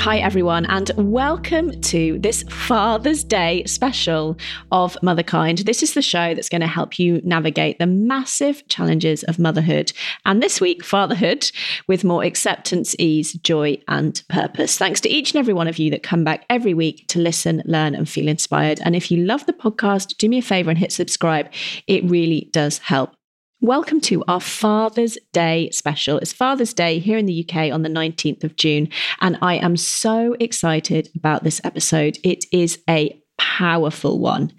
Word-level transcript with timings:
Hi, 0.00 0.16
everyone, 0.16 0.64
and 0.64 0.90
welcome 0.96 1.78
to 1.82 2.18
this 2.20 2.42
Father's 2.44 3.22
Day 3.22 3.64
special 3.66 4.38
of 4.72 4.96
Motherkind. 5.02 5.66
This 5.66 5.82
is 5.82 5.92
the 5.92 6.00
show 6.00 6.32
that's 6.32 6.48
going 6.48 6.62
to 6.62 6.66
help 6.66 6.98
you 6.98 7.20
navigate 7.22 7.78
the 7.78 7.86
massive 7.86 8.66
challenges 8.68 9.24
of 9.24 9.38
motherhood. 9.38 9.92
And 10.24 10.42
this 10.42 10.58
week, 10.58 10.82
fatherhood 10.82 11.52
with 11.86 12.02
more 12.02 12.24
acceptance, 12.24 12.96
ease, 12.98 13.34
joy, 13.34 13.76
and 13.88 14.22
purpose. 14.30 14.78
Thanks 14.78 15.02
to 15.02 15.10
each 15.10 15.32
and 15.32 15.38
every 15.38 15.52
one 15.52 15.68
of 15.68 15.78
you 15.78 15.90
that 15.90 16.02
come 16.02 16.24
back 16.24 16.46
every 16.48 16.72
week 16.72 17.04
to 17.08 17.18
listen, 17.18 17.62
learn, 17.66 17.94
and 17.94 18.08
feel 18.08 18.26
inspired. 18.26 18.80
And 18.82 18.96
if 18.96 19.10
you 19.10 19.18
love 19.18 19.44
the 19.44 19.52
podcast, 19.52 20.16
do 20.16 20.30
me 20.30 20.38
a 20.38 20.42
favor 20.42 20.70
and 20.70 20.78
hit 20.78 20.92
subscribe. 20.92 21.52
It 21.86 22.08
really 22.08 22.48
does 22.52 22.78
help. 22.78 23.14
Welcome 23.62 24.00
to 24.02 24.24
our 24.26 24.40
Father's 24.40 25.18
Day 25.34 25.68
special. 25.70 26.16
It's 26.16 26.32
Father's 26.32 26.72
Day 26.72 26.98
here 26.98 27.18
in 27.18 27.26
the 27.26 27.46
UK 27.46 27.70
on 27.70 27.82
the 27.82 27.90
19th 27.90 28.42
of 28.42 28.56
June, 28.56 28.88
and 29.20 29.36
I 29.42 29.56
am 29.56 29.76
so 29.76 30.34
excited 30.40 31.10
about 31.14 31.44
this 31.44 31.60
episode. 31.62 32.16
It 32.24 32.46
is 32.54 32.78
a 32.88 33.20
powerful 33.36 34.18
one. 34.18 34.54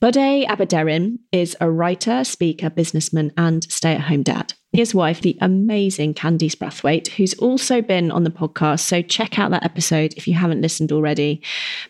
Bodé 0.00 0.46
Aboderin 0.46 1.18
is 1.32 1.54
a 1.60 1.70
writer, 1.70 2.24
speaker, 2.24 2.70
businessman, 2.70 3.30
and 3.36 3.70
stay 3.70 3.92
at 3.92 4.00
home 4.00 4.22
dad. 4.22 4.54
His 4.72 4.94
wife, 4.94 5.20
the 5.20 5.36
amazing 5.42 6.14
Candice 6.14 6.56
Brathwaite, 6.56 7.08
who's 7.08 7.34
also 7.34 7.82
been 7.82 8.10
on 8.10 8.24
the 8.24 8.30
podcast. 8.30 8.80
So 8.80 9.02
check 9.02 9.38
out 9.38 9.50
that 9.50 9.66
episode 9.66 10.14
if 10.16 10.26
you 10.26 10.32
haven't 10.32 10.62
listened 10.62 10.92
already. 10.92 11.42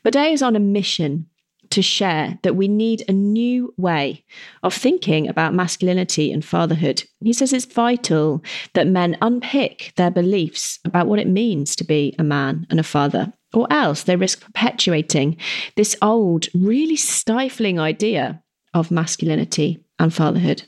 Buddy 0.02 0.32
is 0.32 0.42
on 0.42 0.56
a 0.56 0.60
mission 0.60 1.26
to 1.70 1.82
share 1.82 2.38
that 2.42 2.56
we 2.56 2.68
need 2.68 3.04
a 3.08 3.12
new 3.12 3.72
way 3.76 4.24
of 4.62 4.74
thinking 4.74 5.28
about 5.28 5.54
masculinity 5.54 6.32
and 6.32 6.44
fatherhood. 6.44 7.04
He 7.22 7.32
says 7.32 7.52
it's 7.52 7.64
vital 7.64 8.42
that 8.74 8.86
men 8.86 9.16
unpick 9.22 9.92
their 9.96 10.10
beliefs 10.10 10.78
about 10.84 11.06
what 11.06 11.18
it 11.18 11.28
means 11.28 11.76
to 11.76 11.84
be 11.84 12.14
a 12.18 12.24
man 12.24 12.66
and 12.70 12.80
a 12.80 12.84
father, 12.84 13.32
or 13.54 13.72
else 13.72 14.02
they 14.02 14.16
risk 14.16 14.44
perpetuating 14.44 15.36
this 15.76 15.96
old, 16.02 16.48
really 16.54 16.96
stifling 16.96 17.78
idea 17.78 18.42
of 18.74 18.90
masculinity 18.90 19.84
and 19.98 20.12
fatherhood. 20.12 20.64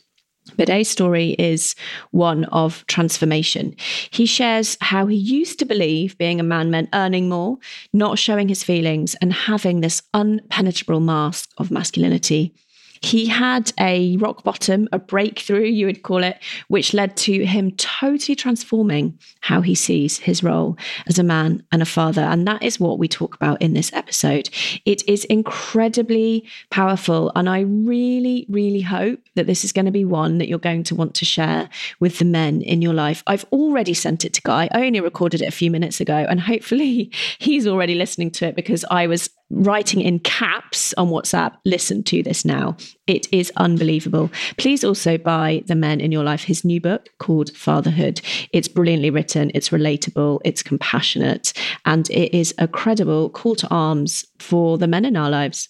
Bodé's 0.50 0.88
story 0.88 1.30
is 1.38 1.74
one 2.10 2.44
of 2.46 2.84
transformation. 2.86 3.74
He 4.10 4.26
shares 4.26 4.76
how 4.80 5.06
he 5.06 5.16
used 5.16 5.58
to 5.60 5.64
believe 5.64 6.18
being 6.18 6.40
a 6.40 6.44
man 6.44 6.70
meant 6.70 6.88
earning 6.92 7.28
more, 7.28 7.58
not 7.92 8.18
showing 8.18 8.48
his 8.48 8.62
feelings, 8.62 9.14
and 9.20 9.32
having 9.32 9.80
this 9.80 10.02
unpenetrable 10.14 11.00
mask 11.00 11.50
of 11.58 11.70
masculinity 11.70 12.54
he 13.02 13.26
had 13.26 13.72
a 13.80 14.16
rock 14.18 14.44
bottom, 14.44 14.88
a 14.92 14.98
breakthrough, 14.98 15.64
you 15.64 15.86
would 15.86 16.02
call 16.04 16.22
it, 16.22 16.38
which 16.68 16.94
led 16.94 17.16
to 17.16 17.44
him 17.44 17.72
totally 17.72 18.36
transforming 18.36 19.18
how 19.40 19.60
he 19.60 19.74
sees 19.74 20.18
his 20.18 20.42
role 20.42 20.78
as 21.08 21.18
a 21.18 21.24
man 21.24 21.64
and 21.72 21.82
a 21.82 21.86
father. 21.86 22.22
And 22.22 22.46
that 22.46 22.62
is 22.62 22.78
what 22.78 23.00
we 23.00 23.08
talk 23.08 23.34
about 23.34 23.60
in 23.60 23.74
this 23.74 23.92
episode. 23.92 24.48
It 24.84 25.06
is 25.08 25.24
incredibly 25.24 26.48
powerful. 26.70 27.32
And 27.34 27.48
I 27.48 27.60
really, 27.60 28.46
really 28.48 28.82
hope 28.82 29.20
that 29.34 29.48
this 29.48 29.64
is 29.64 29.72
going 29.72 29.86
to 29.86 29.92
be 29.92 30.04
one 30.04 30.38
that 30.38 30.48
you're 30.48 30.58
going 30.58 30.84
to 30.84 30.94
want 30.94 31.14
to 31.16 31.24
share 31.24 31.68
with 31.98 32.20
the 32.20 32.24
men 32.24 32.62
in 32.62 32.82
your 32.82 32.94
life. 32.94 33.24
I've 33.26 33.46
already 33.52 33.94
sent 33.94 34.24
it 34.24 34.32
to 34.34 34.42
Guy. 34.42 34.68
I 34.70 34.86
only 34.86 35.00
recorded 35.00 35.42
it 35.42 35.48
a 35.48 35.52
few 35.52 35.72
minutes 35.72 36.00
ago. 36.00 36.24
And 36.28 36.40
hopefully 36.40 37.10
he's 37.38 37.66
already 37.66 37.96
listening 37.96 38.30
to 38.32 38.46
it 38.46 38.54
because 38.54 38.84
I 38.90 39.08
was 39.08 39.28
writing 39.52 40.00
in 40.00 40.18
caps 40.20 40.92
on 40.94 41.08
WhatsApp, 41.08 41.54
listen 41.64 42.02
to 42.04 42.22
this 42.22 42.44
now. 42.44 42.76
It 43.06 43.26
is 43.32 43.52
unbelievable. 43.56 44.30
Please 44.56 44.82
also 44.82 45.18
buy 45.18 45.62
The 45.66 45.74
Men 45.74 46.00
in 46.00 46.10
Your 46.10 46.24
Life, 46.24 46.44
his 46.44 46.64
new 46.64 46.80
book 46.80 47.10
called 47.18 47.54
Fatherhood. 47.56 48.20
It's 48.52 48.68
brilliantly 48.68 49.10
written, 49.10 49.50
it's 49.54 49.68
relatable, 49.68 50.40
it's 50.44 50.62
compassionate, 50.62 51.52
and 51.84 52.10
it 52.10 52.36
is 52.36 52.54
a 52.58 52.66
credible 52.66 53.30
call 53.30 53.54
to 53.56 53.68
arms 53.68 54.24
for 54.38 54.78
the 54.78 54.88
men 54.88 55.04
in 55.04 55.16
our 55.16 55.30
lives. 55.30 55.68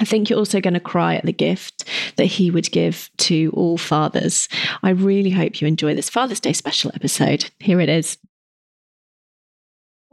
I 0.00 0.04
think 0.04 0.30
you're 0.30 0.38
also 0.38 0.60
going 0.60 0.74
to 0.74 0.80
cry 0.80 1.16
at 1.16 1.26
the 1.26 1.32
gift 1.32 1.84
that 2.16 2.24
he 2.24 2.50
would 2.50 2.70
give 2.70 3.10
to 3.18 3.50
all 3.54 3.76
fathers. 3.76 4.48
I 4.82 4.90
really 4.90 5.30
hope 5.30 5.60
you 5.60 5.68
enjoy 5.68 5.94
this 5.94 6.08
Father's 6.08 6.40
Day 6.40 6.54
special 6.54 6.90
episode. 6.94 7.50
Here 7.58 7.80
it 7.80 7.90
is. 7.90 8.16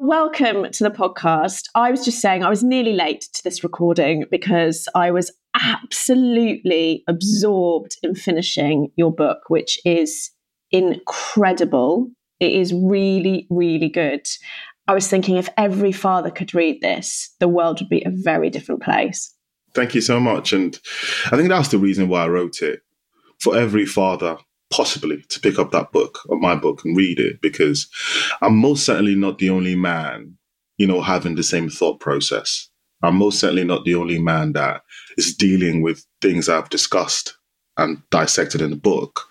Welcome 0.02 0.72
to 0.72 0.84
the 0.86 0.92
podcast. 0.92 1.66
I 1.76 1.92
was 1.92 2.06
just 2.06 2.22
saying 2.22 2.42
I 2.42 2.50
was 2.50 2.64
nearly 2.64 2.94
late 2.94 3.28
to 3.34 3.44
this 3.44 3.66
recording 3.66 4.24
because 4.32 4.88
I 4.96 5.12
was 5.12 5.30
absolutely 5.62 7.04
absorbed 7.10 7.98
in 8.02 8.16
finishing 8.16 8.94
your 8.96 9.14
book, 9.14 9.40
which 9.50 9.78
is 9.84 10.32
incredible. 10.72 12.10
It 12.40 12.54
is 12.54 12.74
really, 12.74 13.46
really 13.50 13.90
good. 13.90 14.26
I 14.88 14.94
was 14.94 15.10
thinking 15.10 15.36
if 15.36 15.50
every 15.58 15.92
father 15.92 16.32
could 16.32 16.56
read 16.56 16.80
this, 16.82 17.36
the 17.42 17.50
world 17.50 17.82
would 17.82 17.90
be 17.90 18.02
a 18.06 18.10
very 18.10 18.50
different 18.50 18.82
place. 18.82 19.36
Thank 19.74 19.96
you 19.96 20.02
so 20.02 20.18
much. 20.18 20.54
And 20.54 20.80
I 21.26 21.36
think 21.36 21.50
that's 21.50 21.72
the 21.72 21.78
reason 21.78 22.08
why 22.08 22.24
I 22.24 22.30
wrote 22.30 22.62
it. 22.62 22.84
For 23.42 23.58
every 23.58 23.86
father 23.86 24.38
possibly 24.72 25.24
to 25.30 25.40
pick 25.40 25.58
up 25.58 25.72
that 25.72 25.92
book 25.92 26.20
or 26.28 26.40
my 26.40 26.56
book 26.56 26.84
and 26.86 26.96
read 26.96 27.20
it 27.20 27.42
because 27.42 27.90
I'm 28.42 28.58
most 28.58 28.86
certainly 28.86 29.16
not 29.16 29.40
the 29.40 29.50
only 29.50 29.76
man, 29.76 30.38
you 30.78 30.88
know, 30.88 31.02
having 31.02 31.36
the 31.36 31.44
same 31.44 31.70
thought 31.70 32.00
process. 32.00 32.70
I'm 33.02 33.16
most 33.16 33.40
certainly 33.40 33.64
not 33.64 33.86
the 33.86 33.96
only 33.96 34.20
man 34.20 34.54
that 34.54 34.82
is 35.18 35.36
dealing 35.36 35.82
with 35.82 36.06
things 36.22 36.50
I've 36.50 36.70
discussed 36.70 37.38
and 37.78 38.02
dissected 38.12 38.62
in 38.62 38.72
the 38.72 38.76
book. 38.76 39.22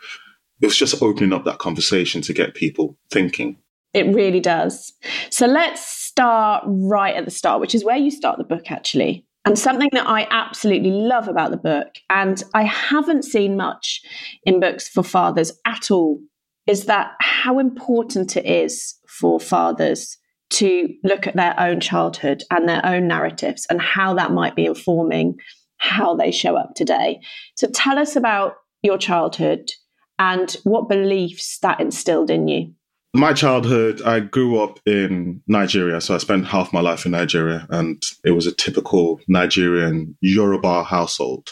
It 0.61 0.67
was 0.67 0.77
just 0.77 1.03
opening 1.03 1.33
up 1.33 1.45
that 1.45 1.59
conversation 1.59 2.23
to 2.23 2.33
get 2.33 2.55
people 2.55 2.97
thinking. 3.11 3.59
It 3.95 4.15
really 4.15 4.41
does. 4.41 4.93
So 5.31 5.47
let's 5.47 5.87
start 5.87 6.65
right 6.67 7.15
at 7.15 7.25
the 7.25 7.31
start, 7.31 7.61
which 7.61 7.75
is 7.75 7.85
where 7.85 7.97
you 7.97 8.11
start 8.11 8.39
the 8.39 8.45
book 8.45 8.71
actually. 8.71 9.25
And 9.45 9.59
something 9.59 9.89
that 9.93 10.07
I 10.07 10.27
absolutely 10.31 10.91
love 10.91 11.29
about 11.29 11.51
the 11.51 11.57
book, 11.57 11.89
and 12.11 12.43
I 12.55 12.65
haven't 12.65 13.25
seen 13.25 13.57
much 13.57 14.03
in 14.45 14.61
books 14.61 14.89
for 14.89 15.03
fathers 15.03 15.53
at 15.65 15.91
all, 15.91 16.21
is 16.67 16.85
that 16.85 17.13
how 17.21 17.59
important 17.59 18.37
it 18.37 18.45
is 18.45 18.95
for 19.09 19.41
fathers 19.41 20.19
to 20.51 20.89
look 21.03 21.27
at 21.27 21.37
their 21.37 21.59
own 21.59 21.81
childhood 21.81 22.43
and 22.51 22.69
their 22.69 22.85
own 22.85 23.07
narratives 23.07 23.67
and 23.71 23.81
how 23.81 24.15
that 24.15 24.33
might 24.33 24.57
be 24.57 24.67
informing 24.67 25.37
how 25.79 26.15
they 26.15 26.31
show 26.31 26.57
up 26.57 26.75
today. 26.75 27.21
So 27.55 27.69
tell 27.69 27.99
us 27.99 28.17
about 28.17 28.55
your 28.83 28.99
childhood 28.99 29.71
and 30.19 30.51
what 30.65 30.89
beliefs 30.89 31.59
that 31.61 31.81
instilled 31.81 32.31
in 32.31 32.49
you 32.49 32.75
my 33.15 33.33
childhood, 33.33 34.03
I 34.03 34.21
grew 34.21 34.61
up 34.61 34.79
in 34.87 35.43
Nigeria. 35.47 36.01
So 36.01 36.15
I 36.15 36.19
spent 36.19 36.47
half 36.47 36.73
my 36.73 36.81
life 36.81 37.07
in 37.07 37.13
Nigeria, 37.13 37.67
and 37.71 38.03
it 38.25 38.33
was 38.33 38.47
a 38.47 38.53
typical 38.55 39.21
Nigerian 39.29 40.17
Yoruba 40.21 40.85
household. 40.85 41.51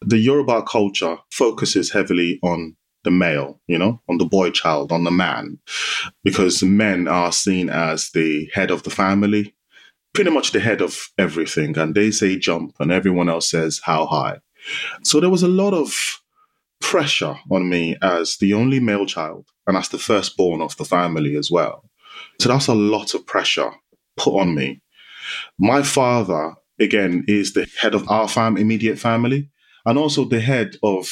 The 0.00 0.18
Yoruba 0.18 0.62
culture 0.62 1.18
focuses 1.30 1.92
heavily 1.92 2.38
on 2.42 2.76
the 3.04 3.10
male, 3.10 3.60
you 3.66 3.78
know, 3.78 4.00
on 4.08 4.16
the 4.18 4.24
boy 4.24 4.50
child, 4.50 4.90
on 4.90 5.04
the 5.04 5.10
man, 5.10 5.58
because 6.24 6.62
men 6.62 7.06
are 7.06 7.32
seen 7.32 7.68
as 7.68 8.10
the 8.10 8.48
head 8.54 8.70
of 8.70 8.82
the 8.82 8.90
family, 8.90 9.54
pretty 10.14 10.30
much 10.30 10.52
the 10.52 10.60
head 10.60 10.80
of 10.80 11.08
everything. 11.18 11.76
And 11.76 11.94
they 11.94 12.10
say 12.10 12.38
jump, 12.38 12.74
and 12.80 12.90
everyone 12.90 13.28
else 13.28 13.50
says 13.50 13.80
how 13.84 14.06
high. 14.06 14.38
So 15.02 15.20
there 15.20 15.30
was 15.30 15.42
a 15.42 15.48
lot 15.48 15.74
of 15.74 16.22
pressure 16.84 17.34
on 17.50 17.70
me 17.70 17.96
as 18.02 18.36
the 18.36 18.52
only 18.52 18.78
male 18.78 19.06
child 19.06 19.48
and 19.66 19.74
as 19.74 19.88
the 19.88 19.98
firstborn 19.98 20.60
of 20.60 20.76
the 20.76 20.84
family 20.84 21.34
as 21.34 21.50
well. 21.50 21.88
So 22.38 22.50
that's 22.50 22.66
a 22.66 22.74
lot 22.74 23.14
of 23.14 23.26
pressure 23.26 23.72
put 24.18 24.38
on 24.38 24.54
me. 24.54 24.82
My 25.58 25.82
father, 25.82 26.54
again, 26.78 27.24
is 27.26 27.54
the 27.54 27.66
head 27.80 27.94
of 27.94 28.08
our 28.10 28.28
fam- 28.28 28.58
immediate 28.58 28.98
family 28.98 29.50
and 29.86 29.98
also 29.98 30.26
the 30.26 30.42
head 30.42 30.76
of 30.82 31.08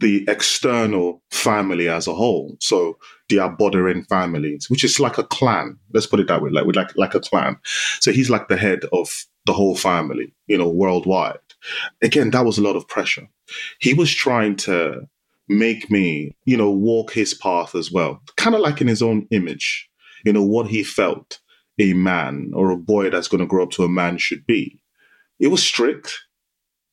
the 0.00 0.24
external 0.26 1.22
family 1.30 1.88
as 1.88 2.08
a 2.08 2.14
whole. 2.14 2.56
So 2.60 2.98
the 3.28 3.36
Aboderin 3.36 4.06
families, 4.08 4.68
which 4.68 4.82
is 4.82 4.98
like 4.98 5.16
a 5.16 5.22
clan. 5.24 5.78
Let's 5.92 6.08
put 6.08 6.20
it 6.20 6.26
that 6.26 6.42
way, 6.42 6.50
like 6.50 6.66
like 6.74 6.96
like 6.96 7.14
a 7.14 7.20
clan. 7.20 7.56
So 8.00 8.10
he's 8.10 8.30
like 8.30 8.48
the 8.48 8.56
head 8.56 8.80
of 8.92 9.08
the 9.46 9.52
whole 9.52 9.76
family, 9.76 10.34
you 10.48 10.58
know, 10.58 10.68
worldwide. 10.68 11.38
Again, 12.02 12.30
that 12.30 12.44
was 12.44 12.58
a 12.58 12.62
lot 12.62 12.76
of 12.76 12.88
pressure. 12.88 13.28
He 13.80 13.94
was 13.94 14.12
trying 14.12 14.56
to 14.56 15.02
make 15.48 15.90
me, 15.90 16.34
you 16.44 16.56
know, 16.56 16.70
walk 16.70 17.12
his 17.12 17.34
path 17.34 17.74
as 17.74 17.92
well, 17.92 18.22
kind 18.36 18.54
of 18.54 18.62
like 18.62 18.80
in 18.80 18.88
his 18.88 19.02
own 19.02 19.26
image, 19.30 19.88
you 20.24 20.32
know, 20.32 20.42
what 20.42 20.68
he 20.68 20.82
felt 20.82 21.40
a 21.78 21.92
man 21.92 22.52
or 22.54 22.70
a 22.70 22.76
boy 22.76 23.10
that's 23.10 23.28
going 23.28 23.40
to 23.40 23.46
grow 23.46 23.64
up 23.64 23.70
to 23.72 23.84
a 23.84 23.88
man 23.88 24.18
should 24.18 24.46
be. 24.46 24.80
It 25.40 25.48
was 25.48 25.62
strict. 25.62 26.18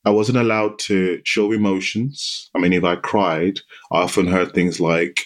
I 0.04 0.10
wasn't 0.10 0.40
allowed 0.40 0.80
to 0.80 1.22
show 1.24 1.52
emotions. 1.52 2.50
I 2.56 2.60
mean, 2.60 2.74
if 2.74 2.84
I 2.84 2.96
cried, 2.96 3.60
I 3.92 4.02
often 4.02 4.28
heard 4.28 4.54
things 4.54 4.80
like, 4.80 5.22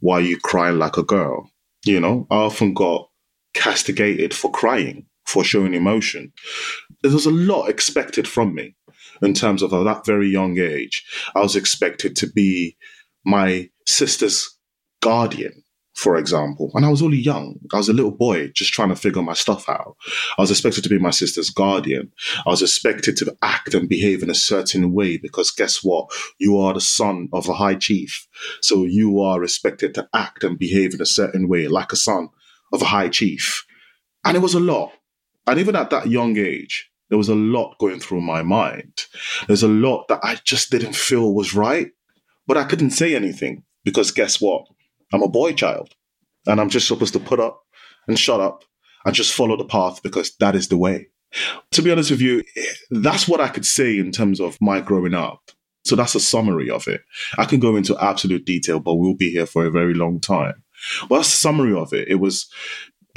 Why 0.00 0.18
are 0.18 0.20
you 0.20 0.38
crying 0.38 0.78
like 0.78 0.98
a 0.98 1.02
girl? 1.02 1.50
You 1.86 2.00
know, 2.00 2.26
I 2.30 2.36
often 2.36 2.74
got 2.74 3.08
castigated 3.54 4.34
for 4.34 4.50
crying, 4.50 5.06
for 5.26 5.44
showing 5.44 5.72
emotion. 5.72 6.32
There 7.02 7.12
was 7.12 7.24
a 7.24 7.30
lot 7.30 7.68
expected 7.68 8.28
from 8.28 8.54
me 8.54 8.76
in 9.22 9.34
terms 9.34 9.62
of 9.62 9.72
at 9.72 9.84
that 9.84 10.06
very 10.06 10.28
young 10.28 10.58
age. 10.58 11.04
I 11.34 11.40
was 11.40 11.56
expected 11.56 12.16
to 12.16 12.26
be 12.26 12.76
my 13.24 13.70
sister's 13.86 14.56
guardian 15.00 15.62
for 15.98 16.16
example. 16.16 16.70
And 16.74 16.86
I 16.86 16.90
was 16.90 17.02
only 17.02 17.16
young. 17.16 17.58
I 17.72 17.78
was 17.78 17.88
a 17.88 17.92
little 17.92 18.12
boy 18.12 18.52
just 18.54 18.72
trying 18.72 18.90
to 18.90 18.96
figure 18.96 19.20
my 19.20 19.32
stuff 19.32 19.68
out. 19.68 19.96
I 20.38 20.42
was 20.42 20.50
expected 20.52 20.84
to 20.84 20.88
be 20.88 20.98
my 20.98 21.10
sister's 21.10 21.50
guardian. 21.50 22.12
I 22.46 22.50
was 22.50 22.62
expected 22.62 23.16
to 23.16 23.36
act 23.42 23.74
and 23.74 23.88
behave 23.88 24.22
in 24.22 24.30
a 24.30 24.34
certain 24.34 24.92
way 24.92 25.16
because 25.16 25.50
guess 25.50 25.82
what? 25.82 26.12
You 26.38 26.56
are 26.60 26.72
the 26.72 26.80
son 26.80 27.28
of 27.32 27.48
a 27.48 27.54
high 27.54 27.74
chief. 27.74 28.28
So 28.60 28.84
you 28.84 29.20
are 29.20 29.42
expected 29.42 29.92
to 29.94 30.08
act 30.14 30.44
and 30.44 30.56
behave 30.56 30.94
in 30.94 31.02
a 31.02 31.06
certain 31.06 31.48
way, 31.48 31.66
like 31.66 31.92
a 31.92 31.96
son 31.96 32.28
of 32.72 32.80
a 32.80 32.86
high 32.86 33.08
chief. 33.08 33.66
And 34.24 34.36
it 34.36 34.40
was 34.40 34.54
a 34.54 34.60
lot. 34.60 34.92
And 35.48 35.58
even 35.58 35.74
at 35.74 35.90
that 35.90 36.06
young 36.06 36.38
age, 36.38 36.88
there 37.08 37.18
was 37.18 37.28
a 37.28 37.34
lot 37.34 37.76
going 37.78 38.00
through 38.00 38.20
my 38.20 38.42
mind. 38.42 39.06
There's 39.46 39.62
a 39.62 39.68
lot 39.68 40.08
that 40.08 40.20
I 40.22 40.38
just 40.44 40.70
didn't 40.70 40.94
feel 40.94 41.34
was 41.34 41.54
right, 41.54 41.90
but 42.46 42.56
I 42.56 42.64
couldn't 42.64 42.90
say 42.90 43.14
anything 43.14 43.64
because 43.84 44.10
guess 44.10 44.40
what? 44.40 44.66
I'm 45.12 45.22
a 45.22 45.28
boy 45.28 45.52
child 45.52 45.94
and 46.46 46.60
I'm 46.60 46.68
just 46.68 46.86
supposed 46.86 47.14
to 47.14 47.20
put 47.20 47.40
up 47.40 47.62
and 48.06 48.18
shut 48.18 48.40
up 48.40 48.64
and 49.04 49.14
just 49.14 49.34
follow 49.34 49.56
the 49.56 49.64
path 49.64 50.02
because 50.02 50.34
that 50.36 50.54
is 50.54 50.68
the 50.68 50.76
way. 50.76 51.08
To 51.72 51.82
be 51.82 51.90
honest 51.90 52.10
with 52.10 52.20
you, 52.20 52.42
that's 52.90 53.28
what 53.28 53.40
I 53.40 53.48
could 53.48 53.66
say 53.66 53.98
in 53.98 54.12
terms 54.12 54.40
of 54.40 54.58
my 54.60 54.80
growing 54.80 55.14
up. 55.14 55.50
So 55.84 55.96
that's 55.96 56.14
a 56.14 56.20
summary 56.20 56.70
of 56.70 56.86
it. 56.88 57.02
I 57.38 57.44
can 57.44 57.60
go 57.60 57.76
into 57.76 57.96
absolute 58.02 58.44
detail, 58.44 58.80
but 58.80 58.96
we'll 58.96 59.14
be 59.14 59.30
here 59.30 59.46
for 59.46 59.64
a 59.64 59.70
very 59.70 59.94
long 59.94 60.20
time. 60.20 60.62
Well, 61.08 61.20
that's 61.20 61.32
a 61.32 61.36
summary 61.36 61.74
of 61.74 61.92
it. 61.92 62.08
It 62.08 62.16
was 62.16 62.50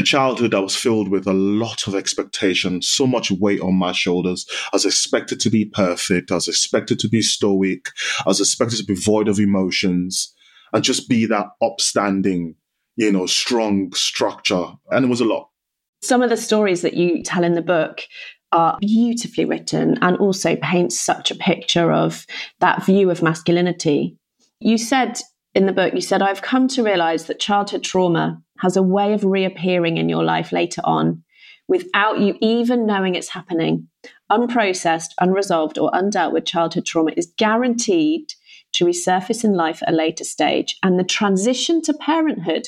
childhood 0.04 0.52
that 0.52 0.62
was 0.62 0.76
filled 0.76 1.10
with 1.10 1.28
a 1.28 1.34
lot 1.34 1.88
of 1.88 1.96
expectation, 1.96 2.82
so 2.82 3.06
much 3.06 3.32
weight 3.32 3.62
on 3.62 3.76
my 3.76 3.92
shoulders. 3.92 4.46
I 4.66 4.70
was 4.74 4.86
expected 4.86 5.40
to 5.42 5.50
be 5.50 5.66
perfect. 5.66 6.32
I 6.32 6.36
was 6.36 6.48
expected 6.48 7.00
to 7.00 7.10
be 7.10 7.22
stoic. 7.22 7.90
I 8.20 8.30
was 8.30 8.40
expected 8.40 8.78
to 8.78 8.86
be 8.86 8.96
void 8.96 9.28
of 9.28 9.40
emotions 9.40 10.34
and 10.74 10.84
just 10.84 11.10
be 11.10 11.26
that 11.28 11.48
upstanding, 11.62 12.56
you 12.96 13.12
know, 13.12 13.26
strong 13.26 13.92
structure. 13.94 14.66
And 14.90 15.06
it 15.06 15.10
was 15.10 15.22
a 15.22 15.26
lot. 15.26 15.50
Some 16.02 16.22
of 16.22 16.30
the 16.30 16.38
stories 16.38 16.82
that 16.82 16.96
you 16.96 17.22
tell 17.22 17.44
in 17.44 17.54
the 17.54 17.62
book 17.62 18.02
are 18.52 18.78
beautifully 18.82 19.46
written 19.46 19.98
and 20.02 20.18
also 20.18 20.58
paint 20.58 20.92
such 20.92 21.32
a 21.32 21.36
picture 21.36 21.92
of 21.92 22.26
that 22.60 22.86
view 22.86 23.10
of 23.10 23.22
masculinity. 23.22 24.18
You 24.60 24.78
said 24.78 25.20
in 25.54 25.66
the 25.66 25.74
book, 25.74 25.94
you 25.94 26.02
said, 26.02 26.22
I've 26.22 26.42
come 26.42 26.68
to 26.70 26.84
realize 26.84 27.26
that 27.26 27.40
childhood 27.40 27.84
trauma 27.84 28.42
has 28.60 28.78
a 28.78 28.84
way 28.84 29.14
of 29.14 29.26
reappearing 29.26 29.98
in 29.98 30.08
your 30.08 30.24
life 30.24 30.52
later 30.52 30.82
on 30.84 31.24
without 31.68 32.20
you 32.20 32.36
even 32.42 32.86
knowing 32.86 33.16
it's 33.16 33.30
happening. 33.30 33.88
Unprocessed, 34.32 35.12
unresolved, 35.20 35.78
or 35.78 35.92
undealt 35.92 36.34
with 36.34 36.46
childhood 36.46 36.86
trauma 36.86 37.12
is 37.18 37.34
guaranteed 37.38 38.34
to 38.74 38.86
resurface 38.86 39.44
in 39.44 39.54
life 39.54 39.82
at 39.84 39.94
a 39.94 39.96
later 39.96 40.24
stage. 40.24 40.78
And 40.84 40.98
the 40.98 41.04
transition 41.04 41.82
to 41.84 41.94
parenthood 41.94 42.68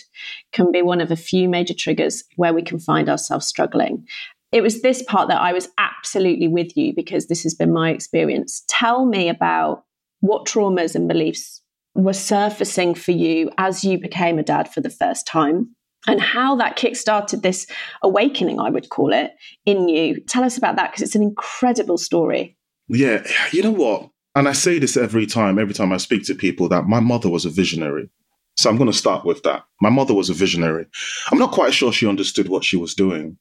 can 0.51 0.71
be 0.71 0.81
one 0.81 1.00
of 1.00 1.12
a 1.12 1.15
few 1.15 1.47
major 1.47 1.74
triggers 1.74 2.24
where 2.35 2.53
we 2.53 2.62
can 2.62 2.80
find 2.80 3.09
ourselves 3.09 3.47
struggling. 3.47 4.06
It 4.51 4.62
was 4.62 4.81
this 4.81 5.01
part 5.03 5.30
that 5.30 5.41
I 5.41 5.53
was 5.53 5.69
absolutely 5.77 6.47
with 6.47 6.75
you 6.77 6.94
because 6.94 7.27
this 7.27 7.44
has 7.44 7.56
been 7.56 7.74
my 7.74 7.89
experience. 7.89 8.63
Tell 8.68 9.06
me 9.06 9.30
about 9.30 9.85
what 10.19 10.45
traumas 10.45 10.95
and 10.95 11.07
beliefs 11.07 11.62
were 11.95 12.13
surfacing 12.13 12.95
for 12.95 13.12
you 13.12 13.50
as 13.57 13.84
you 13.84 14.00
became 14.00 14.40
a 14.40 14.44
dad 14.44 14.72
for 14.72 14.81
the 14.81 14.90
first 14.90 15.28
time 15.28 15.75
and 16.07 16.19
how 16.19 16.56
that 16.56 16.75
kick-started 16.75 17.44
this 17.44 17.66
awakening, 18.01 18.60
I 18.60 18.69
would 18.69 18.90
call 18.90 19.13
it, 19.13 19.31
in 19.66 19.88
you. 19.88 20.19
Tell 20.22 20.44
us 20.44 20.57
about 20.57 20.75
that 20.75 20.92
because 20.92 21.01
it's 21.01 21.16
an 21.16 21.24
incredible 21.24 21.98
story. 21.98 22.57
Yeah, 22.90 23.25
you 23.51 23.63
know 23.63 23.72
what? 23.72 24.10
And 24.36 24.50
I 24.50 24.54
say 24.54 24.80
this 24.80 24.98
every 24.98 25.25
time, 25.25 25.60
every 25.60 25.74
time 25.74 25.94
I 25.94 25.98
speak 25.98 26.25
to 26.25 26.36
people, 26.36 26.68
that 26.69 26.86
my 26.86 27.00
mother 27.00 27.30
was 27.30 27.45
a 27.45 27.50
visionary. 27.50 28.10
So 28.57 28.69
I'm 28.69 28.78
going 28.78 28.92
to 28.92 28.98
start 28.98 29.25
with 29.25 29.44
that. 29.44 29.63
My 29.81 29.90
mother 29.90 30.13
was 30.13 30.30
a 30.30 30.34
visionary. 30.34 30.88
I'm 31.31 31.40
not 31.40 31.51
quite 31.51 31.74
sure 31.74 31.94
she 31.94 32.07
understood 32.07 32.50
what 32.50 32.63
she 32.63 32.75
was 32.75 32.94
doing, 32.94 33.38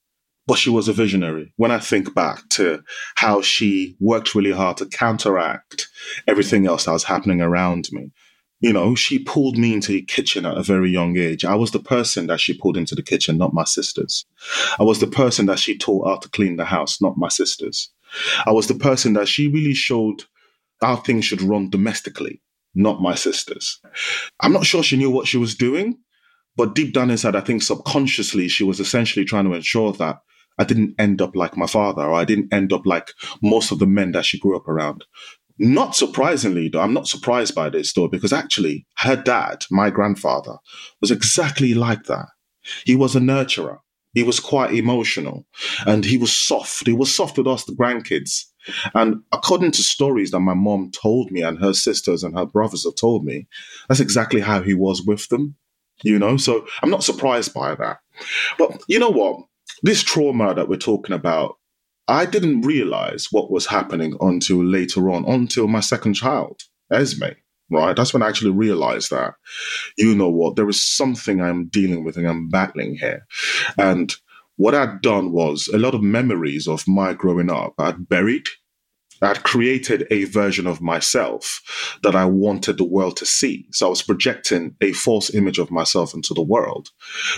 but 0.46 0.58
she 0.58 0.70
was 0.70 0.88
a 0.88 0.92
visionary. 0.92 1.52
When 1.56 1.70
I 1.70 1.78
think 1.78 2.14
back 2.14 2.48
to 2.50 2.82
how 3.16 3.42
she 3.42 3.96
worked 4.00 4.34
really 4.34 4.52
hard 4.52 4.76
to 4.78 4.86
counteract 4.86 5.88
everything 6.28 6.66
else 6.66 6.84
that 6.84 6.92
was 6.92 7.04
happening 7.04 7.40
around 7.40 7.88
me. 7.90 8.10
You 8.62 8.72
know, 8.72 8.94
she 8.94 9.18
pulled 9.18 9.58
me 9.58 9.74
into 9.74 9.90
the 9.90 10.02
kitchen 10.02 10.46
at 10.46 10.56
a 10.56 10.62
very 10.62 10.88
young 10.88 11.16
age. 11.18 11.44
I 11.44 11.56
was 11.56 11.72
the 11.72 11.80
person 11.80 12.28
that 12.28 12.40
she 12.40 12.56
pulled 12.56 12.76
into 12.76 12.94
the 12.94 13.02
kitchen, 13.02 13.36
not 13.36 13.52
my 13.52 13.64
sisters. 13.64 14.24
I 14.78 14.84
was 14.84 15.00
the 15.00 15.08
person 15.08 15.46
that 15.46 15.58
she 15.58 15.76
taught 15.76 16.06
how 16.06 16.16
to 16.16 16.28
clean 16.28 16.56
the 16.56 16.64
house, 16.64 17.02
not 17.02 17.18
my 17.18 17.28
sisters. 17.28 17.90
I 18.46 18.52
was 18.52 18.68
the 18.68 18.74
person 18.74 19.14
that 19.14 19.26
she 19.26 19.48
really 19.48 19.74
showed 19.74 20.24
how 20.80 20.96
things 20.96 21.24
should 21.24 21.42
run 21.42 21.70
domestically, 21.70 22.40
not 22.74 23.02
my 23.02 23.16
sisters. 23.16 23.80
I'm 24.40 24.52
not 24.52 24.64
sure 24.64 24.82
she 24.82 24.96
knew 24.96 25.10
what 25.10 25.26
she 25.26 25.38
was 25.38 25.56
doing, 25.56 25.98
but 26.56 26.74
deep 26.74 26.94
down 26.94 27.10
inside, 27.10 27.34
I 27.34 27.40
think 27.40 27.62
subconsciously 27.62 28.48
she 28.48 28.62
was 28.62 28.78
essentially 28.78 29.24
trying 29.24 29.44
to 29.46 29.54
ensure 29.54 29.92
that 29.94 30.20
I 30.58 30.64
didn't 30.64 30.94
end 30.98 31.22
up 31.22 31.34
like 31.34 31.56
my 31.56 31.66
father, 31.66 32.02
or 32.02 32.14
I 32.14 32.24
didn't 32.24 32.52
end 32.52 32.72
up 32.72 32.86
like 32.86 33.10
most 33.42 33.72
of 33.72 33.78
the 33.78 33.86
men 33.86 34.12
that 34.12 34.26
she 34.26 34.38
grew 34.38 34.56
up 34.56 34.68
around. 34.68 35.04
Not 35.64 35.94
surprisingly, 35.94 36.68
though, 36.68 36.80
I'm 36.80 36.92
not 36.92 37.06
surprised 37.06 37.54
by 37.54 37.70
this, 37.70 37.92
though, 37.92 38.08
because 38.08 38.32
actually, 38.32 38.84
her 38.96 39.14
dad, 39.14 39.64
my 39.70 39.90
grandfather, 39.90 40.56
was 41.00 41.12
exactly 41.12 41.72
like 41.72 42.04
that. 42.04 42.26
He 42.84 42.96
was 42.96 43.14
a 43.14 43.20
nurturer. 43.20 43.78
He 44.12 44.24
was 44.24 44.40
quite 44.40 44.74
emotional 44.74 45.46
and 45.86 46.04
he 46.04 46.18
was 46.18 46.36
soft. 46.36 46.86
He 46.86 46.92
was 46.92 47.14
soft 47.14 47.38
with 47.38 47.46
us, 47.46 47.64
the 47.64 47.72
grandkids. 47.72 48.44
And 48.92 49.22
according 49.30 49.70
to 49.72 49.82
stories 49.82 50.32
that 50.32 50.40
my 50.40 50.54
mom 50.54 50.90
told 50.90 51.30
me 51.30 51.42
and 51.42 51.60
her 51.60 51.72
sisters 51.72 52.24
and 52.24 52.36
her 52.36 52.44
brothers 52.44 52.84
have 52.84 52.96
told 52.96 53.24
me, 53.24 53.46
that's 53.88 54.00
exactly 54.00 54.40
how 54.40 54.62
he 54.62 54.74
was 54.74 55.02
with 55.02 55.28
them. 55.28 55.54
You 56.02 56.18
know, 56.18 56.36
so 56.36 56.66
I'm 56.82 56.90
not 56.90 57.04
surprised 57.04 57.54
by 57.54 57.76
that. 57.76 57.98
But 58.58 58.82
you 58.88 58.98
know 58.98 59.10
what? 59.10 59.46
This 59.84 60.02
trauma 60.02 60.54
that 60.54 60.68
we're 60.68 60.76
talking 60.76 61.14
about, 61.14 61.56
I 62.12 62.26
didn't 62.26 62.60
realize 62.62 63.28
what 63.30 63.50
was 63.50 63.66
happening 63.66 64.16
until 64.20 64.62
later 64.62 65.10
on, 65.10 65.24
until 65.24 65.66
my 65.66 65.80
second 65.80 66.14
child, 66.14 66.60
Esme 66.92 67.24
right? 67.70 67.96
That's 67.96 68.12
when 68.12 68.22
I 68.22 68.28
actually 68.28 68.50
realized 68.50 69.10
that, 69.10 69.34
you 69.96 70.14
know 70.14 70.28
what, 70.28 70.56
there 70.56 70.68
is 70.68 70.82
something 70.82 71.40
I'm 71.40 71.68
dealing 71.68 72.04
with 72.04 72.18
and 72.18 72.28
I'm 72.28 72.50
battling 72.50 72.96
here. 72.96 73.26
And 73.78 74.14
what 74.56 74.74
I'd 74.74 75.00
done 75.00 75.32
was 75.32 75.68
a 75.68 75.78
lot 75.78 75.94
of 75.94 76.02
memories 76.02 76.68
of 76.68 76.86
my 76.86 77.14
growing 77.14 77.50
up 77.50 77.72
I'd 77.78 78.08
buried. 78.08 78.46
I'd 79.22 79.44
created 79.44 80.06
a 80.10 80.24
version 80.24 80.66
of 80.66 80.82
myself 80.82 81.62
that 82.02 82.16
I 82.16 82.24
wanted 82.24 82.76
the 82.76 82.84
world 82.84 83.16
to 83.18 83.26
see. 83.26 83.68
So 83.70 83.86
I 83.86 83.90
was 83.90 84.02
projecting 84.02 84.74
a 84.80 84.92
false 84.92 85.32
image 85.32 85.58
of 85.58 85.70
myself 85.70 86.12
into 86.12 86.34
the 86.34 86.42
world, 86.42 86.90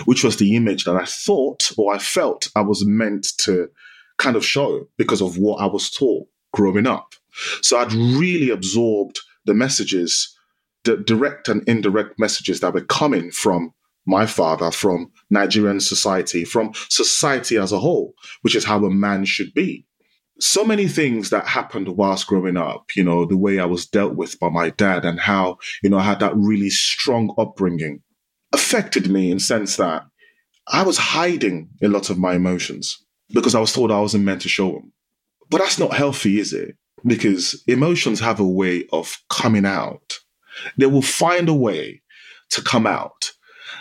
which 0.05 0.23
was 0.23 0.37
the 0.37 0.55
image 0.55 0.83
that 0.85 0.95
I 0.95 1.05
thought 1.05 1.71
or 1.77 1.93
I 1.93 1.99
felt 1.99 2.49
I 2.55 2.61
was 2.61 2.83
meant 2.85 3.27
to 3.39 3.69
kind 4.17 4.35
of 4.35 4.45
show 4.45 4.87
because 4.97 5.21
of 5.21 5.37
what 5.37 5.61
I 5.61 5.65
was 5.65 5.89
taught 5.89 6.27
growing 6.53 6.87
up. 6.87 7.13
So 7.61 7.77
I'd 7.77 7.93
really 7.93 8.49
absorbed 8.49 9.19
the 9.45 9.53
messages, 9.53 10.33
the 10.83 10.97
direct 10.97 11.49
and 11.49 11.67
indirect 11.67 12.17
messages 12.19 12.61
that 12.61 12.73
were 12.73 12.85
coming 12.85 13.31
from 13.31 13.73
my 14.05 14.25
father, 14.25 14.71
from 14.71 15.11
Nigerian 15.29 15.79
society, 15.79 16.45
from 16.45 16.71
society 16.89 17.57
as 17.57 17.71
a 17.71 17.79
whole, 17.79 18.13
which 18.41 18.55
is 18.55 18.65
how 18.65 18.83
a 18.85 18.89
man 18.89 19.25
should 19.25 19.53
be. 19.53 19.85
So 20.39 20.63
many 20.63 20.87
things 20.87 21.29
that 21.29 21.47
happened 21.47 21.87
whilst 21.89 22.27
growing 22.27 22.57
up, 22.57 22.87
you 22.95 23.03
know, 23.03 23.25
the 23.25 23.37
way 23.37 23.59
I 23.59 23.65
was 23.65 23.85
dealt 23.85 24.15
with 24.15 24.39
by 24.39 24.49
my 24.49 24.69
dad 24.69 25.05
and 25.05 25.19
how, 25.19 25.57
you 25.81 25.89
know, 25.89 25.97
I 25.97 26.03
had 26.03 26.19
that 26.19 26.35
really 26.35 26.69
strong 26.69 27.33
upbringing 27.37 28.01
affected 28.51 29.09
me 29.09 29.31
in 29.31 29.39
sense 29.39 29.77
that 29.77 30.03
I 30.67 30.83
was 30.83 30.97
hiding 30.97 31.69
a 31.81 31.87
lot 31.87 32.09
of 32.09 32.17
my 32.17 32.33
emotions 32.33 33.04
because 33.33 33.55
I 33.55 33.59
was 33.59 33.73
told 33.73 33.91
I 33.91 33.99
wasn't 33.99 34.25
meant 34.25 34.41
to 34.41 34.49
show 34.49 34.71
them. 34.71 34.93
But 35.49 35.59
that's 35.59 35.79
not 35.79 35.93
healthy, 35.93 36.39
is 36.39 36.53
it? 36.53 36.75
because 37.05 37.63
emotions 37.67 38.19
have 38.19 38.39
a 38.39 38.47
way 38.47 38.85
of 38.91 39.17
coming 39.29 39.65
out. 39.65 40.19
They 40.77 40.87
will 40.87 41.01
find 41.01 41.47
a 41.47 41.53
way 41.53 42.01
to 42.51 42.61
come 42.61 42.87
out. 42.87 43.31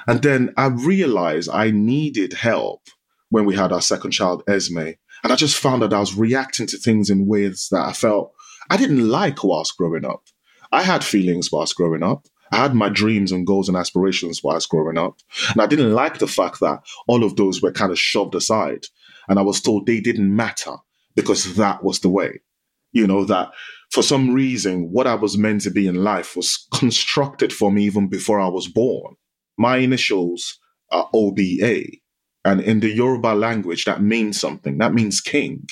And 0.07 0.23
then 0.23 0.53
I 0.57 0.67
realized 0.67 1.49
I 1.49 1.71
needed 1.71 2.35
help 2.35 2.83
when 3.31 3.45
we 3.45 3.55
had 3.55 3.73
our 3.73 3.81
second 3.81 4.11
child, 4.11 4.43
Esme. 4.49 4.79
And 5.23 5.33
I 5.33 5.37
just 5.37 5.57
found 5.57 5.83
that 5.83 5.93
I 5.93 6.01
was 6.01 6.15
reacting 6.15 6.67
to 6.69 6.77
things 6.79 7.09
in 7.09 7.27
ways 7.27 7.69
that 7.71 7.87
I 7.87 7.93
felt 7.93 8.33
I 8.71 8.77
didn't 8.77 9.09
like 9.09 9.43
whilst 9.45 9.77
growing 9.77 10.05
up. 10.05 10.23
I 10.73 10.83
had 10.83 11.05
feelings 11.05 11.51
whilst 11.51 11.77
growing 11.77 12.03
up. 12.03 12.27
I 12.53 12.57
had 12.57 12.75
my 12.75 12.89
dreams 12.89 13.33
and 13.33 13.47
goals 13.47 13.69
and 13.69 13.77
aspirations 13.77 14.43
whilst 14.43 14.69
growing 14.69 14.99
up. 14.99 15.17
And 15.53 15.63
I 15.63 15.67
didn't 15.67 15.93
like 15.93 16.19
the 16.19 16.27
fact 16.27 16.61
that 16.61 16.81
all 17.09 17.25
of 17.25 17.37
those 17.37 17.63
were 17.63 17.73
kind 17.73 17.91
of 17.91 17.99
shoved 17.99 18.35
aside. 18.35 18.87
And 19.29 19.39
I 19.39 19.43
was 19.43 19.61
told 19.61 19.87
they 19.87 20.01
didn't 20.01 20.35
matter 20.35 20.77
because 21.15 21.55
that 21.57 21.83
was 21.85 22.01
the 22.01 22.11
way 22.11 22.41
you 22.95 23.07
know, 23.07 23.25
that 23.27 23.51
for 23.91 24.03
some 24.03 24.33
reason, 24.33 24.89
what 24.91 25.07
I 25.07 25.15
was 25.17 25.37
meant 25.37 25.61
to 25.63 25.71
be 25.71 25.87
in 25.87 25.97
life 25.97 26.35
was 26.35 26.67
constructed 26.73 27.53
for 27.53 27.71
me 27.71 27.85
even 27.85 28.09
before 28.09 28.41
I 28.41 28.49
was 28.49 28.69
born. 28.69 29.17
My 29.59 29.77
initials 29.79 30.59
are 30.91 31.11
OBA. 31.13 31.83
And 32.47 32.61
in 32.61 32.81
the 32.81 32.91
Yoruba 32.91 33.35
language, 33.35 33.85
that 33.85 34.03
means 34.03 34.41
something. 34.41 34.79
That 34.79 34.95
means 34.95 35.21
king. 35.21 35.67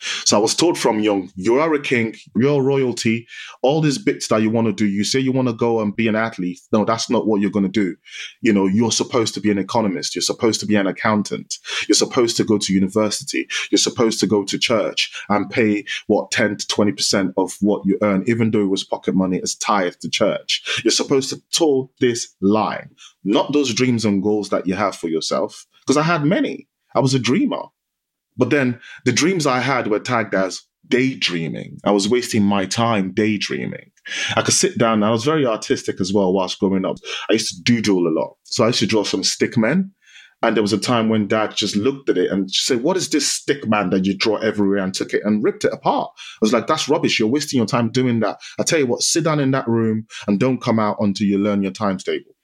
So 0.00 0.36
I 0.36 0.40
was 0.40 0.54
told 0.54 0.78
from 0.78 1.00
young, 1.00 1.30
you 1.34 1.58
are 1.58 1.74
a 1.74 1.80
king, 1.80 2.14
you're 2.36 2.62
royalty, 2.62 3.26
all 3.62 3.80
these 3.80 3.98
bits 3.98 4.28
that 4.28 4.42
you 4.42 4.50
want 4.50 4.66
to 4.66 4.72
do. 4.72 4.86
You 4.86 5.04
say 5.04 5.18
you 5.18 5.32
want 5.32 5.48
to 5.48 5.54
go 5.54 5.80
and 5.80 5.94
be 5.94 6.08
an 6.08 6.16
athlete. 6.16 6.60
No, 6.72 6.84
that's 6.84 7.10
not 7.10 7.26
what 7.26 7.40
you're 7.40 7.50
going 7.50 7.64
to 7.64 7.68
do. 7.68 7.96
You 8.40 8.52
know, 8.52 8.66
you're 8.66 8.92
supposed 8.92 9.34
to 9.34 9.40
be 9.40 9.50
an 9.50 9.58
economist. 9.58 10.14
You're 10.14 10.22
supposed 10.22 10.60
to 10.60 10.66
be 10.66 10.76
an 10.76 10.86
accountant. 10.86 11.56
You're 11.88 11.96
supposed 11.96 12.36
to 12.36 12.44
go 12.44 12.58
to 12.58 12.72
university. 12.72 13.48
You're 13.70 13.78
supposed 13.78 14.20
to 14.20 14.26
go 14.26 14.44
to 14.44 14.58
church 14.58 15.10
and 15.28 15.50
pay 15.50 15.84
what 16.06 16.30
10 16.30 16.56
to 16.56 16.66
20% 16.66 17.32
of 17.36 17.56
what 17.60 17.84
you 17.84 17.98
earn, 18.02 18.24
even 18.26 18.50
though 18.50 18.62
it 18.62 18.70
was 18.70 18.84
pocket 18.84 19.14
money 19.14 19.40
as 19.42 19.54
tithe 19.56 19.94
to 20.00 20.08
church. 20.08 20.80
You're 20.84 20.92
supposed 20.92 21.30
to 21.30 21.42
toe 21.52 21.90
this 22.00 22.34
line, 22.40 22.90
not 23.24 23.52
those 23.52 23.74
dreams 23.74 24.04
and 24.04 24.22
goals 24.22 24.50
that 24.50 24.66
you 24.66 24.74
have 24.74 24.94
for 24.96 25.08
yourself. 25.08 25.66
Because 25.80 25.96
I 25.96 26.02
had 26.02 26.24
many. 26.24 26.68
I 26.94 27.00
was 27.00 27.14
a 27.14 27.18
dreamer. 27.18 27.62
But 28.38 28.50
then 28.50 28.80
the 29.04 29.12
dreams 29.12 29.46
I 29.46 29.60
had 29.60 29.88
were 29.88 30.00
tagged 30.00 30.34
as 30.34 30.62
daydreaming. 30.86 31.78
I 31.84 31.90
was 31.90 32.08
wasting 32.08 32.44
my 32.44 32.64
time 32.64 33.12
daydreaming. 33.12 33.90
I 34.36 34.42
could 34.42 34.54
sit 34.54 34.78
down. 34.78 35.02
I 35.02 35.10
was 35.10 35.24
very 35.24 35.46
artistic 35.46 36.00
as 36.00 36.12
well 36.12 36.32
whilst 36.32 36.58
growing 36.58 36.86
up. 36.86 36.96
I 37.28 37.34
used 37.34 37.54
to 37.54 37.62
doodle 37.62 38.06
a 38.06 38.14
lot. 38.14 38.36
So 38.44 38.64
I 38.64 38.68
used 38.68 38.78
to 38.80 38.86
draw 38.86 39.04
some 39.04 39.24
stick 39.24 39.58
men. 39.58 39.92
And 40.40 40.56
there 40.56 40.62
was 40.62 40.72
a 40.72 40.78
time 40.78 41.08
when 41.08 41.26
dad 41.26 41.56
just 41.56 41.74
looked 41.74 42.08
at 42.08 42.16
it 42.16 42.30
and 42.30 42.48
said, 42.48 42.84
What 42.84 42.96
is 42.96 43.08
this 43.10 43.26
stick 43.26 43.66
man 43.66 43.90
that 43.90 44.04
you 44.04 44.16
draw 44.16 44.36
everywhere? 44.36 44.78
And 44.78 44.94
took 44.94 45.12
it 45.12 45.22
and 45.24 45.42
ripped 45.42 45.64
it 45.64 45.72
apart. 45.72 46.10
I 46.16 46.38
was 46.40 46.52
like, 46.52 46.68
That's 46.68 46.88
rubbish. 46.88 47.18
You're 47.18 47.28
wasting 47.28 47.58
your 47.58 47.66
time 47.66 47.90
doing 47.90 48.20
that. 48.20 48.38
I 48.56 48.62
tell 48.62 48.78
you 48.78 48.86
what, 48.86 49.02
sit 49.02 49.24
down 49.24 49.40
in 49.40 49.50
that 49.50 49.66
room 49.66 50.06
and 50.28 50.38
don't 50.38 50.62
come 50.62 50.78
out 50.78 50.98
until 51.00 51.26
you 51.26 51.38
learn 51.38 51.62
your 51.62 51.72
times 51.72 52.04
table 52.04 52.36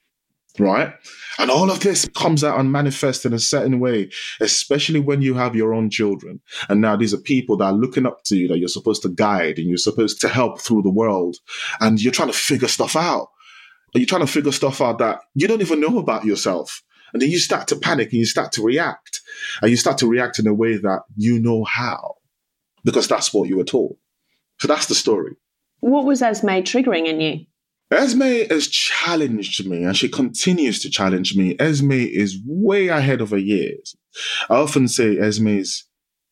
right? 0.59 0.93
And 1.37 1.51
all 1.51 1.69
of 1.69 1.81
this 1.81 2.07
comes 2.15 2.43
out 2.43 2.59
and 2.59 2.71
manifests 2.71 3.25
in 3.25 3.33
a 3.33 3.39
certain 3.39 3.79
way, 3.79 4.09
especially 4.39 4.99
when 4.99 5.21
you 5.21 5.33
have 5.33 5.55
your 5.55 5.73
own 5.73 5.89
children. 5.89 6.39
And 6.69 6.81
now 6.81 6.95
these 6.95 7.13
are 7.13 7.17
people 7.17 7.57
that 7.57 7.65
are 7.65 7.73
looking 7.73 8.05
up 8.05 8.23
to 8.25 8.37
you 8.37 8.47
that 8.47 8.59
you're 8.59 8.67
supposed 8.67 9.01
to 9.01 9.09
guide 9.09 9.57
and 9.57 9.67
you're 9.67 9.77
supposed 9.77 10.21
to 10.21 10.29
help 10.29 10.61
through 10.61 10.83
the 10.83 10.89
world. 10.89 11.37
And 11.79 12.01
you're 12.01 12.13
trying 12.13 12.31
to 12.31 12.37
figure 12.37 12.67
stuff 12.67 12.95
out. 12.95 13.29
And 13.93 14.01
you're 14.01 14.07
trying 14.07 14.25
to 14.25 14.31
figure 14.31 14.51
stuff 14.51 14.81
out 14.81 14.99
that 14.99 15.19
you 15.33 15.47
don't 15.47 15.61
even 15.61 15.81
know 15.81 15.97
about 15.99 16.25
yourself. 16.25 16.81
And 17.13 17.21
then 17.21 17.29
you 17.29 17.39
start 17.39 17.67
to 17.69 17.75
panic 17.75 18.11
and 18.11 18.19
you 18.19 18.25
start 18.25 18.51
to 18.53 18.61
react. 18.61 19.21
And 19.61 19.71
you 19.71 19.77
start 19.77 19.97
to 19.99 20.07
react 20.07 20.39
in 20.39 20.47
a 20.47 20.53
way 20.53 20.77
that 20.77 21.03
you 21.15 21.39
know 21.39 21.63
how, 21.63 22.15
because 22.83 23.07
that's 23.07 23.33
what 23.33 23.49
you 23.49 23.57
were 23.57 23.63
taught. 23.63 23.97
So 24.59 24.67
that's 24.67 24.87
the 24.87 24.95
story. 24.95 25.35
What 25.79 26.05
was 26.05 26.21
Esme 26.21 26.47
triggering 26.47 27.07
in 27.07 27.21
you? 27.21 27.45
Esme 27.95 28.49
has 28.49 28.67
challenged 28.67 29.65
me 29.67 29.83
and 29.83 29.95
she 29.95 30.09
continues 30.09 30.79
to 30.81 30.89
challenge 30.89 31.35
me. 31.35 31.55
Esme 31.59 31.93
is 31.93 32.39
way 32.45 32.89
ahead 32.89 33.21
of 33.21 33.31
her 33.31 33.37
years. 33.37 33.95
I 34.49 34.55
often 34.55 34.87
say 34.87 35.17
Esme's 35.17 35.85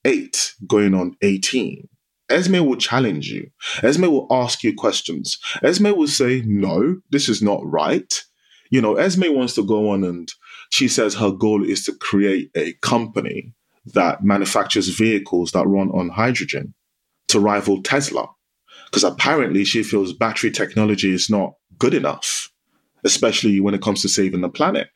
eight 0.04 0.54
going 0.68 0.94
on 0.94 1.16
18. 1.22 1.88
Esme 2.30 2.66
will 2.66 2.76
challenge 2.76 3.30
you. 3.30 3.50
Esme 3.82 4.04
will 4.04 4.28
ask 4.30 4.64
you 4.64 4.74
questions. 4.76 5.38
Esme 5.64 5.96
will 5.96 6.08
say, 6.08 6.44
no, 6.46 6.98
this 7.12 7.30
is 7.30 7.42
not 7.42 7.62
right. 7.64 8.24
You 8.70 8.82
know, 8.82 8.96
Esme 8.96 9.34
wants 9.34 9.56
to 9.56 9.66
go 9.66 9.92
on 9.92 10.04
and 10.04 10.30
she 10.70 10.88
says 10.88 11.16
her 11.16 11.32
goal 11.32 11.64
is 11.64 11.86
to 11.86 11.94
create 11.94 12.50
a 12.56 12.74
company 12.82 13.54
that 13.94 14.24
manufactures 14.24 14.90
vehicles 14.90 15.52
that 15.52 15.68
run 15.68 15.90
on 15.92 16.10
hydrogen 16.10 16.74
to 17.30 17.40
rival 17.40 17.82
Tesla 17.82 18.28
because 18.94 19.04
apparently 19.04 19.64
she 19.64 19.82
feels 19.82 20.14
battery 20.14 20.52
technology 20.52 21.12
is 21.12 21.28
not 21.28 21.56
good 21.80 21.96
enough, 21.96 22.52
especially 23.04 23.60
when 23.60 23.74
it 23.74 23.82
comes 23.82 24.04
to 24.04 24.08
saving 24.08 24.42
the 24.42 24.50
planet. 24.50 24.90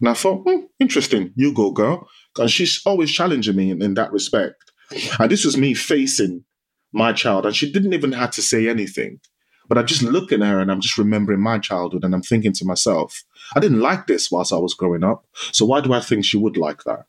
And 0.00 0.08
I 0.08 0.14
thought, 0.14 0.42
hmm, 0.44 0.64
interesting, 0.80 1.32
you 1.36 1.54
go, 1.54 1.70
girl. 1.70 2.08
And 2.36 2.50
she's 2.50 2.82
always 2.84 3.12
challenging 3.12 3.54
me 3.54 3.70
in, 3.70 3.80
in 3.80 3.94
that 3.94 4.10
respect. 4.10 4.72
And 5.20 5.30
this 5.30 5.44
was 5.44 5.56
me 5.56 5.72
facing 5.72 6.44
my 6.92 7.12
child, 7.12 7.46
and 7.46 7.54
she 7.54 7.70
didn't 7.70 7.92
even 7.92 8.10
have 8.10 8.32
to 8.32 8.42
say 8.42 8.68
anything. 8.68 9.20
But 9.68 9.78
I 9.78 9.84
just 9.84 10.02
look 10.02 10.32
at 10.32 10.40
her 10.40 10.58
and 10.58 10.68
I'm 10.68 10.80
just 10.80 10.98
remembering 10.98 11.40
my 11.40 11.60
childhood 11.60 12.02
and 12.02 12.12
I'm 12.12 12.22
thinking 12.22 12.52
to 12.54 12.64
myself, 12.64 13.22
I 13.54 13.60
didn't 13.60 13.80
like 13.80 14.08
this 14.08 14.32
whilst 14.32 14.52
I 14.52 14.58
was 14.58 14.74
growing 14.74 15.04
up. 15.04 15.26
So 15.52 15.64
why 15.64 15.80
do 15.80 15.92
I 15.92 16.00
think 16.00 16.24
she 16.24 16.38
would 16.38 16.56
like 16.56 16.82
that? 16.84 17.04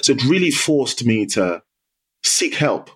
So 0.00 0.14
it 0.14 0.24
really 0.24 0.50
forced 0.50 1.04
me 1.04 1.26
to 1.26 1.62
seek 2.22 2.54
help, 2.54 2.90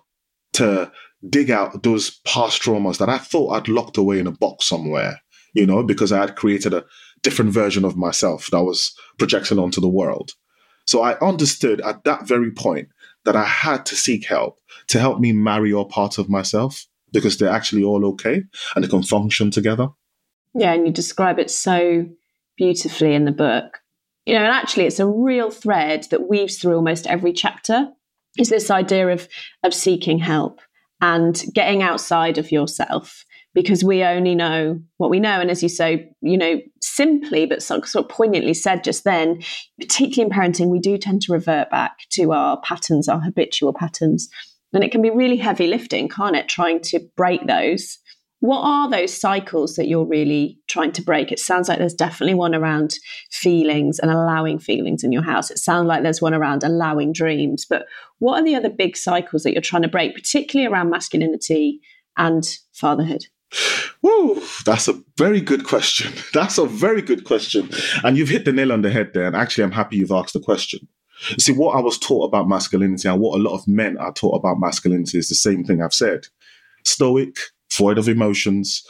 to 0.53 0.91
dig 1.27 1.49
out 1.49 1.83
those 1.83 2.19
past 2.25 2.61
traumas 2.61 2.97
that 2.99 3.09
I 3.09 3.17
thought 3.17 3.53
I'd 3.53 3.67
locked 3.67 3.97
away 3.97 4.19
in 4.19 4.27
a 4.27 4.31
box 4.31 4.65
somewhere, 4.65 5.21
you 5.53 5.65
know, 5.65 5.83
because 5.83 6.11
I 6.11 6.19
had 6.19 6.35
created 6.35 6.73
a 6.73 6.85
different 7.23 7.51
version 7.51 7.83
of 7.83 7.97
myself 7.97 8.47
that 8.51 8.63
was 8.63 8.93
projected 9.17 9.57
onto 9.57 9.81
the 9.81 9.89
world. 9.89 10.31
So 10.85 11.01
I 11.01 11.19
understood 11.19 11.81
at 11.81 12.03
that 12.05 12.27
very 12.27 12.51
point 12.51 12.89
that 13.25 13.35
I 13.35 13.43
had 13.43 13.85
to 13.87 13.95
seek 13.95 14.25
help 14.25 14.59
to 14.87 14.99
help 14.99 15.19
me 15.19 15.33
marry 15.33 15.73
all 15.73 15.85
parts 15.85 16.17
of 16.17 16.29
myself 16.29 16.85
because 17.11 17.37
they're 17.37 17.49
actually 17.49 17.83
all 17.83 18.05
okay 18.05 18.43
and 18.75 18.83
they 18.83 18.87
can 18.87 19.03
function 19.03 19.51
together. 19.51 19.89
Yeah, 20.53 20.73
and 20.73 20.87
you 20.87 20.93
describe 20.93 21.39
it 21.39 21.51
so 21.51 22.07
beautifully 22.57 23.13
in 23.13 23.25
the 23.25 23.31
book. 23.31 23.79
You 24.25 24.33
know, 24.33 24.43
and 24.43 24.51
actually 24.53 24.85
it's 24.85 24.99
a 24.99 25.07
real 25.07 25.51
thread 25.51 26.07
that 26.11 26.27
weaves 26.27 26.57
through 26.57 26.75
almost 26.75 27.07
every 27.07 27.33
chapter 27.33 27.89
is 28.37 28.49
this 28.49 28.69
idea 28.69 29.07
of 29.07 29.27
of 29.63 29.73
seeking 29.73 30.19
help 30.19 30.59
and 31.01 31.43
getting 31.53 31.81
outside 31.81 32.37
of 32.37 32.51
yourself 32.51 33.23
because 33.53 33.83
we 33.83 34.03
only 34.03 34.35
know 34.35 34.79
what 34.97 35.09
we 35.09 35.19
know. 35.19 35.41
And 35.41 35.49
as 35.49 35.63
you 35.63 35.69
say, 35.69 36.11
you 36.21 36.37
know, 36.37 36.61
simply 36.81 37.47
but 37.47 37.63
sort 37.63 37.95
of 37.95 38.07
poignantly 38.07 38.53
said 38.53 38.83
just 38.83 39.03
then, 39.03 39.41
particularly 39.79 40.29
in 40.29 40.37
parenting, 40.37 40.69
we 40.69 40.79
do 40.79 40.97
tend 40.97 41.23
to 41.23 41.33
revert 41.33 41.71
back 41.71 41.97
to 42.11 42.33
our 42.33 42.61
patterns, 42.61 43.09
our 43.09 43.19
habitual 43.19 43.73
patterns. 43.73 44.29
And 44.73 44.83
it 44.83 44.91
can 44.91 45.01
be 45.01 45.09
really 45.09 45.37
heavy 45.37 45.65
lifting, 45.65 46.07
can't 46.07 46.35
it? 46.35 46.47
Trying 46.47 46.81
to 46.81 46.99
break 47.15 47.47
those. 47.47 47.97
What 48.39 48.61
are 48.61 48.89
those 48.89 49.15
cycles 49.15 49.75
that 49.75 49.87
you're 49.87 50.05
really 50.05 50.59
trying 50.67 50.91
to 50.93 51.01
break? 51.01 51.31
It 51.31 51.39
sounds 51.39 51.67
like 51.67 51.79
there's 51.79 51.93
definitely 51.93 52.35
one 52.35 52.53
around 52.53 52.99
feelings 53.31 53.97
and 53.97 54.11
allowing 54.11 54.59
feelings 54.59 55.03
in 55.03 55.11
your 55.11 55.23
house. 55.23 55.49
It 55.49 55.57
sounds 55.57 55.87
like 55.87 56.03
there's 56.03 56.21
one 56.21 56.35
around 56.35 56.63
allowing 56.63 57.13
dreams. 57.13 57.65
But 57.67 57.87
what 58.19 58.39
are 58.39 58.45
the 58.45 58.55
other 58.55 58.69
big 58.69 58.95
cycles 58.95 59.43
that 59.43 59.53
you're 59.53 59.61
trying 59.61 59.81
to 59.81 59.87
break, 59.87 60.13
particularly 60.13 60.71
around 60.71 60.91
masculinity 60.91 61.81
and 62.15 62.47
fatherhood? 62.73 63.25
That's 64.65 64.87
a 64.87 65.01
very 65.17 65.41
good 65.41 65.65
question. 65.65 66.13
That's 66.33 66.57
a 66.57 66.65
very 66.65 67.01
good 67.01 67.23
question. 67.23 67.69
And 68.03 68.17
you've 68.17 68.29
hit 68.29 68.45
the 68.45 68.51
nail 68.51 68.71
on 68.71 68.83
the 68.83 68.91
head 68.91 69.11
there. 69.13 69.25
And 69.25 69.35
actually, 69.35 69.63
I'm 69.63 69.71
happy 69.71 69.97
you've 69.97 70.11
asked 70.11 70.33
the 70.33 70.39
question. 70.39 70.87
See, 71.39 71.53
what 71.53 71.75
I 71.75 71.79
was 71.79 71.97
taught 71.97 72.25
about 72.25 72.47
masculinity 72.47 73.07
and 73.07 73.19
what 73.19 73.39
a 73.39 73.41
lot 73.41 73.55
of 73.55 73.67
men 73.67 73.97
are 73.97 74.13
taught 74.13 74.35
about 74.35 74.59
masculinity 74.59 75.17
is 75.17 75.29
the 75.29 75.35
same 75.35 75.63
thing 75.63 75.81
I've 75.81 75.93
said 75.93 76.27
stoic, 76.83 77.37
void 77.71 77.97
of 77.97 78.07
emotions. 78.07 78.83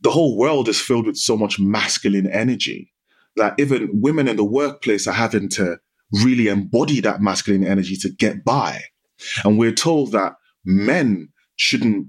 The 0.00 0.10
whole 0.10 0.36
world 0.36 0.68
is 0.68 0.80
filled 0.80 1.06
with 1.06 1.16
so 1.16 1.36
much 1.36 1.58
masculine 1.58 2.28
energy 2.30 2.92
that 3.36 3.54
even 3.58 3.88
women 3.92 4.28
in 4.28 4.36
the 4.36 4.44
workplace 4.44 5.06
are 5.06 5.12
having 5.12 5.48
to 5.50 5.78
really 6.24 6.48
embody 6.48 7.00
that 7.00 7.20
masculine 7.20 7.64
energy 7.64 7.96
to 7.96 8.10
get 8.10 8.44
by. 8.44 8.82
And 9.44 9.58
we're 9.58 9.72
told 9.72 10.12
that 10.12 10.34
men 10.64 11.28
shouldn't 11.56 12.08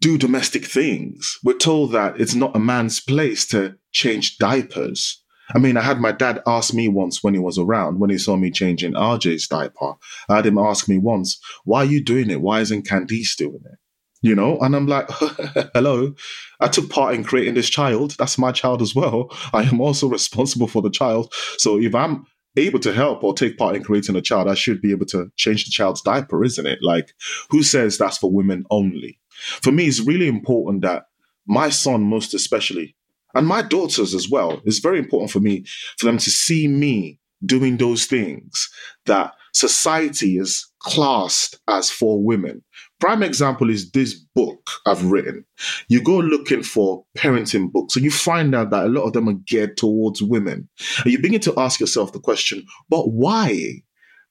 do 0.00 0.18
domestic 0.18 0.64
things. 0.64 1.38
We're 1.44 1.56
told 1.56 1.92
that 1.92 2.20
it's 2.20 2.34
not 2.34 2.56
a 2.56 2.60
man's 2.60 3.00
place 3.00 3.46
to 3.48 3.76
change 3.92 4.38
diapers. 4.38 5.22
I 5.54 5.58
mean, 5.58 5.76
I 5.76 5.82
had 5.82 6.00
my 6.00 6.12
dad 6.12 6.42
ask 6.46 6.74
me 6.74 6.88
once 6.88 7.22
when 7.22 7.34
he 7.34 7.40
was 7.40 7.56
around, 7.56 8.00
when 8.00 8.10
he 8.10 8.18
saw 8.18 8.36
me 8.36 8.50
changing 8.50 8.94
RJ's 8.94 9.46
diaper. 9.46 9.94
I 10.28 10.36
had 10.36 10.46
him 10.46 10.58
ask 10.58 10.88
me 10.88 10.98
once, 10.98 11.40
why 11.64 11.82
are 11.82 11.84
you 11.84 12.02
doing 12.02 12.30
it? 12.30 12.40
Why 12.40 12.60
isn't 12.60 12.86
Candice 12.86 13.36
doing 13.36 13.60
it? 13.64 13.78
You 14.26 14.34
know? 14.34 14.58
And 14.60 14.74
i'm 14.74 14.86
like 14.86 15.08
hello 15.74 16.14
i 16.60 16.68
took 16.68 16.90
part 16.90 17.14
in 17.14 17.24
creating 17.24 17.54
this 17.54 17.70
child. 17.70 18.16
That's 18.18 18.38
my 18.38 18.52
child 18.52 18.82
as 18.82 18.94
well. 18.94 19.30
I 19.52 19.62
am 19.62 19.80
also 19.80 20.08
responsible 20.18 20.66
for 20.66 20.82
the 20.82 20.90
child. 20.90 21.32
So 21.58 21.78
if 21.78 21.94
i'm 21.94 22.26
able 22.58 22.80
to 22.80 22.92
help 22.92 23.22
or 23.22 23.34
take 23.34 23.58
part 23.58 23.76
in 23.76 23.84
creating 23.84 24.16
a 24.16 24.22
child 24.22 24.48
i 24.48 24.54
should 24.54 24.80
be 24.80 24.90
able 24.90 25.04
to 25.06 25.30
change 25.36 25.64
the 25.64 25.70
child's 25.70 26.02
diaper 26.02 26.44
isn't 26.44 26.66
it? 26.66 26.80
Like 26.82 27.12
who 27.50 27.62
says 27.62 27.98
that's 27.98 28.18
for 28.18 28.30
women 28.30 28.64
only? 28.70 29.18
For 29.62 29.72
me 29.72 29.86
it's 29.86 30.00
really 30.00 30.28
important 30.28 30.82
that 30.82 31.04
my 31.46 31.68
son 31.68 32.02
most 32.02 32.34
especially 32.34 32.96
and 33.34 33.46
my 33.46 33.62
daughters 33.62 34.14
as 34.14 34.28
well 34.28 34.60
it's 34.64 34.78
very 34.80 34.98
important 34.98 35.30
for 35.30 35.40
me 35.40 35.64
for 35.98 36.06
them 36.06 36.18
to 36.18 36.30
see 36.30 36.66
me 36.66 37.18
doing 37.44 37.76
those 37.76 38.06
things 38.06 38.70
that 39.04 39.34
society 39.52 40.38
is 40.38 40.66
classed 40.80 41.58
as 41.68 41.90
for 41.90 42.22
women 42.22 42.62
Prime 42.98 43.22
example 43.22 43.68
is 43.68 43.90
this 43.90 44.14
book 44.14 44.70
I've 44.86 45.04
written. 45.04 45.44
You 45.88 46.02
go 46.02 46.16
looking 46.18 46.62
for 46.62 47.04
parenting 47.16 47.70
books 47.70 47.94
and 47.94 48.04
you 48.04 48.10
find 48.10 48.54
out 48.54 48.70
that 48.70 48.86
a 48.86 48.88
lot 48.88 49.02
of 49.02 49.12
them 49.12 49.28
are 49.28 49.34
geared 49.46 49.76
towards 49.76 50.22
women. 50.22 50.68
And 51.04 51.12
you 51.12 51.20
begin 51.20 51.40
to 51.40 51.54
ask 51.58 51.78
yourself 51.78 52.12
the 52.12 52.20
question, 52.20 52.64
but 52.88 53.10
why? 53.10 53.82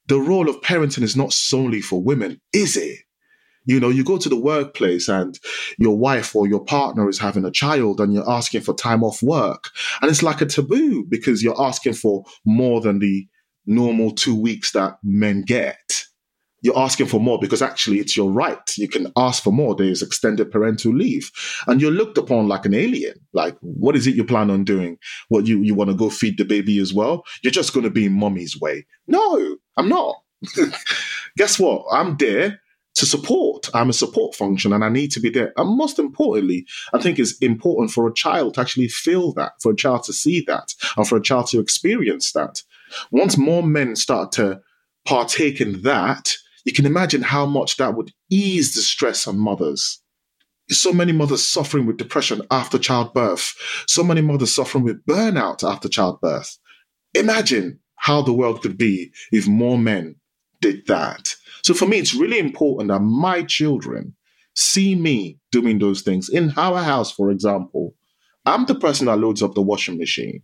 The 0.08 0.20
role 0.20 0.48
of 0.48 0.60
parenting 0.60 1.02
is 1.02 1.16
not 1.16 1.32
solely 1.32 1.80
for 1.80 2.02
women, 2.02 2.40
is 2.52 2.76
it? 2.76 2.98
You 3.66 3.80
know, 3.80 3.88
you 3.88 4.04
go 4.04 4.18
to 4.18 4.28
the 4.28 4.40
workplace 4.40 5.08
and 5.08 5.38
your 5.78 5.98
wife 5.98 6.34
or 6.36 6.46
your 6.46 6.64
partner 6.64 7.08
is 7.08 7.18
having 7.18 7.44
a 7.44 7.50
child 7.50 8.00
and 8.00 8.12
you're 8.12 8.30
asking 8.30 8.60
for 8.60 8.74
time 8.74 9.02
off 9.02 9.22
work. 9.22 9.70
And 10.00 10.10
it's 10.10 10.22
like 10.22 10.40
a 10.40 10.46
taboo 10.46 11.04
because 11.08 11.42
you're 11.42 11.60
asking 11.60 11.94
for 11.94 12.24
more 12.44 12.80
than 12.80 13.00
the 13.00 13.26
normal 13.66 14.12
two 14.12 14.40
weeks 14.40 14.70
that 14.72 14.98
men 15.02 15.42
get 15.42 16.05
you're 16.66 16.78
asking 16.78 17.06
for 17.06 17.20
more 17.20 17.38
because 17.38 17.62
actually 17.62 18.00
it's 18.00 18.16
your 18.16 18.30
right. 18.30 18.76
You 18.76 18.88
can 18.88 19.12
ask 19.16 19.40
for 19.40 19.52
more. 19.52 19.76
There's 19.76 20.02
extended 20.02 20.50
parental 20.50 20.92
leave. 20.92 21.30
And 21.68 21.80
you're 21.80 21.92
looked 21.92 22.18
upon 22.18 22.48
like 22.48 22.66
an 22.66 22.74
alien. 22.74 23.14
Like, 23.32 23.56
what 23.60 23.94
is 23.94 24.08
it 24.08 24.16
you 24.16 24.24
plan 24.24 24.50
on 24.50 24.64
doing? 24.64 24.98
What 25.28 25.46
you, 25.46 25.62
you 25.62 25.76
want 25.76 25.90
to 25.90 25.96
go 25.96 26.10
feed 26.10 26.38
the 26.38 26.44
baby 26.44 26.80
as 26.80 26.92
well? 26.92 27.24
You're 27.42 27.52
just 27.52 27.72
going 27.72 27.84
to 27.84 27.90
be 27.90 28.06
in 28.06 28.12
mommy's 28.12 28.60
way. 28.60 28.84
No, 29.06 29.56
I'm 29.76 29.88
not. 29.88 30.16
Guess 31.36 31.60
what? 31.60 31.86
I'm 31.92 32.16
there 32.16 32.60
to 32.96 33.06
support. 33.06 33.68
I'm 33.72 33.90
a 33.90 33.92
support 33.92 34.34
function 34.34 34.72
and 34.72 34.82
I 34.82 34.88
need 34.88 35.12
to 35.12 35.20
be 35.20 35.30
there. 35.30 35.52
And 35.56 35.76
most 35.76 36.00
importantly, 36.00 36.66
I 36.92 37.00
think 37.00 37.20
it's 37.20 37.38
important 37.38 37.92
for 37.92 38.08
a 38.08 38.14
child 38.14 38.54
to 38.54 38.60
actually 38.60 38.88
feel 38.88 39.32
that, 39.34 39.52
for 39.62 39.70
a 39.70 39.76
child 39.76 40.02
to 40.04 40.12
see 40.12 40.40
that, 40.48 40.74
and 40.96 41.06
for 41.06 41.16
a 41.16 41.22
child 41.22 41.46
to 41.48 41.60
experience 41.60 42.32
that. 42.32 42.62
Once 43.12 43.38
more 43.38 43.62
men 43.62 43.94
start 43.94 44.32
to 44.32 44.60
partake 45.04 45.60
in 45.60 45.82
that, 45.82 46.34
you 46.66 46.72
can 46.72 46.84
imagine 46.84 47.22
how 47.22 47.46
much 47.46 47.76
that 47.76 47.94
would 47.94 48.12
ease 48.28 48.74
the 48.74 48.82
stress 48.82 49.26
on 49.26 49.38
mothers. 49.38 50.02
So 50.68 50.92
many 50.92 51.12
mothers 51.12 51.46
suffering 51.46 51.86
with 51.86 51.96
depression 51.96 52.42
after 52.50 52.76
childbirth, 52.76 53.54
so 53.86 54.02
many 54.02 54.20
mothers 54.20 54.52
suffering 54.52 54.82
with 54.82 55.06
burnout 55.06 55.62
after 55.62 55.88
childbirth. 55.88 56.58
Imagine 57.14 57.78
how 57.94 58.20
the 58.20 58.32
world 58.32 58.62
could 58.62 58.76
be 58.76 59.12
if 59.30 59.46
more 59.46 59.78
men 59.78 60.16
did 60.60 60.84
that. 60.88 61.36
So 61.62 61.72
for 61.72 61.86
me, 61.86 61.98
it's 61.98 62.14
really 62.14 62.40
important 62.40 62.88
that 62.88 63.00
my 63.00 63.44
children 63.44 64.16
see 64.56 64.96
me 64.96 65.38
doing 65.52 65.78
those 65.78 66.02
things. 66.02 66.28
In 66.28 66.52
our 66.56 66.82
house, 66.82 67.12
for 67.12 67.30
example, 67.30 67.94
I'm 68.44 68.66
the 68.66 68.74
person 68.74 69.06
that 69.06 69.18
loads 69.18 69.40
up 69.40 69.54
the 69.54 69.62
washing 69.62 69.98
machine. 69.98 70.42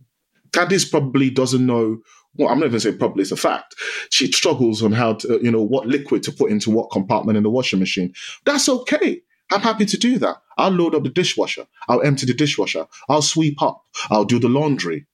Candice 0.51 0.89
probably 0.89 1.29
doesn't 1.29 1.65
know 1.65 1.97
well, 2.35 2.49
I'm 2.49 2.59
not 2.59 2.67
even 2.67 2.79
saying 2.79 2.97
probably 2.97 3.21
it's 3.21 3.31
a 3.31 3.37
fact. 3.37 3.75
She 4.09 4.31
struggles 4.31 4.81
on 4.81 4.91
how 4.91 5.13
to, 5.15 5.39
you 5.41 5.51
know, 5.51 5.61
what 5.61 5.87
liquid 5.87 6.23
to 6.23 6.31
put 6.31 6.51
into 6.51 6.71
what 6.71 6.91
compartment 6.91 7.37
in 7.37 7.43
the 7.43 7.49
washing 7.49 7.79
machine. 7.79 8.13
That's 8.45 8.67
okay. 8.67 9.21
I'm 9.51 9.61
happy 9.61 9.85
to 9.85 9.97
do 9.97 10.17
that. 10.19 10.37
I'll 10.57 10.71
load 10.71 10.95
up 10.95 11.03
the 11.03 11.09
dishwasher. 11.09 11.67
I'll 11.87 12.01
empty 12.01 12.25
the 12.25 12.33
dishwasher. 12.33 12.87
I'll 13.07 13.21
sweep 13.21 13.61
up. 13.61 13.83
I'll 14.09 14.25
do 14.25 14.39
the 14.39 14.49
laundry. 14.49 15.05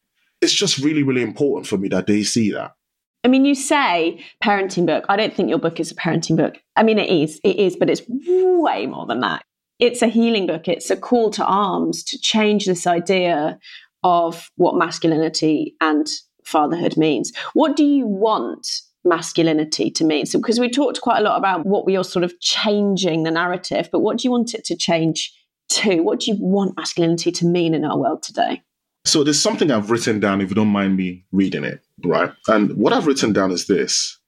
It's 0.42 0.54
just 0.54 0.78
really, 0.78 1.04
really 1.04 1.22
important 1.22 1.68
for 1.68 1.78
me 1.78 1.90
that 1.90 2.08
they 2.08 2.24
see 2.24 2.52
that. 2.52 2.76
I 3.26 3.28
mean, 3.28 3.44
you 3.44 3.54
say 3.54 4.24
parenting 4.42 4.86
book. 4.86 5.04
I 5.10 5.18
don't 5.18 5.34
think 5.34 5.50
your 5.50 5.60
book 5.60 5.80
is 5.82 5.92
a 5.92 5.96
parenting 5.96 6.38
book. 6.38 6.58
I 6.78 6.84
mean, 6.84 6.98
it 7.00 7.10
is, 7.10 7.42
it 7.44 7.58
is, 7.58 7.76
but 7.76 7.90
it's 7.90 8.02
way 8.08 8.86
more 8.86 9.06
than 9.06 9.20
that. 9.22 9.44
It's 9.80 10.02
a 10.02 10.08
healing 10.08 10.48
book. 10.48 10.70
It's 10.70 10.90
a 10.90 10.96
call 10.96 11.30
to 11.32 11.46
arms 11.46 12.04
to 12.06 12.20
change 12.20 12.66
this 12.66 12.88
idea 12.88 13.60
of 14.04 14.50
what 14.56 14.78
masculinity 14.78 15.76
and 15.82 16.08
fatherhood 16.50 16.98
means. 16.98 17.32
What 17.54 17.76
do 17.76 17.86
you 17.86 18.06
want 18.06 18.68
masculinity 19.06 19.90
to 19.92 20.04
mean? 20.04 20.26
So, 20.26 20.40
because 20.40 20.60
we 20.60 20.70
talked 20.70 21.02
quite 21.02 21.20
a 21.20 21.24
lot 21.24 21.38
about 21.38 21.66
what 21.66 21.86
we 21.86 21.96
are 21.96 22.04
sort 22.04 22.26
of 22.26 22.40
changing 22.40 23.24
the 23.24 23.32
narrative, 23.32 23.90
but 23.92 24.00
what 24.00 24.18
do 24.18 24.28
you 24.28 24.32
want 24.32 24.54
it 24.54 24.66
to 24.66 24.76
change 24.76 25.34
to? 25.70 26.02
What 26.02 26.22
do 26.22 26.32
you 26.32 26.38
want 26.40 26.76
masculinity 26.76 27.32
to 27.32 27.46
mean 27.46 27.74
in 27.74 27.86
our 27.86 27.98
world 27.98 28.24
today? 28.24 28.62
So, 29.06 29.24
there's 29.24 29.42
something 29.42 29.72
I've 29.72 29.92
written 29.92 30.20
down, 30.20 30.42
if 30.42 30.50
you 30.50 30.56
don't 30.56 30.68
mind 30.68 30.98
me 30.98 31.26
reading 31.32 31.64
it, 31.64 31.82
right? 32.04 32.32
And 32.48 32.76
what 32.76 32.94
I've 32.94 33.08
written 33.08 33.34
down 33.34 33.52
is 33.52 33.68
this 33.68 34.20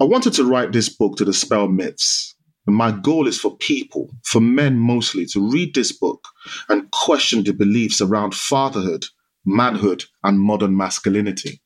I 0.00 0.04
wanted 0.04 0.32
to 0.34 0.44
write 0.44 0.72
this 0.72 0.88
book 0.88 1.16
to 1.16 1.24
dispel 1.24 1.68
myths. 1.68 2.34
And 2.66 2.74
my 2.74 2.90
goal 2.90 3.28
is 3.28 3.38
for 3.38 3.56
people, 3.56 4.10
for 4.24 4.40
men 4.40 4.76
mostly, 4.76 5.24
to 5.26 5.50
read 5.50 5.74
this 5.74 5.92
book 5.92 6.26
and 6.68 6.90
question 6.90 7.44
the 7.44 7.52
beliefs 7.52 8.00
around 8.00 8.34
fatherhood 8.34 9.06
manhood, 9.46 10.04
and 10.24 10.40
modern 10.40 10.76
masculinity. 10.76 11.60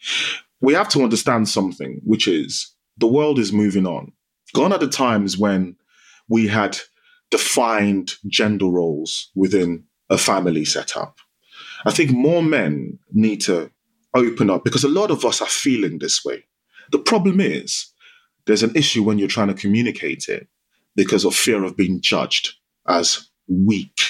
We 0.61 0.75
have 0.75 0.89
to 0.91 1.03
understand 1.03 1.49
something, 1.49 2.01
which 2.05 2.29
is 2.29 2.75
the 2.99 3.07
world 3.07 3.39
is 3.39 3.53
moving 3.53 3.87
on. 3.87 4.13
Gone 4.55 4.73
are 4.73 4.79
the 4.79 4.89
times 4.89 5.39
when 5.39 5.77
we 6.29 6.47
had 6.47 6.79
defined 7.31 8.15
gender 8.27 8.67
roles 8.67 9.31
within 9.35 9.85
a 10.11 10.19
family 10.19 10.65
setup. 10.65 11.17
I 11.87 11.93
think 11.93 12.11
more 12.11 12.43
men 12.43 12.99
need 13.13 13.41
to 13.43 13.71
open 14.15 14.51
up 14.51 14.65
because 14.65 14.85
a 14.85 14.89
lot 14.89 15.11
of 15.11 15.25
us 15.25 15.41
are 15.41 15.49
feeling 15.49 15.99
this 15.99 16.25
way. 16.25 16.45
The 16.91 16.99
problem 16.99 17.41
is 17.41 17.93
there's 18.47 18.63
an 18.63 18.75
issue 18.75 19.03
when 19.03 19.19
you're 19.19 19.29
trying 19.29 19.49
to 19.49 19.55
communicate 19.55 20.29
it 20.29 20.49
because 20.97 21.25
of 21.25 21.35
fear 21.35 21.65
of 21.65 21.77
being 21.77 22.01
judged 22.01 22.55
as 22.89 23.31
weak. 23.49 24.01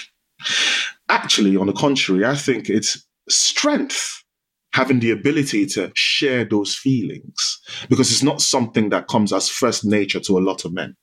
Actually, 1.09 1.57
on 1.57 1.67
the 1.67 1.73
contrary, 1.73 2.25
I 2.25 2.35
think 2.35 2.71
it's 2.71 3.07
strength 3.29 4.25
having 4.73 5.01
the 5.01 5.11
ability 5.11 5.67
to 5.67 5.91
share 5.95 6.45
those 6.45 6.75
feelings 6.75 7.61
because 7.89 8.11
it's 8.13 8.23
not 8.23 8.41
something 8.41 8.91
that 8.91 9.09
comes 9.09 9.33
as 9.33 9.49
first 9.49 9.85
nature 9.85 10.21
to 10.21 10.39
a 10.39 10.41
lot 10.41 10.65
of 10.65 10.73
men. 10.73 10.97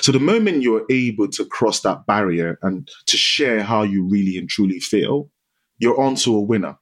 So 0.00 0.12
the 0.12 0.20
moment 0.20 0.62
you're 0.62 0.84
able 0.90 1.28
to 1.28 1.44
cross 1.46 1.80
that 1.80 2.06
barrier 2.06 2.58
and 2.62 2.88
to 3.06 3.16
share 3.16 3.62
how 3.62 3.82
you 3.82 4.06
really 4.06 4.36
and 4.36 4.48
truly 4.48 4.80
feel, 4.80 5.30
you're 5.78 6.00
onto 6.00 6.34
a 6.34 6.40
winner. 6.40 6.78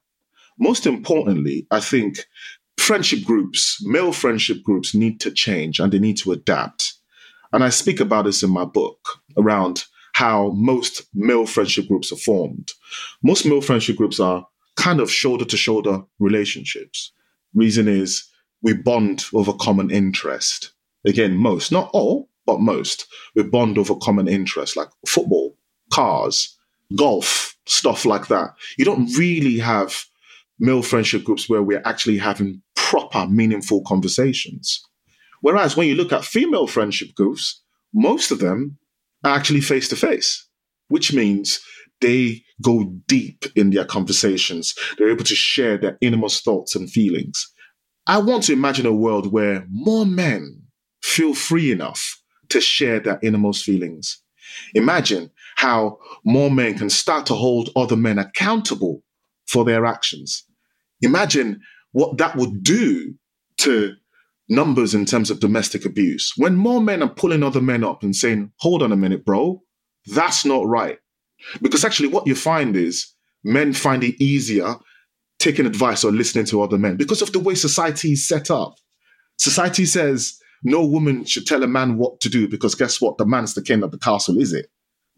Most 0.59 0.85
importantly, 0.85 1.67
I 1.71 1.79
think 1.79 2.19
friendship 2.77 3.23
groups, 3.23 3.79
male 3.83 4.13
friendship 4.13 4.61
groups 4.63 4.93
need 4.93 5.19
to 5.21 5.31
change 5.31 5.79
and 5.79 5.91
they 5.91 5.99
need 5.99 6.17
to 6.17 6.31
adapt. 6.31 6.93
And 7.51 7.63
I 7.63 7.69
speak 7.69 7.99
about 7.99 8.25
this 8.25 8.43
in 8.43 8.51
my 8.51 8.65
book 8.65 8.99
around 9.37 9.85
how 10.13 10.51
most 10.51 11.03
male 11.13 11.45
friendship 11.45 11.87
groups 11.87 12.11
are 12.11 12.17
formed. 12.17 12.71
Most 13.23 13.45
male 13.45 13.61
friendship 13.61 13.97
groups 13.97 14.19
are 14.19 14.47
kind 14.75 14.99
of 14.99 15.11
shoulder 15.11 15.45
to 15.45 15.57
shoulder 15.57 16.03
relationships. 16.19 17.11
Reason 17.53 17.87
is 17.87 18.29
we 18.61 18.73
bond 18.73 19.25
over 19.33 19.53
common 19.53 19.91
interest. 19.91 20.71
Again, 21.05 21.37
most, 21.37 21.71
not 21.71 21.89
all, 21.93 22.29
but 22.45 22.59
most. 22.59 23.07
We 23.35 23.43
bond 23.43 23.77
over 23.77 23.95
common 23.95 24.27
interest 24.27 24.75
like 24.75 24.89
football, 25.07 25.55
cars, 25.91 26.57
golf, 26.95 27.55
stuff 27.65 28.05
like 28.05 28.27
that. 28.27 28.55
You 28.77 28.85
don't 28.85 29.15
really 29.17 29.57
have 29.59 30.05
male 30.59 30.81
friendship 30.81 31.23
groups 31.23 31.49
where 31.49 31.63
we're 31.63 31.81
actually 31.85 32.17
having 32.17 32.61
proper, 32.75 33.27
meaningful 33.27 33.81
conversations. 33.85 34.83
Whereas 35.41 35.75
when 35.75 35.87
you 35.87 35.95
look 35.95 36.11
at 36.11 36.25
female 36.25 36.67
friendship 36.67 37.13
groups, 37.15 37.61
most 37.93 38.31
of 38.31 38.39
them 38.39 38.77
are 39.23 39.35
actually 39.35 39.61
face 39.61 39.87
to 39.89 39.95
face, 39.95 40.47
which 40.87 41.13
means 41.13 41.59
they 42.01 42.43
go 42.61 42.85
deep 43.07 43.45
in 43.55 43.69
their 43.71 43.85
conversations. 43.85 44.75
They're 44.97 45.11
able 45.11 45.23
to 45.23 45.35
share 45.35 45.77
their 45.77 45.97
innermost 46.01 46.43
thoughts 46.43 46.75
and 46.75 46.89
feelings. 46.89 47.51
I 48.07 48.19
want 48.19 48.43
to 48.43 48.53
imagine 48.53 48.85
a 48.85 48.93
world 48.93 49.31
where 49.31 49.65
more 49.69 50.05
men 50.05 50.61
feel 51.01 51.33
free 51.33 51.71
enough 51.71 52.21
to 52.49 52.61
share 52.61 52.99
their 52.99 53.19
innermost 53.23 53.63
feelings. 53.63 54.21
Imagine 54.73 55.31
how 55.55 55.97
more 56.23 56.51
men 56.51 56.77
can 56.77 56.89
start 56.89 57.25
to 57.27 57.33
hold 57.33 57.69
other 57.75 57.95
men 57.95 58.19
accountable 58.19 59.01
for 59.47 59.65
their 59.65 59.85
actions. 59.85 60.43
Imagine 61.01 61.61
what 61.91 62.17
that 62.17 62.35
would 62.35 62.63
do 62.63 63.15
to 63.57 63.93
numbers 64.49 64.93
in 64.93 65.05
terms 65.05 65.31
of 65.31 65.39
domestic 65.39 65.85
abuse. 65.85 66.33
When 66.37 66.55
more 66.55 66.81
men 66.81 67.01
are 67.01 67.09
pulling 67.09 67.41
other 67.41 67.61
men 67.61 67.83
up 67.83 68.03
and 68.03 68.15
saying, 68.15 68.51
hold 68.59 68.83
on 68.83 68.91
a 68.91 68.97
minute, 68.97 69.25
bro, 69.25 69.63
that's 70.07 70.45
not 70.45 70.67
right. 70.67 70.99
Because 71.61 71.85
actually, 71.85 72.09
what 72.09 72.27
you 72.27 72.35
find 72.35 72.75
is 72.75 73.13
men 73.43 73.73
find 73.73 74.03
it 74.03 74.21
easier 74.21 74.75
taking 75.39 75.65
advice 75.65 76.03
or 76.03 76.11
listening 76.11 76.45
to 76.45 76.61
other 76.61 76.77
men 76.77 76.97
because 76.97 77.21
of 77.21 77.31
the 77.31 77.39
way 77.39 77.55
society 77.55 78.13
is 78.13 78.27
set 78.27 78.49
up. 78.49 78.75
Society 79.37 79.85
says 79.85 80.39
no 80.63 80.83
woman 80.85 81.25
should 81.25 81.45
tell 81.45 81.61
a 81.63 81.67
man 81.67 81.97
what 81.97 82.19
to 82.21 82.29
do 82.29 82.47
because 82.47 82.73
guess 82.73 82.99
what? 82.99 83.17
The 83.17 83.25
man's 83.25 83.53
the 83.53 83.61
king 83.61 83.83
of 83.83 83.91
the 83.91 83.99
castle, 83.99 84.39
is 84.39 84.53
it? 84.53 84.67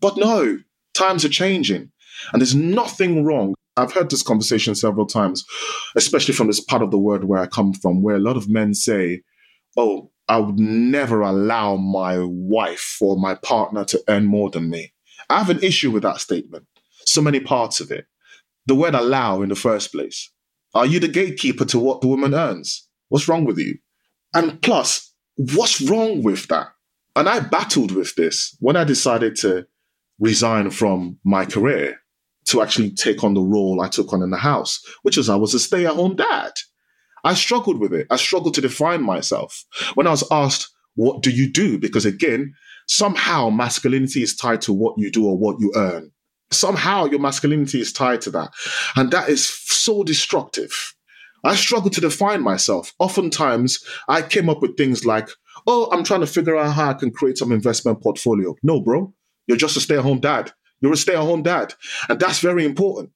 But 0.01 0.17
no, 0.17 0.59
times 0.93 1.23
are 1.23 1.29
changing 1.29 1.91
and 2.33 2.41
there's 2.41 2.55
nothing 2.55 3.23
wrong. 3.23 3.53
I've 3.77 3.93
heard 3.93 4.09
this 4.09 4.23
conversation 4.23 4.73
several 4.75 5.05
times, 5.05 5.45
especially 5.95 6.33
from 6.33 6.47
this 6.47 6.59
part 6.59 6.81
of 6.81 6.91
the 6.91 6.97
world 6.97 7.23
where 7.23 7.39
I 7.39 7.45
come 7.45 7.73
from, 7.73 8.01
where 8.01 8.15
a 8.15 8.19
lot 8.19 8.35
of 8.35 8.49
men 8.49 8.73
say, 8.73 9.21
Oh, 9.77 10.11
I 10.27 10.37
would 10.37 10.59
never 10.59 11.21
allow 11.21 11.75
my 11.75 12.17
wife 12.19 12.97
or 12.99 13.17
my 13.17 13.35
partner 13.35 13.85
to 13.85 14.03
earn 14.09 14.25
more 14.25 14.49
than 14.49 14.69
me. 14.69 14.93
I 15.29 15.39
have 15.39 15.49
an 15.49 15.63
issue 15.63 15.91
with 15.91 16.03
that 16.03 16.21
statement. 16.21 16.65
So 17.05 17.21
many 17.21 17.39
parts 17.39 17.79
of 17.79 17.91
it. 17.91 18.05
The 18.65 18.75
word 18.75 18.95
allow 18.95 19.41
in 19.41 19.49
the 19.49 19.55
first 19.55 19.91
place. 19.91 20.31
Are 20.73 20.85
you 20.85 20.99
the 20.99 21.07
gatekeeper 21.07 21.65
to 21.65 21.79
what 21.79 22.01
the 22.01 22.07
woman 22.07 22.33
earns? 22.33 22.87
What's 23.09 23.27
wrong 23.27 23.45
with 23.45 23.57
you? 23.57 23.77
And 24.33 24.61
plus, 24.61 25.13
what's 25.35 25.81
wrong 25.81 26.23
with 26.23 26.47
that? 26.47 26.67
And 27.15 27.27
I 27.27 27.39
battled 27.39 27.91
with 27.91 28.15
this 28.15 28.55
when 28.59 28.75
I 28.75 28.83
decided 28.83 29.35
to 29.37 29.65
resign 30.19 30.69
from 30.69 31.17
my 31.23 31.45
career 31.45 31.99
to 32.47 32.61
actually 32.61 32.91
take 32.91 33.23
on 33.23 33.33
the 33.33 33.41
role 33.41 33.81
I 33.81 33.87
took 33.87 34.13
on 34.13 34.21
in 34.21 34.29
the 34.29 34.37
house, 34.37 34.83
which 35.03 35.17
is 35.17 35.29
I 35.29 35.35
was 35.35 35.53
a 35.53 35.59
stay 35.59 35.85
at 35.85 35.95
home 35.95 36.15
dad. 36.15 36.51
I 37.23 37.33
struggled 37.33 37.79
with 37.79 37.93
it. 37.93 38.07
I 38.09 38.15
struggled 38.15 38.53
to 38.55 38.61
define 38.61 39.03
myself. 39.03 39.65
When 39.95 40.07
I 40.07 40.11
was 40.11 40.23
asked, 40.31 40.69
What 40.95 41.23
do 41.23 41.29
you 41.29 41.51
do? 41.51 41.77
Because 41.77 42.05
again, 42.05 42.53
somehow 42.87 43.49
masculinity 43.49 44.23
is 44.23 44.35
tied 44.35 44.61
to 44.61 44.73
what 44.73 44.95
you 44.97 45.11
do 45.11 45.25
or 45.25 45.37
what 45.37 45.59
you 45.59 45.71
earn. 45.75 46.11
Somehow 46.51 47.05
your 47.05 47.19
masculinity 47.19 47.81
is 47.81 47.91
tied 47.91 48.21
to 48.21 48.31
that. 48.31 48.51
And 48.95 49.11
that 49.11 49.29
is 49.29 49.45
so 49.45 50.03
destructive. 50.03 50.93
I 51.43 51.55
struggle 51.55 51.89
to 51.91 52.01
define 52.01 52.41
myself. 52.41 52.93
Oftentimes, 52.99 53.83
I 54.07 54.21
came 54.21 54.49
up 54.49 54.61
with 54.61 54.77
things 54.77 55.05
like, 55.05 55.29
Oh, 55.65 55.89
I'm 55.91 56.03
trying 56.03 56.21
to 56.21 56.27
figure 56.27 56.55
out 56.55 56.73
how 56.73 56.89
I 56.91 56.93
can 56.93 57.11
create 57.11 57.37
some 57.37 57.51
investment 57.51 58.01
portfolio. 58.01 58.55
No, 58.63 58.79
bro. 58.79 59.13
You're 59.47 59.57
just 59.57 59.77
a 59.77 59.79
stay 59.79 59.97
at 59.97 60.03
home 60.03 60.19
dad. 60.19 60.51
You're 60.81 60.93
a 60.93 60.97
stay 60.97 61.15
at 61.15 61.21
home 61.21 61.43
dad. 61.43 61.73
And 62.09 62.19
that's 62.19 62.39
very 62.39 62.63
important. 62.65 63.11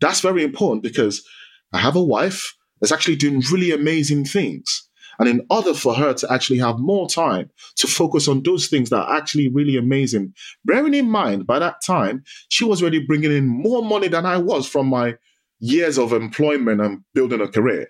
That's 0.00 0.20
very 0.20 0.44
important 0.44 0.82
because 0.82 1.24
I 1.72 1.78
have 1.78 1.96
a 1.96 2.04
wife 2.04 2.54
that's 2.80 2.92
actually 2.92 3.16
doing 3.16 3.42
really 3.50 3.72
amazing 3.72 4.24
things. 4.24 4.85
And 5.18 5.28
in 5.28 5.46
order 5.50 5.74
for 5.74 5.94
her 5.94 6.14
to 6.14 6.32
actually 6.32 6.58
have 6.58 6.78
more 6.78 7.08
time 7.08 7.50
to 7.76 7.86
focus 7.86 8.28
on 8.28 8.42
those 8.42 8.68
things 8.68 8.90
that 8.90 9.00
are 9.00 9.16
actually 9.16 9.48
really 9.48 9.76
amazing, 9.76 10.34
bearing 10.64 10.94
in 10.94 11.10
mind 11.10 11.46
by 11.46 11.58
that 11.58 11.76
time, 11.84 12.24
she 12.48 12.64
was 12.64 12.82
already 12.82 13.04
bringing 13.04 13.32
in 13.32 13.46
more 13.46 13.82
money 13.82 14.08
than 14.08 14.26
I 14.26 14.36
was 14.36 14.66
from 14.68 14.86
my 14.88 15.16
years 15.58 15.98
of 15.98 16.12
employment 16.12 16.80
and 16.80 17.02
building 17.14 17.40
a 17.40 17.48
career. 17.48 17.88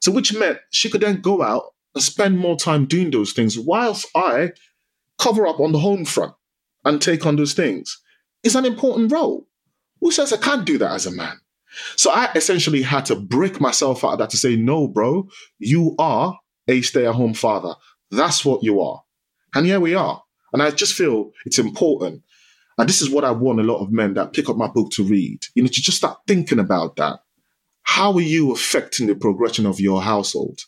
So, 0.00 0.12
which 0.12 0.34
meant 0.34 0.58
she 0.70 0.88
could 0.88 1.00
then 1.00 1.20
go 1.20 1.42
out 1.42 1.74
and 1.94 2.02
spend 2.02 2.38
more 2.38 2.56
time 2.56 2.86
doing 2.86 3.10
those 3.10 3.32
things 3.32 3.58
whilst 3.58 4.06
I 4.14 4.52
cover 5.18 5.46
up 5.46 5.60
on 5.60 5.72
the 5.72 5.78
home 5.78 6.04
front 6.04 6.34
and 6.84 7.02
take 7.02 7.26
on 7.26 7.36
those 7.36 7.52
things. 7.52 8.00
It's 8.42 8.54
an 8.54 8.64
important 8.64 9.12
role. 9.12 9.46
Who 10.00 10.10
says 10.10 10.32
I 10.32 10.38
can't 10.38 10.64
do 10.64 10.78
that 10.78 10.92
as 10.92 11.06
a 11.06 11.10
man? 11.10 11.38
So 11.96 12.10
I 12.10 12.30
essentially 12.34 12.82
had 12.82 13.04
to 13.06 13.16
break 13.16 13.60
myself 13.60 14.04
out 14.04 14.14
of 14.14 14.18
that 14.18 14.30
to 14.30 14.36
say, 14.36 14.56
no, 14.56 14.88
bro, 14.88 15.28
you 15.58 15.94
are 15.98 16.38
a 16.70 16.82
stay 16.82 17.06
at 17.06 17.14
home 17.14 17.34
father. 17.34 17.74
That's 18.10 18.44
what 18.44 18.62
you 18.62 18.80
are. 18.80 19.02
And 19.54 19.66
here 19.66 19.80
we 19.80 19.94
are. 19.94 20.22
And 20.52 20.62
I 20.62 20.70
just 20.70 20.94
feel 20.94 21.32
it's 21.44 21.58
important. 21.58 22.22
And 22.78 22.88
this 22.88 23.02
is 23.02 23.10
what 23.10 23.24
I 23.24 23.30
want 23.30 23.60
a 23.60 23.64
lot 23.64 23.82
of 23.82 23.92
men 23.92 24.14
that 24.14 24.32
pick 24.32 24.48
up 24.48 24.56
my 24.56 24.68
book 24.68 24.90
to 24.92 25.04
read, 25.04 25.44
you 25.54 25.62
know, 25.62 25.68
to 25.68 25.82
just 25.82 25.98
start 25.98 26.18
thinking 26.26 26.58
about 26.58 26.96
that. 26.96 27.20
How 27.82 28.12
are 28.14 28.20
you 28.20 28.52
affecting 28.52 29.06
the 29.06 29.14
progression 29.14 29.66
of 29.66 29.80
your 29.80 30.00
household? 30.02 30.60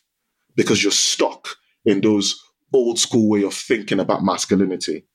Because 0.54 0.82
you're 0.82 0.92
stuck 0.92 1.48
in 1.84 2.00
those 2.00 2.40
old 2.72 2.98
school 2.98 3.28
way 3.28 3.42
of 3.44 3.54
thinking 3.54 4.00
about 4.00 4.24
masculinity. 4.24 5.06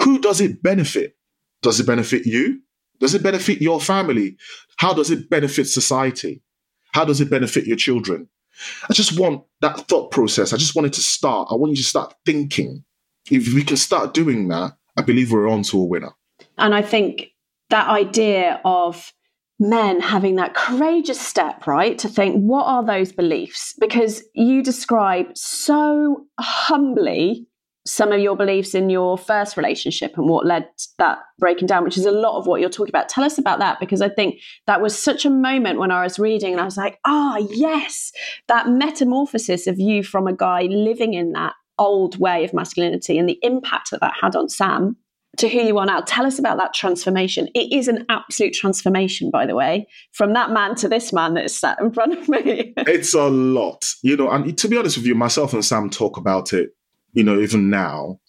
Who 0.00 0.20
does 0.20 0.40
it 0.40 0.62
benefit? 0.62 1.16
Does 1.62 1.80
it 1.80 1.86
benefit 1.86 2.26
you? 2.26 2.60
Does 3.00 3.14
it 3.14 3.22
benefit 3.22 3.60
your 3.60 3.80
family? 3.80 4.36
How 4.78 4.92
does 4.92 5.10
it 5.10 5.28
benefit 5.28 5.66
society? 5.66 6.42
How 6.92 7.04
does 7.04 7.20
it 7.20 7.30
benefit 7.30 7.66
your 7.66 7.76
children? 7.76 8.28
I 8.88 8.92
just 8.92 9.18
want 9.18 9.44
that 9.60 9.88
thought 9.88 10.10
process. 10.10 10.52
I 10.52 10.56
just 10.56 10.74
want 10.74 10.86
it 10.86 10.92
to 10.94 11.00
start. 11.00 11.48
I 11.50 11.54
want 11.54 11.70
you 11.70 11.76
to 11.76 11.82
start 11.82 12.14
thinking. 12.24 12.84
If 13.30 13.52
we 13.52 13.62
can 13.62 13.76
start 13.76 14.14
doing 14.14 14.48
that, 14.48 14.72
I 14.96 15.02
believe 15.02 15.30
we're 15.30 15.48
on 15.48 15.62
to 15.64 15.80
a 15.80 15.84
winner. 15.84 16.12
And 16.56 16.74
I 16.74 16.82
think 16.82 17.28
that 17.70 17.88
idea 17.88 18.60
of 18.64 19.12
men 19.60 20.00
having 20.00 20.36
that 20.36 20.54
courageous 20.54 21.20
step, 21.20 21.66
right, 21.66 21.98
to 21.98 22.08
think, 22.08 22.36
what 22.36 22.64
are 22.64 22.84
those 22.84 23.12
beliefs? 23.12 23.74
Because 23.78 24.22
you 24.34 24.62
describe 24.62 25.36
so 25.36 26.26
humbly 26.38 27.46
some 27.88 28.12
of 28.12 28.20
your 28.20 28.36
beliefs 28.36 28.74
in 28.74 28.90
your 28.90 29.16
first 29.16 29.56
relationship 29.56 30.16
and 30.18 30.28
what 30.28 30.44
led 30.44 30.68
that 30.98 31.18
breaking 31.38 31.66
down, 31.66 31.84
which 31.84 31.96
is 31.96 32.04
a 32.04 32.10
lot 32.10 32.38
of 32.38 32.46
what 32.46 32.60
you're 32.60 32.68
talking 32.68 32.90
about. 32.90 33.08
Tell 33.08 33.24
us 33.24 33.38
about 33.38 33.58
that 33.60 33.80
because 33.80 34.02
I 34.02 34.08
think 34.08 34.40
that 34.66 34.82
was 34.82 34.98
such 34.98 35.24
a 35.24 35.30
moment 35.30 35.78
when 35.78 35.90
I 35.90 36.02
was 36.02 36.18
reading 36.18 36.52
and 36.52 36.60
I 36.60 36.64
was 36.64 36.76
like, 36.76 36.98
ah, 37.06 37.36
oh, 37.38 37.48
yes, 37.50 38.12
that 38.46 38.68
metamorphosis 38.68 39.66
of 39.66 39.80
you 39.80 40.02
from 40.02 40.26
a 40.26 40.34
guy 40.34 40.62
living 40.62 41.14
in 41.14 41.32
that 41.32 41.54
old 41.78 42.18
way 42.18 42.44
of 42.44 42.52
masculinity 42.52 43.18
and 43.18 43.28
the 43.28 43.38
impact 43.42 43.90
that 43.90 44.00
that 44.00 44.14
had 44.20 44.36
on 44.36 44.48
Sam 44.48 44.96
to 45.38 45.48
who 45.48 45.60
you 45.60 45.78
are 45.78 45.86
now. 45.86 46.00
Tell 46.00 46.26
us 46.26 46.38
about 46.38 46.58
that 46.58 46.74
transformation. 46.74 47.48
It 47.54 47.72
is 47.72 47.88
an 47.88 48.04
absolute 48.08 48.52
transformation, 48.52 49.30
by 49.30 49.46
the 49.46 49.54
way, 49.54 49.86
from 50.12 50.34
that 50.34 50.50
man 50.50 50.74
to 50.76 50.88
this 50.88 51.12
man 51.12 51.34
that 51.34 51.44
is 51.44 51.56
sat 51.56 51.78
in 51.80 51.92
front 51.92 52.18
of 52.18 52.28
me. 52.28 52.74
it's 52.76 53.14
a 53.14 53.28
lot, 53.28 53.86
you 54.02 54.16
know. 54.16 54.30
And 54.30 54.58
to 54.58 54.68
be 54.68 54.76
honest 54.76 54.96
with 54.96 55.06
you, 55.06 55.14
myself 55.14 55.52
and 55.52 55.64
Sam 55.64 55.90
talk 55.90 56.16
about 56.16 56.52
it 56.52 56.70
you 57.18 57.24
know, 57.24 57.40
even 57.40 57.68
now. 57.68 58.20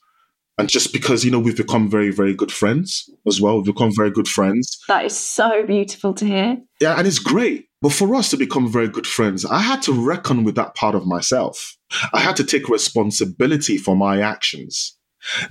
And 0.58 0.68
just 0.68 0.92
because, 0.92 1.24
you 1.24 1.30
know, 1.30 1.40
we've 1.40 1.56
become 1.56 1.90
very, 1.90 2.10
very 2.10 2.34
good 2.34 2.52
friends 2.52 3.08
as 3.28 3.40
well. 3.40 3.58
We've 3.58 3.74
become 3.74 3.92
very 3.96 4.10
good 4.10 4.28
friends. 4.28 4.80
That 4.88 5.06
is 5.06 5.18
so 5.18 5.64
beautiful 5.66 6.16
to 6.16 6.26
hear. 6.26 6.58
Yeah, 6.82 6.96
and 6.98 7.08
it's 7.08 7.20
great. 7.20 7.70
But 7.84 7.94
for 7.94 8.16
us 8.16 8.32
to 8.32 8.38
become 8.38 8.70
very 8.70 8.90
good 8.90 9.06
friends, 9.06 9.46
I 9.46 9.60
had 9.60 9.84
to 9.84 9.94
reckon 9.94 10.44
with 10.44 10.56
that 10.56 10.74
part 10.74 10.96
of 10.96 11.06
myself. 11.06 11.78
I 12.14 12.20
had 12.20 12.36
to 12.38 12.44
take 12.44 12.68
responsibility 12.68 13.78
for 13.78 13.96
my 13.96 14.22
actions. 14.22 14.98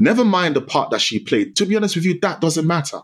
Never 0.01 0.25
mind 0.25 0.57
the 0.57 0.61
part 0.61 0.91
that 0.91 1.01
she 1.01 1.21
played. 1.21 1.55
To 1.57 1.65
be 1.65 1.77
honest 1.77 1.95
with 1.95 2.05
you, 2.05 2.19
that 2.21 2.41
doesn't 2.41 2.67
matter. 2.67 3.01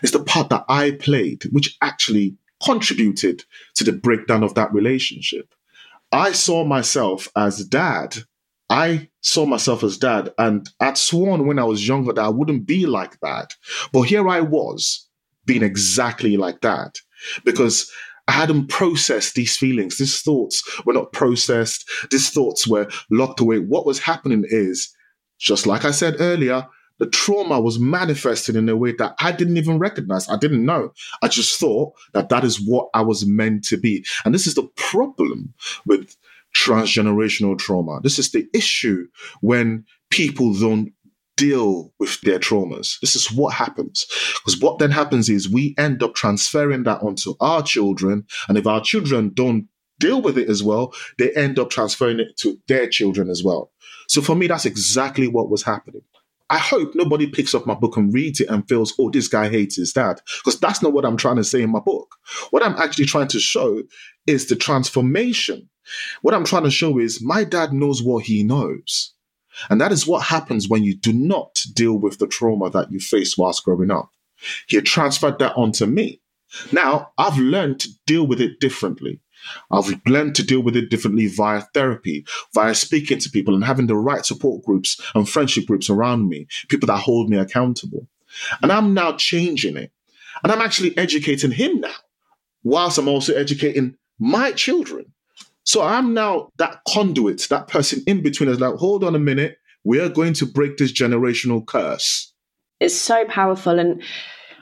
It's 0.00 0.12
the 0.12 0.22
part 0.22 0.48
that 0.50 0.64
I 0.68 0.92
played, 0.92 1.42
which 1.50 1.76
actually 1.82 2.36
contributed 2.64 3.44
to 3.74 3.84
the 3.84 3.92
breakdown 3.92 4.44
of 4.44 4.54
that 4.54 4.72
relationship. 4.72 5.52
I 6.12 6.32
saw 6.32 6.64
myself 6.64 7.28
as 7.34 7.64
dad 7.64 8.18
I 8.72 9.10
saw 9.20 9.44
myself 9.44 9.84
as 9.84 9.98
dad, 9.98 10.32
and 10.38 10.66
I'd 10.80 10.96
sworn 10.96 11.46
when 11.46 11.58
I 11.58 11.64
was 11.64 11.86
younger 11.86 12.14
that 12.14 12.24
I 12.24 12.30
wouldn't 12.30 12.66
be 12.66 12.86
like 12.86 13.20
that. 13.20 13.54
But 13.92 14.02
here 14.02 14.26
I 14.30 14.40
was, 14.40 15.06
being 15.44 15.62
exactly 15.62 16.38
like 16.38 16.62
that, 16.62 16.96
because 17.44 17.92
I 18.28 18.32
hadn't 18.32 18.68
processed 18.68 19.34
these 19.34 19.58
feelings. 19.58 19.98
These 19.98 20.22
thoughts 20.22 20.62
were 20.86 20.94
not 20.94 21.12
processed. 21.12 21.84
These 22.10 22.30
thoughts 22.30 22.66
were 22.66 22.88
locked 23.10 23.40
away. 23.40 23.58
What 23.58 23.84
was 23.84 23.98
happening 23.98 24.44
is, 24.48 24.88
just 25.38 25.66
like 25.66 25.84
I 25.84 25.90
said 25.90 26.16
earlier, 26.18 26.66
the 26.98 27.10
trauma 27.10 27.60
was 27.60 27.78
manifested 27.78 28.56
in 28.56 28.70
a 28.70 28.76
way 28.76 28.92
that 28.92 29.16
I 29.18 29.32
didn't 29.32 29.58
even 29.58 29.78
recognize. 29.80 30.30
I 30.30 30.38
didn't 30.38 30.64
know. 30.64 30.92
I 31.20 31.28
just 31.28 31.60
thought 31.60 31.92
that 32.14 32.30
that 32.30 32.42
is 32.42 32.58
what 32.58 32.88
I 32.94 33.02
was 33.02 33.26
meant 33.26 33.64
to 33.64 33.76
be. 33.76 34.02
And 34.24 34.34
this 34.34 34.46
is 34.46 34.54
the 34.54 34.68
problem 34.76 35.52
with 35.84 36.16
transgenerational 36.56 37.58
trauma. 37.58 38.00
This 38.02 38.18
is 38.18 38.30
the 38.30 38.46
issue 38.54 39.06
when 39.40 39.84
people 40.10 40.54
don't 40.54 40.92
deal 41.36 41.92
with 41.98 42.20
their 42.20 42.38
traumas. 42.38 43.00
This 43.00 43.16
is 43.16 43.32
what 43.32 43.54
happens. 43.54 44.06
Because 44.44 44.60
what 44.60 44.78
then 44.78 44.90
happens 44.90 45.28
is 45.28 45.50
we 45.50 45.74
end 45.78 46.02
up 46.02 46.14
transferring 46.14 46.84
that 46.84 47.02
onto 47.02 47.34
our 47.40 47.62
children. 47.62 48.26
And 48.48 48.58
if 48.58 48.66
our 48.66 48.82
children 48.82 49.30
don't 49.32 49.68
deal 49.98 50.20
with 50.20 50.36
it 50.36 50.48
as 50.48 50.62
well, 50.62 50.92
they 51.18 51.30
end 51.32 51.58
up 51.58 51.70
transferring 51.70 52.20
it 52.20 52.36
to 52.38 52.58
their 52.68 52.88
children 52.88 53.30
as 53.30 53.42
well. 53.42 53.70
So 54.08 54.20
for 54.20 54.34
me, 54.34 54.46
that's 54.46 54.66
exactly 54.66 55.28
what 55.28 55.48
was 55.48 55.62
happening. 55.62 56.02
I 56.52 56.58
hope 56.58 56.94
nobody 56.94 57.26
picks 57.26 57.54
up 57.54 57.66
my 57.66 57.74
book 57.74 57.96
and 57.96 58.14
reads 58.14 58.40
it 58.40 58.48
and 58.48 58.68
feels, 58.68 58.94
oh, 59.00 59.10
this 59.10 59.26
guy 59.26 59.48
hates 59.48 59.76
his 59.76 59.92
dad. 59.92 60.20
Because 60.38 60.60
that's 60.60 60.82
not 60.82 60.92
what 60.92 61.04
I'm 61.04 61.16
trying 61.16 61.36
to 61.36 61.44
say 61.44 61.62
in 61.62 61.70
my 61.70 61.80
book. 61.80 62.14
What 62.50 62.62
I'm 62.62 62.76
actually 62.76 63.06
trying 63.06 63.28
to 63.28 63.40
show 63.40 63.82
is 64.26 64.46
the 64.46 64.56
transformation 64.56 65.68
what 66.22 66.34
I'm 66.34 66.44
trying 66.44 66.64
to 66.64 66.70
show 66.70 66.98
is 66.98 67.22
my 67.22 67.44
dad 67.44 67.72
knows 67.72 68.02
what 68.02 68.24
he 68.24 68.42
knows. 68.42 69.14
And 69.68 69.80
that 69.80 69.92
is 69.92 70.06
what 70.06 70.22
happens 70.22 70.68
when 70.68 70.82
you 70.82 70.96
do 70.96 71.12
not 71.12 71.62
deal 71.74 71.94
with 71.94 72.18
the 72.18 72.26
trauma 72.26 72.70
that 72.70 72.90
you 72.90 73.00
faced 73.00 73.36
whilst 73.36 73.64
growing 73.64 73.90
up. 73.90 74.10
He 74.66 74.80
transferred 74.80 75.38
that 75.38 75.56
onto 75.56 75.86
me. 75.86 76.20
Now 76.72 77.12
I've 77.18 77.38
learned 77.38 77.80
to 77.80 77.90
deal 78.06 78.26
with 78.26 78.40
it 78.40 78.60
differently. 78.60 79.20
I've 79.70 80.00
learned 80.06 80.34
to 80.36 80.42
deal 80.44 80.60
with 80.60 80.76
it 80.76 80.90
differently 80.90 81.26
via 81.26 81.62
therapy, 81.74 82.24
via 82.54 82.74
speaking 82.74 83.18
to 83.18 83.30
people 83.30 83.54
and 83.54 83.64
having 83.64 83.86
the 83.86 83.96
right 83.96 84.24
support 84.24 84.64
groups 84.64 85.00
and 85.14 85.28
friendship 85.28 85.66
groups 85.66 85.90
around 85.90 86.28
me, 86.28 86.46
people 86.68 86.86
that 86.86 86.98
hold 86.98 87.28
me 87.28 87.36
accountable. 87.36 88.06
And 88.62 88.72
I'm 88.72 88.94
now 88.94 89.12
changing 89.12 89.76
it. 89.76 89.92
And 90.42 90.50
I'm 90.50 90.60
actually 90.60 90.96
educating 90.96 91.50
him 91.50 91.80
now, 91.80 91.94
whilst 92.64 92.98
I'm 92.98 93.08
also 93.08 93.34
educating 93.34 93.96
my 94.18 94.52
children. 94.52 95.12
So 95.64 95.82
I'm 95.82 96.14
now 96.14 96.48
that 96.58 96.80
conduit, 96.88 97.46
that 97.50 97.68
person 97.68 98.02
in 98.06 98.22
between 98.22 98.48
us, 98.48 98.58
like, 98.58 98.74
hold 98.74 99.04
on 99.04 99.14
a 99.14 99.20
minute, 99.20 99.58
we 99.84 100.00
are 100.00 100.08
going 100.08 100.32
to 100.34 100.46
break 100.46 100.76
this 100.76 100.92
generational 100.92 101.64
curse. 101.64 102.32
It's 102.80 102.96
so 102.96 103.24
powerful. 103.26 103.78
And 103.78 104.02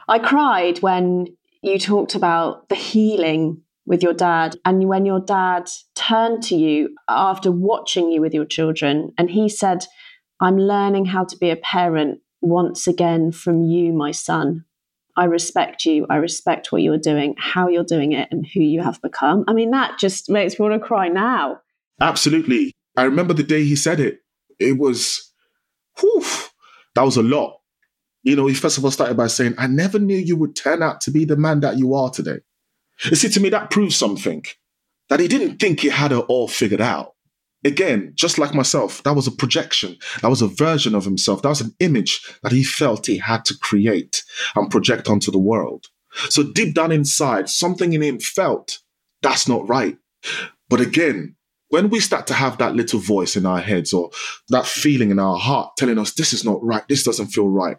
I 0.08 0.18
cried 0.18 0.80
when 0.80 1.26
you 1.62 1.78
talked 1.78 2.14
about 2.14 2.68
the 2.68 2.74
healing 2.74 3.62
with 3.90 4.04
your 4.04 4.14
dad 4.14 4.56
and 4.64 4.88
when 4.88 5.04
your 5.04 5.18
dad 5.18 5.68
turned 5.96 6.44
to 6.44 6.54
you 6.54 6.94
after 7.08 7.50
watching 7.50 8.08
you 8.12 8.20
with 8.20 8.32
your 8.32 8.44
children 8.44 9.10
and 9.18 9.28
he 9.28 9.48
said, 9.48 9.84
I'm 10.40 10.56
learning 10.56 11.06
how 11.06 11.24
to 11.24 11.36
be 11.36 11.50
a 11.50 11.56
parent 11.56 12.20
once 12.40 12.86
again 12.86 13.32
from 13.32 13.64
you, 13.64 13.92
my 13.92 14.12
son. 14.12 14.64
I 15.16 15.24
respect 15.24 15.84
you. 15.86 16.06
I 16.08 16.16
respect 16.16 16.70
what 16.70 16.82
you're 16.82 16.98
doing, 16.98 17.34
how 17.36 17.66
you're 17.66 17.82
doing 17.82 18.12
it, 18.12 18.28
and 18.30 18.46
who 18.46 18.60
you 18.60 18.80
have 18.80 19.02
become. 19.02 19.44
I 19.48 19.54
mean, 19.54 19.72
that 19.72 19.98
just 19.98 20.30
makes 20.30 20.56
me 20.56 20.68
want 20.68 20.80
to 20.80 20.86
cry 20.86 21.08
now. 21.08 21.58
Absolutely. 22.00 22.72
I 22.96 23.02
remember 23.02 23.34
the 23.34 23.42
day 23.42 23.64
he 23.64 23.74
said 23.74 23.98
it. 23.98 24.20
It 24.60 24.78
was, 24.78 25.32
whew, 25.98 26.24
that 26.94 27.02
was 27.02 27.16
a 27.16 27.24
lot. 27.24 27.58
You 28.22 28.36
know, 28.36 28.46
he 28.46 28.54
first 28.54 28.78
of 28.78 28.84
all 28.84 28.92
started 28.92 29.16
by 29.16 29.26
saying, 29.26 29.56
I 29.58 29.66
never 29.66 29.98
knew 29.98 30.16
you 30.16 30.36
would 30.36 30.54
turn 30.54 30.80
out 30.80 31.00
to 31.02 31.10
be 31.10 31.24
the 31.24 31.36
man 31.36 31.58
that 31.60 31.76
you 31.76 31.92
are 31.94 32.08
today. 32.08 32.38
You 33.04 33.16
see, 33.16 33.28
to 33.30 33.40
me, 33.40 33.48
that 33.50 33.70
proves 33.70 33.96
something 33.96 34.44
that 35.08 35.20
he 35.20 35.28
didn't 35.28 35.58
think 35.58 35.80
he 35.80 35.88
had 35.88 36.12
it 36.12 36.24
all 36.28 36.48
figured 36.48 36.80
out. 36.80 37.14
Again, 37.64 38.12
just 38.14 38.38
like 38.38 38.54
myself, 38.54 39.02
that 39.02 39.14
was 39.14 39.26
a 39.26 39.32
projection. 39.32 39.96
That 40.22 40.28
was 40.28 40.40
a 40.40 40.46
version 40.46 40.94
of 40.94 41.04
himself. 41.04 41.42
That 41.42 41.50
was 41.50 41.60
an 41.60 41.74
image 41.80 42.20
that 42.42 42.52
he 42.52 42.64
felt 42.64 43.06
he 43.06 43.18
had 43.18 43.44
to 43.46 43.58
create 43.58 44.22
and 44.56 44.70
project 44.70 45.08
onto 45.08 45.30
the 45.30 45.38
world. 45.38 45.86
So 46.30 46.42
deep 46.42 46.74
down 46.74 46.90
inside, 46.90 47.48
something 47.48 47.92
in 47.92 48.02
him 48.02 48.18
felt 48.18 48.78
that's 49.22 49.46
not 49.46 49.68
right. 49.68 49.98
But 50.68 50.80
again, 50.80 51.36
when 51.68 51.90
we 51.90 52.00
start 52.00 52.26
to 52.28 52.34
have 52.34 52.58
that 52.58 52.74
little 52.74 52.98
voice 52.98 53.36
in 53.36 53.46
our 53.46 53.60
heads 53.60 53.92
or 53.92 54.10
that 54.48 54.66
feeling 54.66 55.10
in 55.10 55.18
our 55.18 55.38
heart 55.38 55.76
telling 55.76 55.98
us 55.98 56.14
this 56.14 56.32
is 56.32 56.44
not 56.44 56.62
right, 56.64 56.82
this 56.88 57.04
doesn't 57.04 57.28
feel 57.28 57.48
right, 57.48 57.76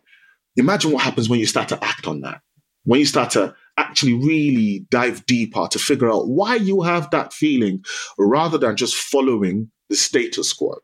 imagine 0.56 0.92
what 0.92 1.04
happens 1.04 1.30
when 1.30 1.40
you 1.40 1.46
start 1.46 1.70
to 1.70 1.84
act 1.84 2.08
on 2.08 2.22
that. 2.22 2.42
When 2.84 3.00
you 3.00 3.06
start 3.06 3.32
to 3.32 3.56
actually 3.82 4.14
really 4.14 4.86
dive 4.90 5.26
deeper 5.26 5.68
to 5.68 5.80
figure 5.80 6.10
out 6.10 6.30
why 6.30 6.56
you 6.56 6.82
have 6.82 7.10
that 7.12 7.34
feeling 7.34 7.84
rather 8.18 8.58
than 8.58 8.76
just 8.76 8.96
following 8.96 9.72
the 9.90 9.96
status 9.96 10.54
quo. 10.54 10.76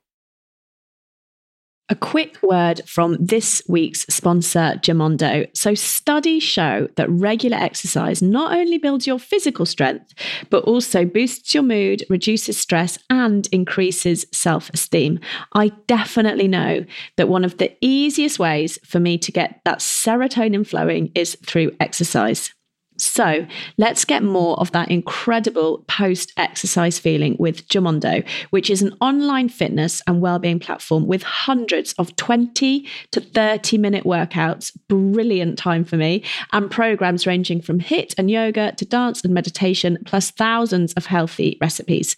A 1.89 1.95
quick 1.95 2.43
word 2.43 2.81
from 2.85 3.15
this 3.17 3.61
week's 3.69 4.01
sponsor, 4.09 4.73
Gymondo. 4.81 5.47
So, 5.55 5.73
studies 5.73 6.43
show 6.43 6.89
that 6.97 7.09
regular 7.09 7.55
exercise 7.55 8.21
not 8.21 8.51
only 8.51 8.77
builds 8.77 9.07
your 9.07 9.19
physical 9.19 9.65
strength, 9.65 10.13
but 10.49 10.65
also 10.65 11.05
boosts 11.05 11.53
your 11.53 11.63
mood, 11.63 12.03
reduces 12.09 12.57
stress, 12.57 12.99
and 13.09 13.47
increases 13.53 14.25
self 14.33 14.69
esteem. 14.73 15.21
I 15.53 15.69
definitely 15.87 16.49
know 16.49 16.83
that 17.15 17.29
one 17.29 17.45
of 17.45 17.57
the 17.57 17.73
easiest 17.79 18.37
ways 18.37 18.77
for 18.83 18.99
me 18.99 19.17
to 19.19 19.31
get 19.31 19.61
that 19.63 19.79
serotonin 19.79 20.67
flowing 20.67 21.13
is 21.15 21.37
through 21.45 21.71
exercise. 21.79 22.53
So 22.97 23.45
let's 23.77 24.05
get 24.05 24.23
more 24.23 24.59
of 24.59 24.71
that 24.71 24.89
incredible 24.89 25.83
post 25.87 26.33
exercise 26.37 26.99
feeling 26.99 27.35
with 27.39 27.67
Gymondo, 27.67 28.27
which 28.49 28.69
is 28.69 28.81
an 28.81 28.95
online 29.01 29.49
fitness 29.49 30.01
and 30.07 30.21
well-being 30.21 30.59
platform 30.59 31.07
with 31.07 31.23
hundreds 31.23 31.93
of 31.93 32.15
20 32.15 32.87
to 33.11 33.21
30 33.21 33.77
minute 33.77 34.03
workouts, 34.03 34.75
brilliant 34.87 35.57
time 35.57 35.83
for 35.83 35.97
me, 35.97 36.23
and 36.51 36.71
programs 36.71 37.27
ranging 37.27 37.61
from 37.61 37.79
HIIT 37.79 38.15
and 38.17 38.31
yoga 38.31 38.73
to 38.73 38.85
dance 38.85 39.23
and 39.23 39.33
meditation, 39.33 39.97
plus 40.05 40.31
thousands 40.31 40.93
of 40.93 41.05
healthy 41.05 41.57
recipes. 41.61 42.17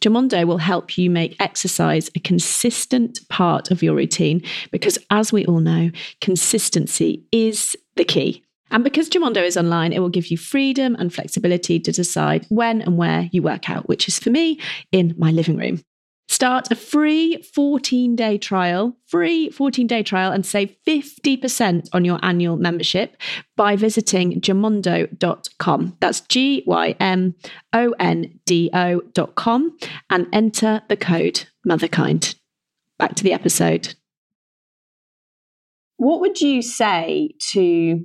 Gymondo 0.00 0.46
will 0.46 0.58
help 0.58 0.96
you 0.96 1.10
make 1.10 1.40
exercise 1.40 2.08
a 2.14 2.20
consistent 2.20 3.18
part 3.28 3.70
of 3.70 3.82
your 3.82 3.96
routine 3.96 4.42
because, 4.70 4.98
as 5.10 5.32
we 5.32 5.44
all 5.46 5.60
know, 5.60 5.90
consistency 6.20 7.24
is 7.32 7.76
the 7.96 8.04
key. 8.04 8.44
And 8.70 8.84
because 8.84 9.08
Gymondo 9.08 9.42
is 9.42 9.56
online, 9.56 9.92
it 9.92 10.00
will 10.00 10.08
give 10.08 10.28
you 10.28 10.36
freedom 10.36 10.94
and 10.98 11.12
flexibility 11.12 11.80
to 11.80 11.92
decide 11.92 12.46
when 12.48 12.82
and 12.82 12.96
where 12.96 13.28
you 13.32 13.42
work 13.42 13.70
out, 13.70 13.88
which 13.88 14.08
is 14.08 14.18
for 14.18 14.30
me 14.30 14.60
in 14.92 15.14
my 15.18 15.30
living 15.30 15.56
room. 15.56 15.80
Start 16.30 16.70
a 16.70 16.76
free 16.76 17.42
14 17.54 18.14
day 18.14 18.36
trial, 18.36 18.94
free 19.06 19.48
14 19.48 19.86
day 19.86 20.02
trial, 20.02 20.30
and 20.30 20.44
save 20.44 20.76
50% 20.86 21.88
on 21.94 22.04
your 22.04 22.18
annual 22.22 22.58
membership 22.58 23.16
by 23.56 23.76
visiting 23.76 24.38
gymondo.com. 24.40 25.96
That's 26.00 26.20
G 26.20 26.62
Y 26.66 26.94
M 27.00 27.34
O 27.72 27.94
N 27.98 28.38
D 28.44 28.68
O.com 28.74 29.78
and 30.10 30.26
enter 30.30 30.82
the 30.88 30.98
code 30.98 31.46
Motherkind. 31.66 32.34
Back 32.98 33.14
to 33.14 33.24
the 33.24 33.32
episode. 33.32 33.94
What 35.96 36.20
would 36.20 36.42
you 36.42 36.60
say 36.60 37.30
to 37.52 38.04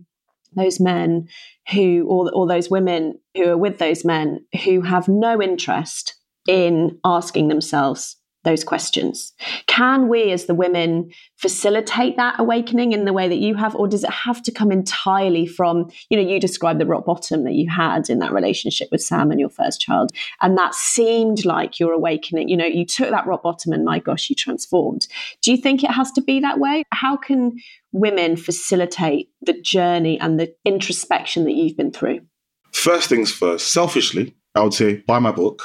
those 0.55 0.79
men 0.79 1.27
who, 1.71 2.05
or, 2.07 2.31
or 2.33 2.47
those 2.47 2.69
women 2.69 3.19
who 3.35 3.49
are 3.49 3.57
with 3.57 3.77
those 3.77 4.03
men 4.05 4.45
who 4.63 4.81
have 4.81 5.07
no 5.07 5.41
interest 5.41 6.15
in 6.47 6.99
asking 7.05 7.47
themselves 7.47 8.17
those 8.43 8.63
questions. 8.63 9.33
Can 9.67 10.07
we, 10.09 10.31
as 10.31 10.45
the 10.45 10.55
women, 10.55 11.11
facilitate 11.37 12.17
that 12.17 12.39
awakening 12.39 12.91
in 12.91 13.05
the 13.05 13.13
way 13.13 13.27
that 13.27 13.37
you 13.37 13.55
have, 13.55 13.75
or 13.75 13.87
does 13.87 14.03
it 14.03 14.09
have 14.09 14.41
to 14.43 14.51
come 14.51 14.71
entirely 14.71 15.45
from, 15.45 15.89
you 16.09 16.17
know, 16.17 16.27
you 16.27 16.39
described 16.39 16.79
the 16.79 16.85
rock 16.85 17.05
bottom 17.05 17.43
that 17.43 17.53
you 17.53 17.69
had 17.69 18.09
in 18.09 18.19
that 18.19 18.33
relationship 18.33 18.89
with 18.91 19.01
Sam 19.01 19.31
and 19.31 19.39
your 19.39 19.49
first 19.49 19.81
child, 19.81 20.11
and 20.41 20.57
that 20.57 20.75
seemed 20.75 21.45
like 21.45 21.79
your 21.79 21.93
awakening. 21.93 22.49
You 22.49 22.57
know, 22.57 22.65
you 22.65 22.85
took 22.85 23.09
that 23.09 23.27
rock 23.27 23.43
bottom 23.43 23.73
and 23.73 23.85
my 23.85 23.99
gosh, 23.99 24.29
you 24.29 24.35
transformed. 24.35 25.07
Do 25.41 25.51
you 25.51 25.57
think 25.57 25.83
it 25.83 25.91
has 25.91 26.11
to 26.13 26.21
be 26.21 26.39
that 26.41 26.59
way? 26.59 26.83
How 26.91 27.15
can 27.17 27.57
women 27.91 28.35
facilitate 28.35 29.29
the 29.41 29.59
journey 29.61 30.19
and 30.19 30.39
the 30.39 30.53
introspection 30.65 31.45
that 31.45 31.53
you've 31.53 31.77
been 31.77 31.91
through? 31.91 32.21
First 32.71 33.07
things 33.07 33.31
first, 33.31 33.71
selfishly, 33.71 34.35
I 34.55 34.61
would 34.63 34.73
say 34.73 34.97
buy 35.07 35.19
my 35.19 35.31
book, 35.31 35.63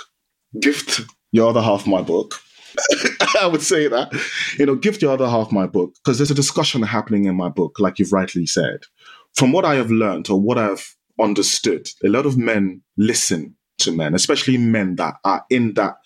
gift 0.61 1.01
your 1.33 1.51
other 1.51 1.63
half 1.63 1.87
my 1.87 2.03
book. 2.03 2.41
I 3.41 3.47
would 3.47 3.63
say 3.63 3.89
that, 3.89 4.13
you 4.59 4.67
know, 4.67 4.77
give 4.77 5.01
the 5.01 5.11
other 5.11 5.29
half 5.29 5.53
my 5.53 5.67
book 5.67 5.95
because 5.95 6.19
there's 6.19 6.31
a 6.31 6.35
discussion 6.35 6.83
happening 6.83 7.25
in 7.25 7.37
my 7.37 7.49
book, 7.49 7.79
like 7.79 7.99
you've 7.99 8.13
rightly 8.13 8.47
said. 8.47 8.81
From 9.35 9.53
what 9.53 9.65
I 9.65 9.77
have 9.77 9.91
learned 9.91 10.29
or 10.31 10.41
what 10.41 10.59
I've 10.59 10.97
understood, 11.21 11.89
a 12.05 12.09
lot 12.09 12.27
of 12.27 12.37
men 12.37 12.83
listen 12.97 13.57
to 13.79 13.93
men, 13.93 14.15
especially 14.15 14.59
men 14.59 14.97
that 14.97 15.15
are 15.25 15.45
in 15.51 15.75
that 15.75 15.97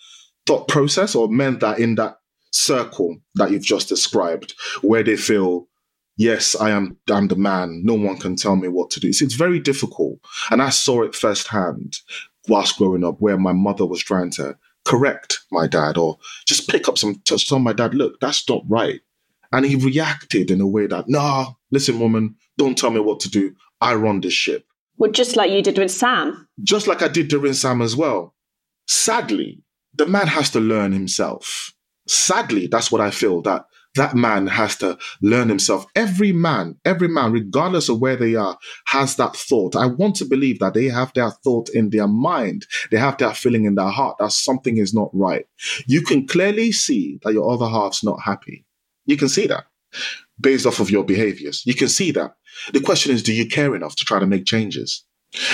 thought 0.45 0.67
process 0.67 1.15
or 1.15 1.27
men 1.27 1.59
that 1.59 1.79
in 1.79 1.95
that 1.95 2.17
circle 2.51 3.17
that 3.35 3.51
you've 3.51 3.63
just 3.63 3.89
described, 3.89 4.53
where 4.81 5.03
they 5.03 5.17
feel 5.17 5.67
yes, 6.17 6.55
I 6.55 6.69
am 6.69 6.97
I'm 7.09 7.27
the 7.27 7.35
man. 7.35 7.81
No 7.83 7.95
one 7.95 8.17
can 8.17 8.35
tell 8.35 8.55
me 8.55 8.67
what 8.67 8.91
to 8.91 8.99
do. 8.99 9.07
It's, 9.07 9.21
it's 9.21 9.33
very 9.33 9.59
difficult. 9.59 10.19
And 10.51 10.61
I 10.61 10.69
saw 10.69 11.03
it 11.03 11.15
firsthand 11.15 11.97
whilst 12.47 12.77
growing 12.77 13.03
up 13.03 13.19
where 13.19 13.37
my 13.37 13.53
mother 13.53 13.85
was 13.85 14.03
trying 14.03 14.31
to 14.31 14.57
correct 14.85 15.39
my 15.51 15.67
dad 15.67 15.97
or 15.97 16.17
just 16.45 16.69
pick 16.69 16.87
up 16.87 16.97
some 16.97 17.15
touch 17.25 17.51
on 17.51 17.63
my 17.63 17.73
dad, 17.73 17.93
look, 17.93 18.19
that's 18.19 18.47
not 18.49 18.63
right. 18.67 19.01
And 19.51 19.65
he 19.65 19.75
reacted 19.75 20.49
in 20.49 20.61
a 20.61 20.67
way 20.67 20.87
that, 20.87 21.07
nah, 21.07 21.53
listen, 21.71 21.99
woman, 21.99 22.35
don't 22.57 22.77
tell 22.77 22.89
me 22.89 22.99
what 22.99 23.19
to 23.21 23.29
do. 23.29 23.55
I 23.81 23.95
run 23.95 24.21
this 24.21 24.33
ship. 24.33 24.65
Well, 24.97 25.11
just 25.11 25.35
like 25.35 25.51
you 25.51 25.61
did 25.61 25.77
with 25.77 25.91
Sam. 25.91 26.47
Just 26.63 26.87
like 26.87 27.01
I 27.01 27.07
did 27.07 27.27
during 27.27 27.53
Sam 27.53 27.81
as 27.81 27.95
well. 27.95 28.33
Sadly, 28.87 29.61
the 29.93 30.05
man 30.05 30.27
has 30.27 30.49
to 30.51 30.59
learn 30.59 30.91
himself. 30.91 31.73
Sadly, 32.07 32.67
that's 32.67 32.91
what 32.91 33.01
I 33.01 33.11
feel 33.11 33.41
that 33.43 33.65
that 33.95 34.15
man 34.15 34.47
has 34.47 34.75
to 34.77 34.97
learn 35.21 35.49
himself. 35.49 35.85
Every 35.95 36.31
man, 36.31 36.77
every 36.85 37.07
man, 37.07 37.31
regardless 37.31 37.89
of 37.89 37.99
where 37.99 38.15
they 38.15 38.35
are, 38.35 38.57
has 38.85 39.15
that 39.17 39.35
thought. 39.35 39.75
I 39.75 39.85
want 39.85 40.15
to 40.17 40.25
believe 40.25 40.59
that 40.59 40.73
they 40.73 40.85
have 40.85 41.13
that 41.13 41.33
thought 41.43 41.69
in 41.69 41.89
their 41.89 42.07
mind. 42.07 42.65
They 42.91 42.97
have 42.97 43.17
that 43.19 43.37
feeling 43.37 43.65
in 43.65 43.75
their 43.75 43.89
heart 43.89 44.17
that 44.19 44.31
something 44.31 44.77
is 44.77 44.93
not 44.93 45.09
right. 45.13 45.45
You 45.85 46.01
can 46.01 46.27
clearly 46.27 46.71
see 46.71 47.19
that 47.23 47.33
your 47.33 47.51
other 47.51 47.67
half's 47.67 48.03
not 48.03 48.21
happy. 48.21 48.65
You 49.05 49.17
can 49.17 49.29
see 49.29 49.47
that 49.47 49.65
based 50.39 50.65
off 50.65 50.79
of 50.79 50.89
your 50.89 51.03
behaviors. 51.03 51.63
You 51.65 51.75
can 51.75 51.87
see 51.87 52.11
that. 52.11 52.35
The 52.73 52.81
question 52.81 53.13
is, 53.13 53.23
do 53.23 53.33
you 53.33 53.47
care 53.47 53.75
enough 53.75 53.95
to 53.95 54.05
try 54.05 54.19
to 54.19 54.25
make 54.25 54.45
changes? 54.45 55.03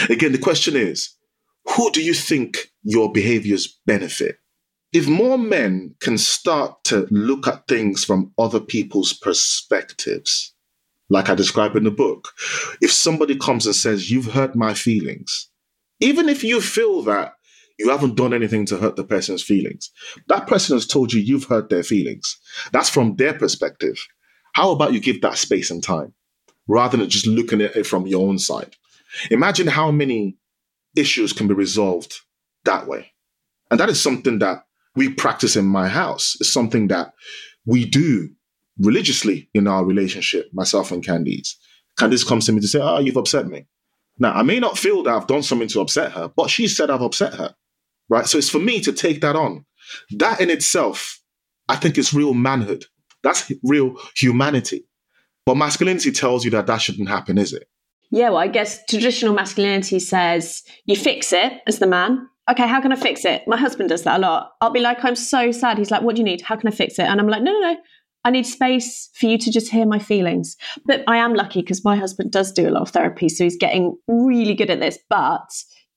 Again, 0.09 0.31
the 0.31 0.37
question 0.37 0.75
is, 0.75 1.15
who 1.75 1.91
do 1.91 2.01
you 2.01 2.13
think 2.13 2.71
your 2.83 3.11
behaviors 3.11 3.79
benefit? 3.85 4.37
If 4.91 5.07
more 5.07 5.37
men 5.37 5.95
can 5.99 6.17
start 6.17 6.83
to 6.85 7.07
look 7.11 7.47
at 7.47 7.67
things 7.67 8.03
from 8.03 8.31
other 8.37 8.59
people's 8.59 9.13
perspectives, 9.13 10.53
like 11.09 11.29
I 11.29 11.35
describe 11.35 11.75
in 11.75 11.83
the 11.83 11.91
book, 11.91 12.33
if 12.81 12.91
somebody 12.91 13.35
comes 13.35 13.65
and 13.65 13.75
says, 13.75 14.11
You've 14.11 14.33
hurt 14.33 14.55
my 14.55 14.73
feelings, 14.73 15.49
even 15.99 16.29
if 16.29 16.43
you 16.43 16.61
feel 16.61 17.01
that 17.03 17.33
you 17.77 17.89
haven't 17.89 18.15
done 18.15 18.33
anything 18.33 18.65
to 18.67 18.77
hurt 18.77 18.95
the 18.95 19.03
person's 19.03 19.43
feelings, 19.43 19.91
that 20.27 20.47
person 20.47 20.75
has 20.75 20.85
told 20.85 21.13
you 21.13 21.21
you've 21.21 21.45
hurt 21.45 21.69
their 21.69 21.83
feelings. 21.83 22.37
That's 22.71 22.89
from 22.89 23.15
their 23.15 23.33
perspective. 23.33 23.97
How 24.53 24.71
about 24.71 24.93
you 24.93 24.99
give 24.99 25.21
that 25.21 25.37
space 25.37 25.71
and 25.71 25.83
time 25.83 26.13
rather 26.67 26.97
than 26.97 27.09
just 27.09 27.27
looking 27.27 27.61
at 27.61 27.75
it 27.75 27.87
from 27.87 28.07
your 28.07 28.27
own 28.27 28.39
side? 28.39 28.75
Imagine 29.31 29.67
how 29.67 29.91
many 29.91 30.37
issues 30.95 31.31
can 31.31 31.47
be 31.47 31.53
resolved 31.53 32.19
that 32.65 32.87
way. 32.87 33.11
And 33.71 33.79
that 33.79 33.89
is 33.89 34.01
something 34.01 34.39
that 34.39 34.63
we 34.95 35.09
practice 35.09 35.55
in 35.55 35.65
my 35.65 35.87
house. 35.87 36.35
It's 36.39 36.51
something 36.51 36.87
that 36.87 37.13
we 37.65 37.85
do 37.85 38.29
religiously 38.79 39.49
in 39.53 39.67
our 39.67 39.85
relationship, 39.85 40.49
myself 40.53 40.91
and 40.91 41.05
Candice. 41.05 41.55
Candice 41.99 42.25
comes 42.25 42.45
to 42.45 42.51
me 42.51 42.61
to 42.61 42.67
say, 42.67 42.79
Oh, 42.81 42.99
you've 42.99 43.17
upset 43.17 43.47
me. 43.47 43.67
Now, 44.17 44.33
I 44.33 44.43
may 44.43 44.59
not 44.59 44.77
feel 44.77 45.03
that 45.03 45.13
I've 45.13 45.27
done 45.27 45.43
something 45.43 45.67
to 45.69 45.81
upset 45.81 46.11
her, 46.11 46.29
but 46.35 46.49
she 46.49 46.67
said 46.67 46.89
I've 46.89 47.01
upset 47.01 47.33
her. 47.35 47.55
Right. 48.09 48.25
So 48.25 48.37
it's 48.37 48.49
for 48.49 48.59
me 48.59 48.81
to 48.81 48.91
take 48.91 49.21
that 49.21 49.35
on. 49.35 49.65
That 50.11 50.41
in 50.41 50.49
itself, 50.49 51.19
I 51.67 51.75
think 51.75 51.97
is 51.97 52.13
real 52.13 52.33
manhood. 52.33 52.85
That's 53.23 53.51
real 53.63 53.95
humanity. 54.15 54.85
But 55.45 55.55
masculinity 55.55 56.11
tells 56.11 56.43
you 56.43 56.51
that 56.51 56.67
that 56.67 56.81
shouldn't 56.81 57.09
happen, 57.09 57.37
is 57.37 57.53
it? 57.53 57.69
Yeah, 58.11 58.29
well, 58.29 58.39
I 58.39 58.47
guess 58.47 58.83
traditional 58.85 59.33
masculinity 59.33 59.99
says 59.99 60.63
you 60.85 60.95
fix 60.95 61.31
it 61.31 61.53
as 61.67 61.79
the 61.79 61.87
man, 61.87 62.27
okay, 62.49 62.67
how 62.67 62.81
can 62.81 62.91
I 62.91 62.95
fix 62.95 63.25
it? 63.25 63.43
My 63.47 63.57
husband 63.57 63.89
does 63.89 64.03
that 64.03 64.17
a 64.17 64.21
lot. 64.21 64.51
I'll 64.61 64.71
be 64.71 64.79
like, 64.79 65.03
I'm 65.03 65.15
so 65.15 65.51
sad. 65.51 65.77
He's 65.77 65.91
like, 65.91 66.01
what 66.01 66.15
do 66.15 66.21
you 66.21 66.25
need? 66.25 66.41
How 66.41 66.55
can 66.55 66.67
I 66.67 66.71
fix 66.71 66.97
it? 66.99 67.03
And 67.03 67.19
I'm 67.19 67.27
like, 67.27 67.43
no, 67.43 67.51
no, 67.51 67.59
no. 67.59 67.77
I 68.25 68.31
need 68.31 68.45
space 68.45 69.09
for 69.15 69.27
you 69.27 69.37
to 69.37 69.51
just 69.51 69.71
hear 69.71 69.85
my 69.85 69.99
feelings. 69.99 70.57
But 70.85 71.03
I 71.07 71.17
am 71.17 71.33
lucky 71.33 71.61
because 71.61 71.85
my 71.85 71.95
husband 71.95 72.31
does 72.31 72.51
do 72.51 72.67
a 72.67 72.71
lot 72.71 72.81
of 72.81 72.89
therapy. 72.89 73.29
So 73.29 73.43
he's 73.45 73.57
getting 73.57 73.95
really 74.07 74.55
good 74.55 74.69
at 74.69 74.79
this. 74.79 74.97
But 75.09 75.49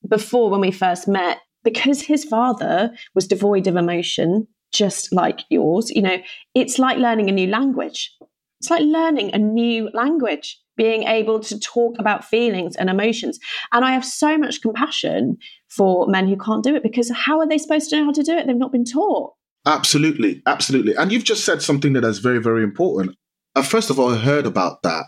before, 0.09 0.51
when 0.51 0.61
we 0.61 0.71
first 0.71 1.09
met, 1.09 1.39
because 1.65 2.03
his 2.03 2.25
father 2.25 2.93
was 3.15 3.27
devoid 3.27 3.67
of 3.67 3.77
emotion, 3.77 4.47
just 4.73 5.13
like 5.13 5.41
yours, 5.51 5.91
you 5.91 6.03
know, 6.03 6.19
it's 6.55 6.79
like 6.79 6.99
learning 6.99 7.29
a 7.29 7.33
new 7.33 7.49
language. 7.49 8.15
It's 8.61 8.71
like 8.71 8.83
learning 8.83 9.35
a 9.35 9.39
new 9.39 9.91
language. 9.93 10.61
Being 10.77 11.05
able 11.05 11.41
to 11.41 11.59
talk 11.59 11.97
about 11.99 12.25
feelings 12.25 12.77
and 12.77 12.89
emotions. 12.89 13.39
And 13.73 13.85
I 13.85 13.93
have 13.93 14.05
so 14.05 14.39
much 14.39 14.63
compassion 14.63 15.39
for 15.69 16.07
men 16.07 16.29
who 16.29 16.37
can't 16.37 16.65
do 16.65 16.75
it 16.75 16.83
because 16.83 17.11
how 17.11 17.41
are 17.41 17.49
they 17.49 17.59
supposed 17.59 17.91
to 17.91 17.97
know 17.97 18.05
how 18.07 18.13
to 18.13 18.23
do 18.23 18.37
it? 18.37 18.47
They've 18.47 18.57
not 18.57 18.73
been 18.73 18.85
taught. 18.85 19.35
Absolutely, 19.67 20.43
absolutely. 20.47 20.95
And 20.95 21.13
you've 21.13 21.25
just 21.25 21.45
said 21.45 21.63
something 21.63 21.93
that 21.93 22.05
is 22.05 22.19
very, 22.19 22.39
very 22.39 22.63
important. 22.65 23.17
Uh, 23.55 23.63
first 23.63 23.91
of 23.91 23.99
all, 23.99 24.15
I 24.15 24.17
heard 24.17 24.47
about 24.47 24.83
that. 24.83 25.05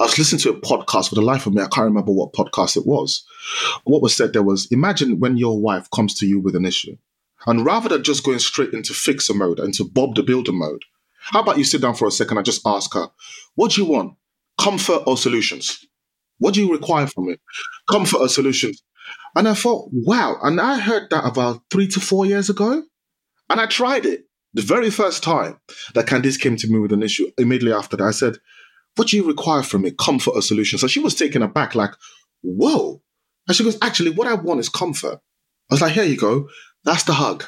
I 0.00 0.04
was 0.04 0.16
listening 0.16 0.40
to 0.40 0.50
a 0.50 0.60
podcast 0.60 1.10
for 1.10 1.14
the 1.14 1.22
life 1.22 1.46
of 1.46 1.52
me. 1.52 1.62
I 1.62 1.66
can't 1.66 1.84
remember 1.84 2.12
what 2.12 2.32
podcast 2.32 2.76
it 2.76 2.86
was. 2.86 3.22
What 3.84 4.00
was 4.00 4.16
said 4.16 4.32
there 4.32 4.42
was 4.42 4.66
imagine 4.70 5.20
when 5.20 5.36
your 5.36 5.60
wife 5.60 5.90
comes 5.90 6.14
to 6.14 6.26
you 6.26 6.40
with 6.40 6.56
an 6.56 6.64
issue. 6.64 6.96
And 7.46 7.66
rather 7.66 7.88
than 7.88 8.02
just 8.02 8.24
going 8.24 8.38
straight 8.38 8.72
into 8.72 8.94
fixer 8.94 9.34
mode, 9.34 9.60
into 9.60 9.84
Bob 9.84 10.14
the 10.14 10.22
Builder 10.22 10.52
mode, 10.52 10.84
how 11.18 11.40
about 11.40 11.58
you 11.58 11.64
sit 11.64 11.82
down 11.82 11.94
for 11.94 12.08
a 12.08 12.10
second 12.10 12.38
and 12.38 12.46
just 12.46 12.66
ask 12.66 12.94
her, 12.94 13.08
what 13.56 13.72
do 13.72 13.82
you 13.82 13.88
want? 13.88 14.14
Comfort 14.60 15.02
or 15.06 15.16
solutions? 15.16 15.84
What 16.38 16.54
do 16.54 16.60
you 16.60 16.72
require 16.72 17.06
from 17.06 17.26
me? 17.26 17.36
Comfort 17.90 18.18
or 18.18 18.28
solutions? 18.28 18.82
And 19.34 19.48
I 19.48 19.54
thought, 19.54 19.88
wow. 19.92 20.36
And 20.42 20.60
I 20.60 20.78
heard 20.78 21.08
that 21.10 21.26
about 21.26 21.62
three 21.70 21.88
to 21.88 22.00
four 22.00 22.26
years 22.26 22.50
ago. 22.50 22.82
And 23.48 23.60
I 23.60 23.66
tried 23.66 24.06
it. 24.06 24.24
The 24.54 24.62
very 24.62 24.90
first 24.90 25.22
time 25.22 25.58
that 25.94 26.06
Candice 26.06 26.38
came 26.38 26.56
to 26.56 26.68
me 26.68 26.78
with 26.78 26.92
an 26.92 27.02
issue, 27.02 27.30
immediately 27.38 27.72
after 27.72 27.96
that, 27.96 28.04
I 28.04 28.10
said, 28.10 28.36
What 28.96 29.08
do 29.08 29.16
you 29.16 29.26
require 29.26 29.62
from 29.62 29.82
me? 29.82 29.92
Comfort 29.92 30.32
or 30.32 30.42
solution? 30.42 30.78
So 30.78 30.86
she 30.86 31.00
was 31.00 31.14
taken 31.14 31.42
aback, 31.42 31.74
like, 31.74 31.92
Whoa. 32.42 33.00
And 33.48 33.56
she 33.56 33.64
goes, 33.64 33.78
Actually, 33.80 34.10
what 34.10 34.28
I 34.28 34.34
want 34.34 34.60
is 34.60 34.68
comfort. 34.68 35.20
I 35.70 35.74
was 35.74 35.80
like, 35.80 35.92
Here 35.92 36.04
you 36.04 36.18
go. 36.18 36.48
That's 36.84 37.04
the 37.04 37.14
hug. 37.14 37.44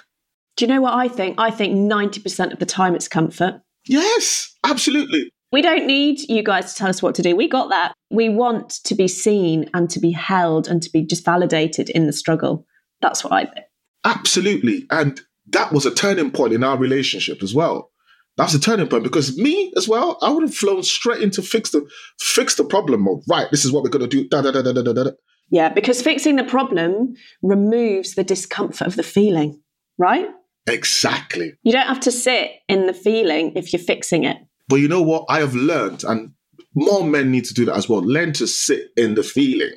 Do 0.57 0.64
you 0.64 0.73
know 0.73 0.81
what 0.81 0.95
I 0.95 1.09
think? 1.09 1.38
I 1.38 1.51
think 1.51 1.75
90% 1.75 2.53
of 2.53 2.59
the 2.59 2.67
time 2.67 2.95
it's 2.95 3.09
comfort. 3.09 3.61
Yes, 3.87 4.55
absolutely. 4.64 5.31
We 5.55 5.62
don't 5.62 5.87
need 5.87 6.19
you 6.29 6.43
guys 6.43 6.73
to 6.73 6.77
tell 6.77 6.88
us 6.88 7.01
what 7.01 7.14
to 7.14 7.23
do. 7.23 7.37
We 7.37 7.47
got 7.47 7.71
that. 7.71 7.95
We 8.11 8.29
want 8.29 8.71
to 8.83 8.93
be 8.97 9.07
seen 9.07 9.71
and 9.73 9.88
to 9.90 10.01
be 10.01 10.11
held 10.11 10.67
and 10.67 10.83
to 10.83 10.90
be 10.90 11.07
just 11.07 11.25
validated 11.25 11.90
in 11.90 12.09
the 12.09 12.12
struggle. 12.12 12.67
That's 13.01 13.23
what 13.23 13.33
I 13.33 13.45
think. 13.45 13.67
Absolutely. 14.05 14.85
And 14.90 15.21
that 15.51 15.71
was 15.71 15.87
a 15.87 15.95
turning 15.95 16.33
point 16.33 16.55
in 16.55 16.64
our 16.64 16.77
relationship 16.77 17.40
as 17.40 17.55
well. 17.55 17.93
That's 18.37 18.55
a 18.55 18.59
turning 18.59 18.88
point 18.88 19.05
because 19.05 19.38
me 19.38 19.73
as 19.77 19.87
well, 19.87 20.19
I 20.23 20.31
would 20.31 20.43
have 20.43 20.57
flown 20.57 20.83
straight 20.83 21.23
into 21.23 21.40
fix 21.40 21.71
the 21.71 21.88
fix 22.19 22.57
the 22.57 22.64
problem 22.64 23.07
of 23.07 23.23
right, 23.31 23.47
this 23.53 23.64
is 23.64 23.71
what 23.71 23.85
we're 23.85 23.90
gonna 23.90 24.09
do. 24.09 24.27
Da, 24.29 24.43
Da, 24.43 24.51
da, 24.51 24.61
da, 24.61 24.73
da, 24.73 24.83
da, 24.83 25.05
da. 25.05 25.11
Yeah, 25.53 25.69
because 25.69 26.03
fixing 26.03 26.35
the 26.35 26.43
problem 26.43 27.14
removes 27.43 28.17
the 28.17 28.25
discomfort 28.25 28.88
of 28.88 28.97
the 28.97 29.05
feeling, 29.05 29.62
right? 29.99 30.27
Exactly. 30.67 31.53
You 31.62 31.71
don't 31.71 31.87
have 31.87 32.01
to 32.01 32.11
sit 32.11 32.51
in 32.69 32.88
the 32.88 32.93
feeling 32.93 33.53
if 33.55 33.73
you're 33.73 33.79
fixing 33.79 34.25
it. 34.25 34.38
But 34.68 34.77
you 34.77 34.88
know 34.88 35.03
what? 35.03 35.27
I 35.29 35.40
have 35.40 35.55
learned, 35.55 36.05
and 36.05 36.33
more 36.74 37.05
men 37.05 37.31
need 37.31 37.44
to 37.46 37.55
do 37.55 37.64
that 37.66 37.77
as 37.77 37.88
well. 37.88 38.03
Learn 38.03 38.33
to 38.35 38.46
sit 38.46 38.88
in 38.96 39.14
the 39.14 39.22
feeling. 39.22 39.74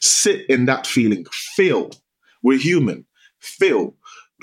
Sit 0.00 0.48
in 0.48 0.66
that 0.66 0.86
feeling. 0.86 1.24
Feel. 1.56 1.90
We're 2.42 2.58
human. 2.58 3.06
Feel 3.40 3.94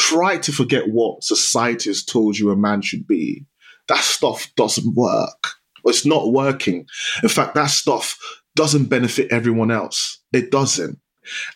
try 0.01 0.38
to 0.38 0.51
forget 0.51 0.89
what 0.89 1.23
society 1.23 1.89
has 1.89 2.04
told 2.04 2.38
you 2.38 2.49
a 2.49 2.56
man 2.56 2.82
should 2.82 3.08
be. 3.08 3.45
That 3.88 3.99
stuff 3.99 4.51
doesn't 4.56 4.95
work. 4.95 5.49
It's 5.86 6.06
not 6.06 6.32
working. 6.32 6.88
In 7.21 7.30
fact, 7.30 7.56
that 7.56 7.69
stuff 7.69 8.17
doesn't 8.56 8.86
benefit 8.86 9.32
everyone 9.32 9.71
else. 9.71 10.19
It 10.34 10.51
doesn't. 10.51 10.99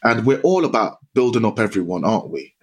And 0.04 0.26
we're 0.26 0.42
all 0.42 0.66
about 0.66 0.98
building 1.14 1.46
up 1.46 1.60
everyone, 1.60 2.04
aren't 2.04 2.32
we? 2.32 2.54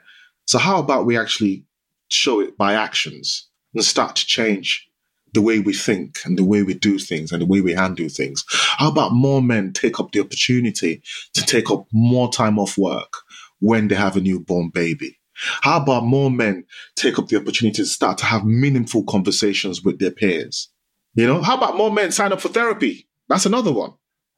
So, 0.46 0.58
how 0.58 0.78
about 0.78 1.06
we 1.06 1.18
actually 1.18 1.64
show 2.08 2.40
it 2.40 2.56
by 2.56 2.74
actions 2.74 3.48
and 3.74 3.84
start 3.84 4.16
to 4.16 4.26
change 4.26 4.88
the 5.32 5.42
way 5.42 5.58
we 5.58 5.72
think 5.72 6.18
and 6.24 6.38
the 6.38 6.44
way 6.44 6.62
we 6.62 6.74
do 6.74 6.98
things 6.98 7.32
and 7.32 7.40
the 7.40 7.46
way 7.46 7.60
we 7.60 7.72
handle 7.72 8.08
things? 8.08 8.44
How 8.50 8.90
about 8.90 9.12
more 9.12 9.42
men 9.42 9.72
take 9.72 9.98
up 9.98 10.12
the 10.12 10.20
opportunity 10.20 11.02
to 11.34 11.42
take 11.44 11.70
up 11.70 11.86
more 11.92 12.30
time 12.30 12.58
off 12.58 12.76
work 12.76 13.12
when 13.60 13.88
they 13.88 13.94
have 13.94 14.16
a 14.16 14.20
newborn 14.20 14.70
baby? 14.70 15.18
How 15.62 15.80
about 15.80 16.04
more 16.04 16.30
men 16.30 16.64
take 16.94 17.18
up 17.18 17.28
the 17.28 17.36
opportunity 17.36 17.82
to 17.82 17.86
start 17.86 18.18
to 18.18 18.26
have 18.26 18.44
meaningful 18.44 19.04
conversations 19.04 19.82
with 19.82 19.98
their 19.98 20.10
peers? 20.10 20.68
You 21.14 21.26
know, 21.26 21.42
how 21.42 21.56
about 21.56 21.76
more 21.76 21.90
men 21.90 22.12
sign 22.12 22.32
up 22.32 22.40
for 22.40 22.48
therapy? 22.48 23.08
That's 23.28 23.46
another 23.46 23.72
one. 23.72 23.92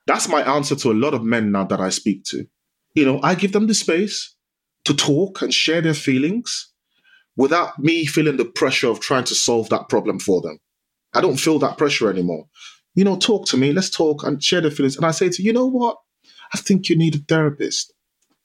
That's 0.07 0.29
my 0.29 0.43
answer 0.43 0.77
to 0.77 0.93
a 0.93 0.95
lot 0.95 1.15
of 1.15 1.25
men 1.25 1.51
now 1.51 1.65
that 1.65 1.81
I 1.81 1.89
speak 1.89 2.25
to. 2.27 2.47
You 2.95 3.05
know, 3.05 3.21
I 3.23 3.35
give 3.35 3.53
them 3.53 3.67
the 3.67 3.75
space 3.75 4.35
to 4.85 4.95
talk 4.95 5.43
and 5.43 5.53
share 5.53 5.81
their 5.81 5.95
feelings 5.95 6.73
without 7.37 7.79
me 7.79 8.05
feeling 8.05 8.37
the 8.37 8.45
pressure 8.45 8.89
of 8.89 9.01
trying 9.01 9.25
to 9.25 9.35
solve 9.35 9.69
that 9.71 9.89
problem 9.89 10.19
for 10.19 10.41
them. 10.41 10.59
I 11.15 11.21
don't 11.21 11.37
feel 11.37 11.59
that 11.61 11.79
pressure 11.79 12.11
anymore. 12.11 12.47
You 12.95 13.05
know, 13.05 13.17
talk 13.17 13.47
to 13.49 13.57
me, 13.57 13.73
let's 13.73 13.91
talk 13.91 14.23
and 14.25 14.43
share 14.43 14.61
the 14.61 14.71
feelings. 14.71 14.97
And 14.97 15.07
I 15.07 15.11
say 15.11 15.29
to 15.29 15.43
you, 15.43 15.49
you 15.49 15.53
know 15.53 15.67
what? 15.67 15.97
I 16.53 16.59
think 16.59 16.89
you 16.89 16.97
need 16.97 17.17
a 17.17 17.19
therapist. 17.19 17.93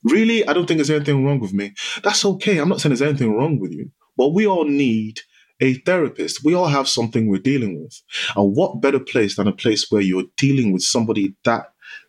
Really, 0.03 0.47
I 0.47 0.53
don't 0.53 0.65
think 0.65 0.77
there's 0.77 0.89
anything 0.89 1.25
wrong 1.25 1.39
with 1.39 1.53
me. 1.53 1.73
That's 2.03 2.23
okay. 2.25 2.57
I'm 2.57 2.69
not 2.69 2.81
saying 2.81 2.91
there's 2.91 3.01
anything 3.01 3.35
wrong 3.35 3.59
with 3.59 3.71
you, 3.73 3.91
but 4.17 4.29
we 4.29 4.47
all 4.47 4.65
need 4.65 5.19
a 5.59 5.73
therapist. 5.73 6.43
We 6.43 6.53
all 6.53 6.67
have 6.67 6.87
something 6.87 7.27
we're 7.27 7.39
dealing 7.39 7.81
with. 7.81 8.01
And 8.35 8.55
what 8.55 8.81
better 8.81 8.99
place 8.99 9.35
than 9.35 9.47
a 9.47 9.53
place 9.53 9.87
where 9.89 10.01
you're 10.01 10.23
dealing 10.37 10.71
with 10.71 10.83
somebody 10.83 11.35
that 11.43 11.65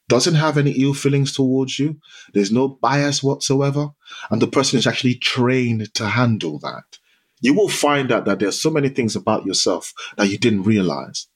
doesn't 0.08 0.34
have 0.34 0.56
any 0.56 0.72
ill 0.72 0.94
feelings 0.94 1.32
towards 1.32 1.78
you? 1.78 1.98
There's 2.32 2.52
no 2.52 2.68
bias 2.68 3.22
whatsoever. 3.22 3.88
And 4.30 4.40
the 4.40 4.46
person 4.46 4.78
is 4.78 4.86
actually 4.86 5.16
trained 5.16 5.92
to 5.94 6.06
handle 6.06 6.58
that. 6.60 6.98
You 7.40 7.55
will 7.55 7.68
find 7.68 8.12
out 8.12 8.24
that 8.26 8.38
there's 8.38 8.61
so 8.61 8.70
many 8.70 8.88
things 8.88 9.16
about 9.16 9.46
yourself 9.46 9.92
that 10.16 10.29
you 10.29 10.38
didn't 10.38 10.64
realize 10.64 11.26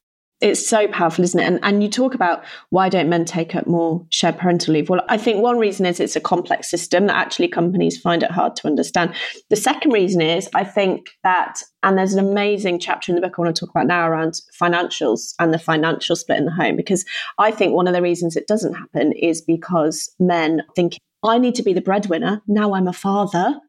it's 0.44 0.66
so 0.66 0.86
powerful, 0.88 1.24
isn't 1.24 1.40
it? 1.40 1.46
And, 1.46 1.58
and 1.62 1.82
you 1.82 1.88
talk 1.88 2.14
about 2.14 2.44
why 2.68 2.90
don't 2.90 3.08
men 3.08 3.24
take 3.24 3.54
up 3.54 3.66
more 3.66 4.04
shared 4.10 4.36
parental 4.36 4.74
leave? 4.74 4.90
Well, 4.90 5.02
I 5.08 5.16
think 5.16 5.42
one 5.42 5.58
reason 5.58 5.86
is 5.86 6.00
it's 6.00 6.16
a 6.16 6.20
complex 6.20 6.70
system 6.70 7.06
that 7.06 7.16
actually 7.16 7.48
companies 7.48 7.98
find 7.98 8.22
it 8.22 8.30
hard 8.30 8.54
to 8.56 8.66
understand. 8.66 9.14
The 9.48 9.56
second 9.56 9.92
reason 9.92 10.20
is 10.20 10.50
I 10.54 10.64
think 10.64 11.06
that, 11.22 11.62
and 11.82 11.96
there's 11.96 12.12
an 12.12 12.26
amazing 12.26 12.78
chapter 12.78 13.10
in 13.10 13.16
the 13.16 13.22
book 13.22 13.36
I 13.38 13.42
want 13.42 13.56
to 13.56 13.60
talk 13.60 13.70
about 13.70 13.86
now 13.86 14.06
around 14.06 14.34
financials 14.60 15.34
and 15.38 15.54
the 15.54 15.58
financial 15.58 16.14
split 16.14 16.38
in 16.38 16.44
the 16.44 16.50
home, 16.50 16.76
because 16.76 17.06
I 17.38 17.50
think 17.50 17.72
one 17.72 17.86
of 17.86 17.94
the 17.94 18.02
reasons 18.02 18.36
it 18.36 18.46
doesn't 18.46 18.74
happen 18.74 19.12
is 19.12 19.40
because 19.40 20.12
men 20.18 20.62
think 20.76 20.98
I 21.22 21.38
need 21.38 21.54
to 21.54 21.62
be 21.62 21.72
the 21.72 21.80
breadwinner. 21.80 22.42
Now 22.46 22.74
I'm 22.74 22.88
a 22.88 22.92
father. 22.92 23.60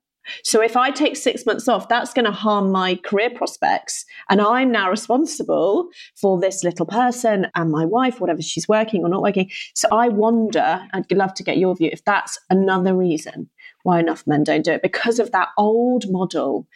So 0.44 0.62
if 0.62 0.76
I 0.76 0.92
take 0.92 1.16
six 1.16 1.46
months 1.46 1.68
off, 1.68 1.88
that's 1.88 2.14
going 2.14 2.26
to 2.26 2.32
harm 2.32 2.72
my 2.72 2.96
career 2.96 3.30
prospects. 3.30 4.06
And 4.30 4.42
I'm 4.42 4.72
now 4.72 4.90
responsible 4.90 5.90
for 6.20 6.40
this 6.40 6.64
little 6.64 6.86
person 6.86 7.48
and 7.56 7.72
my 7.72 7.86
wife, 7.86 8.20
whatever 8.20 8.42
she's 8.42 8.68
working 8.68 9.04
or 9.04 9.10
not 9.10 9.22
working. 9.22 9.50
So 9.74 9.88
I 9.92 10.10
wonder, 10.10 10.82
I'd 10.94 11.12
love 11.12 11.34
to 11.36 11.44
get 11.44 11.58
your 11.58 11.76
view, 11.76 11.90
if 11.92 12.04
that's 12.04 12.40
another 12.50 12.96
reason 12.96 13.50
why 13.84 14.00
enough 14.00 14.26
men 14.26 14.44
don't 14.44 14.66
do 14.66 14.72
it 14.72 14.82
because 14.82 15.20
of 15.20 15.32
that 15.32 15.50
old 15.58 16.06
model 16.10 16.68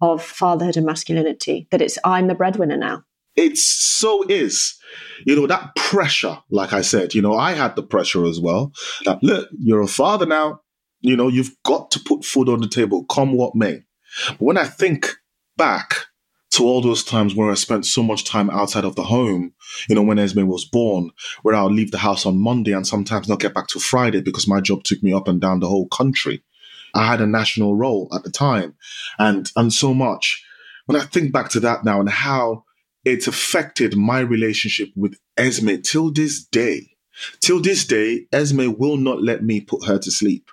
of 0.00 0.22
fatherhood 0.22 0.76
and 0.76 0.86
masculinity, 0.86 1.66
that 1.70 1.82
it's 1.82 1.98
I'm 2.04 2.28
the 2.28 2.34
breadwinner 2.34 2.76
now. 2.76 3.04
It 3.36 3.56
so 3.56 4.24
is. 4.28 4.76
You 5.24 5.36
know, 5.36 5.46
that 5.46 5.74
pressure, 5.76 6.38
like 6.50 6.72
I 6.72 6.80
said, 6.80 7.14
you 7.14 7.22
know, 7.22 7.34
I 7.34 7.52
had 7.52 7.76
the 7.76 7.82
pressure 7.82 8.24
as 8.26 8.40
well. 8.40 8.72
That 9.04 9.22
look, 9.22 9.48
you're 9.58 9.80
a 9.80 9.86
father 9.86 10.26
now 10.26 10.60
you 11.00 11.16
know, 11.16 11.28
you've 11.28 11.54
got 11.64 11.90
to 11.92 12.00
put 12.00 12.24
food 12.24 12.48
on 12.48 12.60
the 12.60 12.68
table, 12.68 13.04
come 13.04 13.32
what 13.32 13.54
may. 13.54 13.82
But 14.30 14.40
when 14.40 14.58
I 14.58 14.64
think 14.64 15.16
back 15.56 15.94
to 16.50 16.64
all 16.64 16.80
those 16.80 17.04
times 17.04 17.34
where 17.34 17.50
I 17.50 17.54
spent 17.54 17.86
so 17.86 18.02
much 18.02 18.24
time 18.24 18.50
outside 18.50 18.84
of 18.84 18.96
the 18.96 19.04
home, 19.04 19.52
you 19.88 19.94
know, 19.94 20.02
when 20.02 20.18
Esme 20.18 20.46
was 20.46 20.64
born, 20.64 21.10
where 21.42 21.54
I'll 21.54 21.70
leave 21.70 21.90
the 21.90 21.98
house 21.98 22.24
on 22.24 22.40
Monday 22.40 22.72
and 22.72 22.86
sometimes 22.86 23.28
not 23.28 23.40
get 23.40 23.54
back 23.54 23.68
to 23.68 23.78
Friday 23.78 24.20
because 24.22 24.48
my 24.48 24.60
job 24.60 24.82
took 24.84 25.02
me 25.02 25.12
up 25.12 25.28
and 25.28 25.40
down 25.40 25.60
the 25.60 25.68
whole 25.68 25.88
country. 25.88 26.42
I 26.94 27.06
had 27.06 27.20
a 27.20 27.26
national 27.26 27.76
role 27.76 28.08
at 28.14 28.24
the 28.24 28.30
time 28.30 28.74
and 29.18 29.50
and 29.56 29.72
so 29.72 29.92
much. 29.92 30.42
When 30.86 31.00
I 31.00 31.04
think 31.04 31.32
back 31.32 31.50
to 31.50 31.60
that 31.60 31.84
now 31.84 32.00
and 32.00 32.08
how 32.08 32.64
it's 33.04 33.28
affected 33.28 33.96
my 33.96 34.20
relationship 34.20 34.88
with 34.96 35.18
Esme 35.36 35.76
till 35.82 36.10
this 36.10 36.44
day. 36.44 36.96
Till 37.40 37.60
this 37.60 37.86
day, 37.86 38.26
Esme 38.32 38.72
will 38.78 38.96
not 38.96 39.22
let 39.22 39.42
me 39.42 39.60
put 39.60 39.84
her 39.86 39.98
to 39.98 40.10
sleep 40.10 40.50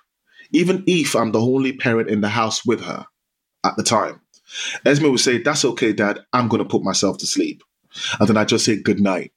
even 0.52 0.84
if 0.86 1.14
I'm 1.14 1.32
the 1.32 1.40
only 1.40 1.72
parent 1.72 2.08
in 2.08 2.20
the 2.20 2.28
house 2.28 2.64
with 2.64 2.82
her 2.82 3.06
at 3.64 3.76
the 3.76 3.82
time. 3.82 4.20
Esme 4.84 5.10
would 5.10 5.20
say, 5.20 5.38
That's 5.38 5.64
okay, 5.64 5.92
Dad, 5.92 6.20
I'm 6.32 6.48
going 6.48 6.62
to 6.62 6.68
put 6.68 6.82
myself 6.82 7.18
to 7.18 7.26
sleep. 7.26 7.62
And 8.18 8.28
then 8.28 8.36
I 8.36 8.44
just 8.44 8.64
say 8.64 8.80
good 8.80 9.00
night. 9.00 9.32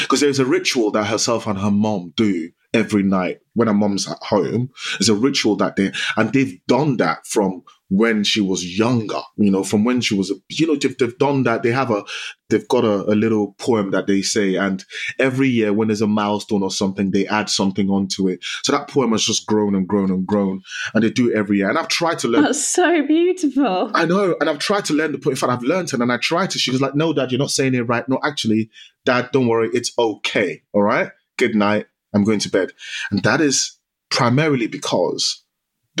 Because 0.00 0.20
there's 0.20 0.38
a 0.38 0.46
ritual 0.46 0.90
that 0.92 1.06
herself 1.06 1.46
and 1.46 1.58
her 1.58 1.70
mom 1.70 2.12
do 2.16 2.50
every 2.74 3.02
night 3.02 3.38
when 3.54 3.68
her 3.68 3.74
mom's 3.74 4.08
at 4.10 4.18
home. 4.22 4.70
There's 4.98 5.08
a 5.08 5.14
ritual 5.14 5.56
that 5.56 5.76
they, 5.76 5.92
and 6.16 6.32
they've 6.32 6.60
done 6.66 6.98
that 6.98 7.26
from 7.26 7.62
when 7.90 8.22
she 8.22 8.40
was 8.40 8.78
younger, 8.78 9.20
you 9.36 9.50
know, 9.50 9.64
from 9.64 9.84
when 9.84 10.00
she 10.00 10.14
was, 10.14 10.30
a, 10.30 10.34
you 10.48 10.66
know, 10.66 10.76
they've, 10.76 10.96
they've 10.96 11.18
done 11.18 11.42
that. 11.42 11.64
They 11.64 11.72
have 11.72 11.90
a, 11.90 12.04
they've 12.48 12.66
got 12.68 12.84
a, 12.84 13.02
a, 13.10 13.14
little 13.14 13.54
poem 13.58 13.90
that 13.90 14.06
they 14.06 14.22
say. 14.22 14.54
And 14.54 14.84
every 15.18 15.48
year 15.48 15.72
when 15.72 15.88
there's 15.88 16.00
a 16.00 16.06
milestone 16.06 16.62
or 16.62 16.70
something, 16.70 17.10
they 17.10 17.26
add 17.26 17.50
something 17.50 17.90
onto 17.90 18.28
it. 18.28 18.44
So 18.62 18.70
that 18.70 18.88
poem 18.88 19.10
has 19.10 19.24
just 19.24 19.44
grown 19.46 19.74
and 19.74 19.88
grown 19.88 20.10
and 20.10 20.24
grown. 20.24 20.62
And 20.94 21.02
they 21.02 21.10
do 21.10 21.30
it 21.30 21.36
every 21.36 21.58
year. 21.58 21.68
And 21.68 21.78
I've 21.78 21.88
tried 21.88 22.20
to 22.20 22.28
learn. 22.28 22.44
That's 22.44 22.64
so 22.64 23.04
beautiful. 23.04 23.90
I 23.92 24.04
know. 24.04 24.36
And 24.40 24.48
I've 24.48 24.60
tried 24.60 24.84
to 24.86 24.94
learn 24.94 25.10
the 25.10 25.18
poem. 25.18 25.32
In 25.32 25.36
fact, 25.36 25.52
I've 25.52 25.62
learned 25.62 25.92
it 25.92 26.00
and 26.00 26.12
I 26.12 26.18
tried 26.18 26.50
to. 26.50 26.60
She 26.60 26.70
was 26.70 26.80
like, 26.80 26.94
no, 26.94 27.12
dad, 27.12 27.32
you're 27.32 27.40
not 27.40 27.50
saying 27.50 27.74
it 27.74 27.82
right. 27.82 28.08
No, 28.08 28.20
actually, 28.22 28.70
dad, 29.04 29.30
don't 29.32 29.48
worry. 29.48 29.68
It's 29.72 29.92
okay. 29.98 30.62
All 30.72 30.82
right. 30.82 31.10
Good 31.38 31.56
night. 31.56 31.86
I'm 32.14 32.22
going 32.22 32.40
to 32.40 32.50
bed. 32.50 32.70
And 33.10 33.22
that 33.24 33.40
is 33.40 33.78
primarily 34.10 34.68
because 34.68 35.42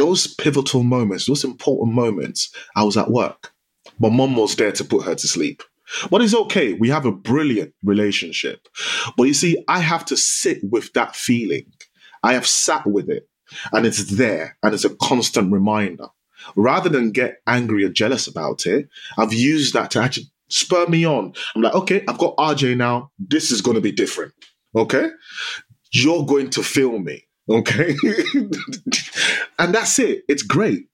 those 0.00 0.26
pivotal 0.26 0.82
moments, 0.82 1.26
those 1.26 1.44
important 1.44 1.94
moments, 1.94 2.50
I 2.74 2.84
was 2.84 2.96
at 2.96 3.10
work. 3.10 3.52
but 3.98 4.12
mom 4.12 4.34
was 4.34 4.56
there 4.56 4.72
to 4.72 4.84
put 4.84 5.04
her 5.04 5.14
to 5.14 5.28
sleep. 5.28 5.62
But 6.10 6.22
it's 6.22 6.34
okay. 6.34 6.72
We 6.72 6.88
have 6.88 7.04
a 7.04 7.12
brilliant 7.12 7.74
relationship. 7.84 8.66
But 9.16 9.24
you 9.24 9.34
see, 9.34 9.62
I 9.68 9.80
have 9.80 10.06
to 10.06 10.16
sit 10.16 10.58
with 10.62 10.92
that 10.94 11.14
feeling. 11.14 11.66
I 12.22 12.32
have 12.32 12.46
sat 12.46 12.86
with 12.86 13.10
it 13.10 13.28
and 13.72 13.84
it's 13.84 14.04
there 14.16 14.56
and 14.62 14.72
it's 14.72 14.86
a 14.86 14.96
constant 14.96 15.52
reminder. 15.52 16.06
Rather 16.56 16.88
than 16.88 17.12
get 17.12 17.42
angry 17.46 17.84
or 17.84 17.90
jealous 17.90 18.26
about 18.26 18.66
it, 18.66 18.88
I've 19.18 19.34
used 19.34 19.74
that 19.74 19.90
to 19.90 20.00
actually 20.00 20.30
spur 20.48 20.86
me 20.86 21.04
on. 21.04 21.34
I'm 21.54 21.62
like, 21.62 21.74
okay, 21.74 22.04
I've 22.08 22.18
got 22.18 22.36
RJ 22.36 22.76
now. 22.78 23.10
This 23.18 23.50
is 23.50 23.60
going 23.60 23.74
to 23.74 23.82
be 23.82 23.92
different. 23.92 24.32
Okay. 24.74 25.10
You're 25.92 26.24
going 26.24 26.48
to 26.50 26.62
feel 26.62 26.98
me. 26.98 27.26
Okay. 27.50 27.96
and 29.58 29.74
that's 29.74 29.98
it. 29.98 30.22
It's 30.28 30.42
great. 30.42 30.86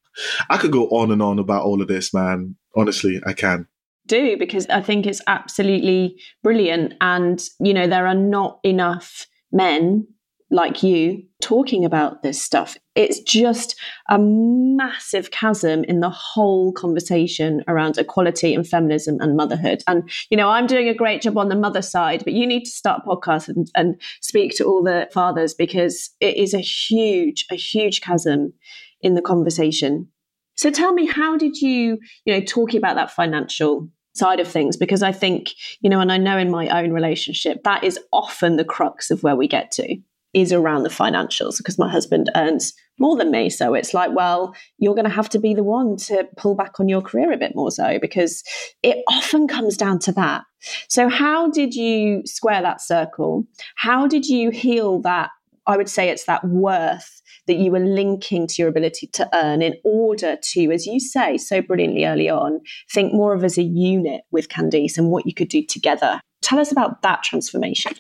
I 0.48 0.57
could 0.57 0.72
go 0.72 0.88
on 0.88 1.11
and 1.11 1.22
on 1.22 1.38
about 1.38 1.64
all 1.64 1.82
of 1.82 1.88
this, 1.88 2.14
man. 2.14 2.57
Honestly, 2.74 3.20
I 3.26 3.32
can. 3.34 3.66
Do 4.07 4.36
because 4.38 4.66
I 4.68 4.80
think 4.80 5.07
it's 5.07 5.20
absolutely 5.26 6.20
brilliant. 6.42 6.94
And, 7.00 7.42
you 7.61 7.74
know, 7.74 7.86
there 7.86 8.07
are 8.07 8.14
not 8.14 8.61
enough 8.62 9.26
men 9.52 10.07
like 10.50 10.82
you 10.82 11.24
talking 11.47 11.84
about 11.84 12.24
this 12.24 12.42
stuff. 12.42 12.76
It's 12.97 13.20
just 13.20 13.76
a 14.09 14.18
massive 14.18 15.30
chasm 15.30 15.84
in 15.84 16.01
the 16.01 16.11
whole 16.11 16.72
conversation 16.72 17.62
around 17.68 17.99
equality 17.99 18.53
and 18.53 18.66
feminism 18.66 19.18
and 19.20 19.36
motherhood. 19.36 19.84
And, 19.86 20.11
you 20.28 20.36
know, 20.36 20.49
I'm 20.49 20.66
doing 20.66 20.88
a 20.88 20.94
great 20.94 21.22
job 21.22 21.38
on 21.38 21.49
the 21.49 21.55
mother 21.55 21.82
side, 21.82 22.24
but 22.24 22.32
you 22.32 22.49
need 22.49 22.64
to 22.64 22.70
start 22.70 23.03
a 23.07 23.09
podcast 23.09 23.49
and, 23.49 23.70
and 23.76 24.01
speak 24.20 24.57
to 24.57 24.64
all 24.64 24.82
the 24.82 25.09
fathers 25.14 25.55
because 25.55 26.11
it 26.18 26.36
is 26.36 26.53
a 26.53 26.59
huge, 26.59 27.47
a 27.53 27.55
huge 27.55 28.01
chasm 28.01 28.53
in 29.01 29.14
the 29.14 29.22
conversation. 29.22 30.09
So 30.57 30.72
tell 30.72 30.94
me, 30.94 31.07
how 31.07 31.36
did 31.36 31.59
you, 31.59 31.99
you 32.24 32.34
know, 32.34 32.40
talking 32.40 32.78
about 32.78 32.97
that 32.97 33.12
financial 33.12 33.88
side 34.16 34.40
of 34.40 34.49
things 34.49 34.76
because 34.76 35.05
I 35.05 35.12
think, 35.12 35.53
you 35.80 35.90
know, 35.90 36.01
and 36.01 36.11
I 36.11 36.16
know 36.16 36.38
in 36.38 36.51
my 36.51 36.82
own 36.82 36.90
relationship, 36.90 37.62
that 37.62 37.84
is 37.84 38.01
often 38.12 38.57
the 38.57 38.64
crux 38.64 39.12
of 39.12 39.22
where 39.22 39.36
we 39.36 39.47
get 39.47 39.70
to 39.72 39.97
is 40.37 40.53
around 40.53 40.82
the 40.82 40.91
financials 40.91 41.57
because 41.57 41.78
my 41.78 41.91
husband 41.91 42.30
earns 42.37 42.74
more 42.99 43.16
than 43.16 43.30
me. 43.30 43.49
So 43.49 43.72
it's 43.72 43.95
like, 43.95 44.14
well, 44.14 44.55
you're 44.76 44.95
going 44.95 45.07
to 45.07 45.11
have 45.11 45.30
to 45.30 45.39
be 45.39 45.55
the 45.55 45.64
one 45.64 45.97
to 45.97 46.28
pull 46.37 46.55
back 46.55 46.78
on 46.78 46.91
your 46.91 47.01
career 47.01 47.32
a 47.32 47.39
bit 47.39 47.57
more 47.57 47.70
so 47.70 47.99
because 47.99 48.45
it 48.82 49.03
often 49.09 49.49
comes 49.49 49.78
down 49.78 49.99
to 50.01 50.12
that. 50.12 50.43
So, 50.89 51.09
how 51.09 51.49
did 51.51 51.74
you 51.74 52.22
square 52.26 52.61
that 52.61 52.82
circle? 52.82 53.45
How 53.76 54.07
did 54.07 54.26
you 54.26 54.51
heal 54.51 55.01
that? 55.03 55.30
I 55.66 55.78
would 55.78 55.89
say 55.89 56.11
it's 56.11 56.26
that 56.26 56.45
worth 56.45 57.22
that 57.47 57.57
you 57.57 57.70
were 57.70 57.80
linking 57.80 58.47
to 58.47 58.55
your 58.59 58.68
ability 58.68 59.09
to 59.14 59.28
earn 59.32 59.62
in 59.62 59.74
order 59.84 60.37
to, 60.53 60.70
as 60.70 60.87
you 60.87 61.01
say 61.01 61.39
so 61.39 61.62
brilliantly 61.62 62.05
early 62.05 62.28
on, 62.28 62.61
think 62.93 63.14
more 63.14 63.34
of 63.34 63.43
as 63.43 63.57
a 63.57 63.62
unit 63.62 64.22
with 64.30 64.49
Candice 64.49 64.99
and 64.99 65.11
what 65.11 65.26
you 65.26 65.32
could 65.32 65.49
do 65.49 65.64
together. 65.64 66.20
Tell 66.43 66.59
us 66.59 66.70
about 66.70 67.03
that 67.03 67.22
transformation 67.22 67.93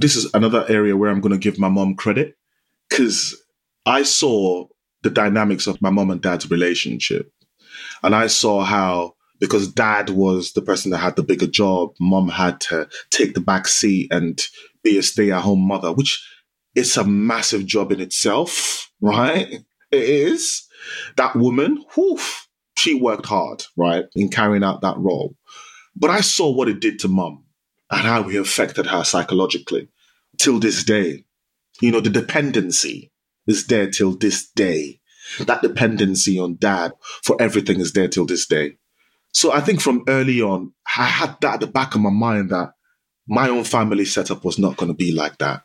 this 0.00 0.16
is 0.16 0.30
another 0.32 0.64
area 0.68 0.96
where 0.96 1.10
I'm 1.10 1.20
going 1.20 1.32
to 1.32 1.38
give 1.38 1.58
my 1.58 1.68
mom 1.68 1.94
credit 1.94 2.36
because 2.88 3.36
I 3.84 4.02
saw 4.02 4.66
the 5.02 5.10
dynamics 5.10 5.66
of 5.66 5.80
my 5.82 5.90
mom 5.90 6.10
and 6.10 6.22
dad's 6.22 6.50
relationship. 6.50 7.30
And 8.02 8.14
I 8.14 8.26
saw 8.26 8.64
how, 8.64 9.14
because 9.40 9.72
dad 9.72 10.10
was 10.10 10.52
the 10.52 10.62
person 10.62 10.90
that 10.90 10.98
had 10.98 11.16
the 11.16 11.22
bigger 11.22 11.46
job, 11.46 11.90
mom 12.00 12.28
had 12.28 12.60
to 12.62 12.88
take 13.10 13.34
the 13.34 13.40
back 13.40 13.68
seat 13.68 14.10
and 14.10 14.40
be 14.82 14.96
a 14.98 15.02
stay 15.02 15.30
at 15.30 15.42
home 15.42 15.66
mother, 15.66 15.92
which 15.92 16.26
is 16.74 16.96
a 16.96 17.04
massive 17.04 17.66
job 17.66 17.92
in 17.92 18.00
itself, 18.00 18.90
right? 19.02 19.52
It 19.90 20.02
is. 20.02 20.66
That 21.16 21.36
woman, 21.36 21.84
whew, 21.94 22.18
she 22.76 22.94
worked 22.94 23.26
hard, 23.26 23.64
right, 23.76 24.04
in 24.14 24.30
carrying 24.30 24.64
out 24.64 24.80
that 24.80 24.96
role. 24.96 25.36
But 25.94 26.08
I 26.08 26.22
saw 26.22 26.50
what 26.50 26.68
it 26.68 26.80
did 26.80 27.00
to 27.00 27.08
mom 27.08 27.44
and 27.90 28.00
how 28.02 28.28
it 28.28 28.36
affected 28.36 28.86
her 28.86 29.04
psychologically 29.04 29.88
till 30.38 30.58
this 30.58 30.84
day. 30.84 31.24
You 31.80 31.92
know, 31.92 32.00
the 32.00 32.10
dependency 32.10 33.12
is 33.46 33.66
there 33.66 33.90
till 33.90 34.16
this 34.16 34.50
day. 34.50 35.00
That 35.40 35.62
dependency 35.62 36.38
on 36.38 36.56
dad 36.56 36.92
for 37.22 37.40
everything 37.40 37.80
is 37.80 37.92
there 37.92 38.08
till 38.08 38.26
this 38.26 38.46
day. 38.46 38.76
So 39.32 39.52
I 39.52 39.60
think 39.60 39.80
from 39.80 40.04
early 40.08 40.42
on, 40.42 40.72
I 40.96 41.04
had 41.04 41.36
that 41.40 41.54
at 41.54 41.60
the 41.60 41.66
back 41.66 41.94
of 41.94 42.00
my 42.00 42.10
mind 42.10 42.50
that 42.50 42.72
my 43.28 43.48
own 43.48 43.64
family 43.64 44.04
setup 44.04 44.44
was 44.44 44.58
not 44.58 44.76
going 44.76 44.90
to 44.90 44.96
be 44.96 45.12
like 45.12 45.38
that. 45.38 45.62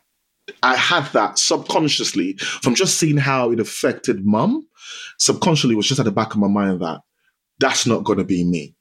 I 0.62 0.76
had 0.76 1.06
that 1.12 1.38
subconsciously 1.38 2.36
from 2.36 2.76
just 2.76 2.98
seeing 2.98 3.16
how 3.16 3.50
it 3.50 3.58
affected 3.58 4.24
mum. 4.24 4.68
Subconsciously 5.18 5.74
was 5.74 5.88
just 5.88 5.98
at 5.98 6.04
the 6.04 6.12
back 6.12 6.32
of 6.32 6.40
my 6.40 6.46
mind 6.46 6.80
that 6.82 7.00
that's 7.58 7.86
not 7.86 8.04
going 8.04 8.18
to 8.18 8.24
be 8.24 8.44
me. 8.44 8.75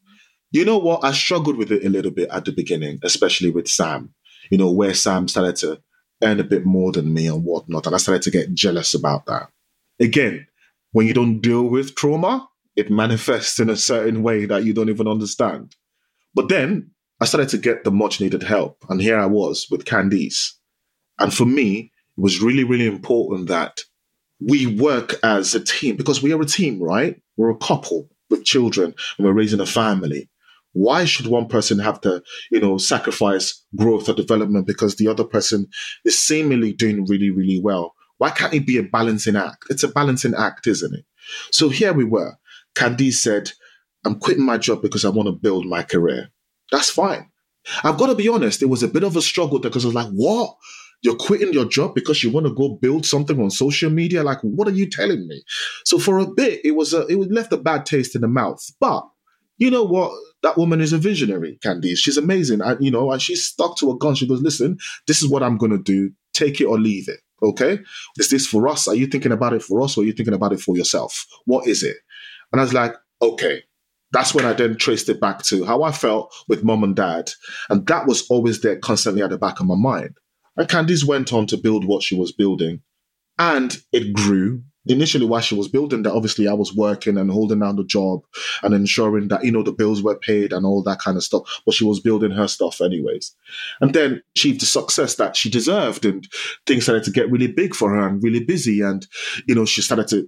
You 0.56 0.64
know 0.64 0.78
what? 0.78 1.03
I 1.03 1.12
struggled 1.12 1.58
with 1.58 1.70
it 1.70 1.84
a 1.84 1.89
little 1.89 2.12
bit 2.12 2.30
at 2.30 2.45
the 2.45 2.53
beginning, 2.53 2.99
especially 3.03 3.49
with 3.49 3.68
Sam. 3.68 4.14
You 4.49 4.58
know, 4.58 4.72
where 4.72 4.93
Sam 4.93 5.28
started 5.28 5.58
to 5.58 5.82
earn 6.24 6.39
a 6.39 6.45
bit 6.45 6.66
more 6.66 6.93
than 6.93 7.14
me 7.14 7.28
and 7.28 7.43
whatnot. 7.43 7.86
And 7.86 7.93
I 7.93 7.97
started 7.97 8.22
to 8.22 8.32
get 8.32 8.53
jealous 8.53 8.93
about 8.93 9.26
that. 9.26 9.49
Again, 9.99 10.47
when 10.93 11.08
you 11.08 11.14
don't 11.14 11.41
deal 11.41 11.64
with 11.64 11.95
trauma, 11.95 12.47
it 12.78 12.89
manifests 12.89 13.60
in 13.60 13.70
a 13.70 13.76
certain 13.76 14.24
way 14.24 14.45
that 14.45 14.64
you 14.64 14.72
don't 14.74 14.88
even 14.88 15.10
understand. 15.10 15.76
But 16.34 16.47
then 16.47 16.91
I 17.20 17.26
started 17.26 17.49
to 17.49 17.58
get 17.58 17.84
the 17.84 17.91
much 17.91 18.22
needed 18.22 18.43
help. 18.43 18.78
And 18.89 19.01
here 19.01 19.20
I 19.20 19.26
was 19.26 19.68
with 19.70 19.84
Candice. 19.84 20.51
And 21.20 21.34
for 21.34 21.45
me, 21.45 21.91
it 22.18 22.22
was 22.22 22.41
really, 22.41 22.64
really 22.64 22.88
important 22.88 23.49
that 23.49 23.82
we 24.39 24.68
work 24.68 25.16
as 25.22 25.53
a 25.53 25.60
team 25.60 25.97
because 25.97 26.24
we 26.24 26.32
are 26.32 26.41
a 26.41 26.45
team, 26.45 26.82
right? 26.82 27.22
We're 27.36 27.49
a 27.49 27.58
couple 27.58 28.08
with 28.30 28.45
children 28.45 28.95
and 29.18 29.28
we're 29.28 29.34
raising 29.34 29.60
a 29.60 29.66
family. 29.66 30.30
Why 30.76 31.06
should 31.06 31.28
one 31.28 31.48
person 31.48 31.80
have 31.80 32.02
to, 32.02 32.22
you 32.52 32.60
know, 32.60 32.78
sacrifice 32.78 33.64
growth 33.78 34.10
or 34.10 34.14
development 34.14 34.68
because 34.68 34.98
the 34.98 35.08
other 35.08 35.24
person 35.24 35.68
is 36.04 36.22
seemingly 36.22 36.74
doing 36.74 37.06
really, 37.06 37.30
really 37.30 37.62
well? 37.64 37.96
Why 38.18 38.30
can't 38.30 38.54
it 38.54 38.68
be 38.68 38.78
a 38.78 38.84
balancing 38.84 39.38
act? 39.38 39.68
It's 39.70 39.84
a 39.84 39.88
balancing 39.88 40.34
act, 40.36 40.68
isn't 40.68 40.94
it? 40.94 41.06
So 41.54 41.70
here 41.70 41.94
we 41.94 42.04
were. 42.04 42.36
Candice 42.76 43.14
said, 43.14 43.54
I'm 44.06 44.20
quitting 44.20 44.46
my 44.46 44.58
job 44.58 44.82
because 44.82 45.06
I 45.06 45.10
want 45.10 45.28
to 45.28 45.32
build 45.32 45.66
my 45.66 45.82
career. 45.82 46.28
That's 46.74 46.90
fine. 46.90 47.32
I've 47.86 47.98
got 47.98 48.08
to 48.08 48.16
be 48.16 48.28
honest, 48.28 48.62
it 48.62 48.66
was 48.70 48.84
a 48.84 48.90
bit 48.90 49.04
of 49.04 49.16
a 49.16 49.22
struggle 49.22 49.60
because 49.60 49.86
I 49.86 49.88
was 49.88 49.96
like, 49.96 50.10
what? 50.10 50.58
You're 51.04 51.16
quitting 51.16 51.54
your 51.54 51.66
job 51.66 51.96
because 51.96 52.22
you 52.22 52.32
want 52.32 52.48
to 52.48 52.54
go 52.54 52.78
build 52.82 53.06
something 53.06 53.42
on 53.42 53.50
social 53.50 53.90
media? 53.90 54.24
Like, 54.24 54.42
what 54.42 54.68
are 54.68 54.72
you 54.72 54.90
telling 54.90 55.26
me? 55.26 55.42
So 55.86 56.00
for 56.00 56.20
a 56.20 56.28
bit, 56.28 56.66
it 56.66 56.72
was 56.72 56.94
a, 56.94 57.08
it 57.08 57.32
left 57.32 57.54
a 57.54 57.58
bad 57.58 57.86
taste 57.86 58.14
in 58.16 58.22
the 58.22 58.28
mouth. 58.28 58.62
But 58.82 59.08
you 59.58 59.72
know 59.72 59.84
what? 59.84 60.12
That 60.43 60.58
woman 60.58 60.82
is 60.82 60.93
a 60.93 60.97
visionary, 60.97 61.58
Candice. 61.64 61.97
She's 61.97 62.18
amazing. 62.18 62.62
And, 62.62 62.84
you 62.84 62.91
know, 62.91 63.12
and 63.12 63.22
she's 63.22 63.45
stuck 63.45 63.78
to 63.78 63.91
a 63.91 63.97
gun. 63.97 64.16
She 64.16 64.28
goes, 64.28 64.41
listen, 64.41 64.78
this 65.08 65.22
is 65.22 65.30
what 65.30 65.43
I'm 65.43 65.58
going 65.58 65.72
to 65.72 65.82
do. 65.82 66.12
Take 66.34 66.62
it 66.62 66.66
or 66.66 66.80
leave 66.80 67.08
it. 67.08 67.20
Okay. 67.41 67.80
Is 68.18 68.30
this 68.30 68.47
for 68.47 68.68
us? 68.68 68.88
Are 68.88 68.95
you 68.95 69.08
thinking 69.08 69.32
about 69.32 69.53
it 69.53 69.64
for 69.64 69.82
us 69.82 69.97
or 69.97 70.01
are 70.01 70.06
you 70.06 70.14
thinking 70.14 70.34
about 70.34 70.53
it 70.53 70.60
for 70.60 70.76
yourself? 70.76 71.26
What 71.45 71.68
is 71.68 71.84
it? 71.84 71.97
And 72.51 72.62
I 72.62 72.64
was 72.64 72.74
like, 72.74 72.93
okay. 73.22 73.64
That's 74.12 74.34
when 74.34 74.45
I 74.45 74.53
then 74.53 74.78
traced 74.78 75.10
it 75.10 75.20
back 75.20 75.43
to 75.43 75.66
how 75.66 75.84
I 75.84 75.91
felt 75.91 76.34
with 76.47 76.64
mom 76.64 76.84
and 76.84 76.95
dad. 76.95 77.32
And 77.70 77.86
that 77.88 78.08
was 78.08 78.26
always 78.30 78.62
there 78.62 78.78
constantly 78.78 79.22
at 79.22 79.30
the 79.30 79.38
back 79.38 79.60
of 79.60 79.66
my 79.66 79.76
mind. 79.76 80.18
And 80.56 80.70
Candice 80.70 81.06
went 81.06 81.34
on 81.34 81.47
to 81.47 81.58
build 81.58 81.86
what 81.86 82.03
she 82.03 82.16
was 82.16 82.32
building. 82.32 82.82
And 83.38 83.78
it 83.91 84.14
grew 84.14 84.64
initially 84.88 85.26
while 85.26 85.42
she 85.42 85.56
was 85.56 85.68
building 85.68 86.04
that, 86.04 86.14
obviously 86.14 86.48
I 86.48 86.54
was 86.54 86.76
working 86.76 87.18
and 87.18 87.32
holding 87.32 87.60
down 87.60 87.76
the 87.76 87.84
job 87.84 88.22
and 88.64 88.74
ensuring 88.74 89.28
that, 89.30 89.44
you 89.44 89.52
know, 89.52 89.64
the 89.64 89.72
bills 89.72 90.02
were 90.02 90.18
paid 90.18 90.54
and 90.54 90.66
all 90.66 90.84
that 90.84 91.00
kind 91.00 91.18
of 91.18 91.24
stuff. 91.24 91.62
But 91.66 91.76
she 91.76 91.84
was 91.84 92.00
building 92.00 92.32
her 92.32 92.48
stuff 92.48 92.82
anyways. 92.82 93.36
And 93.82 93.94
then 93.94 94.22
she 94.36 94.50
achieved 94.50 94.62
the 94.62 94.66
success 94.66 95.16
that 95.16 95.36
she 95.36 95.50
deserved 95.50 96.06
and 96.06 96.28
things 96.66 96.84
started 96.84 97.04
to 97.06 97.12
get 97.12 97.32
really 97.32 97.48
big 97.48 97.76
for 97.76 97.90
her 97.92 98.08
and 98.08 98.24
really 98.24 98.44
busy. 98.44 98.82
And, 98.82 99.06
you 99.48 99.56
know, 99.56 99.66
she 99.66 99.82
started 99.82 100.08
to 100.10 100.28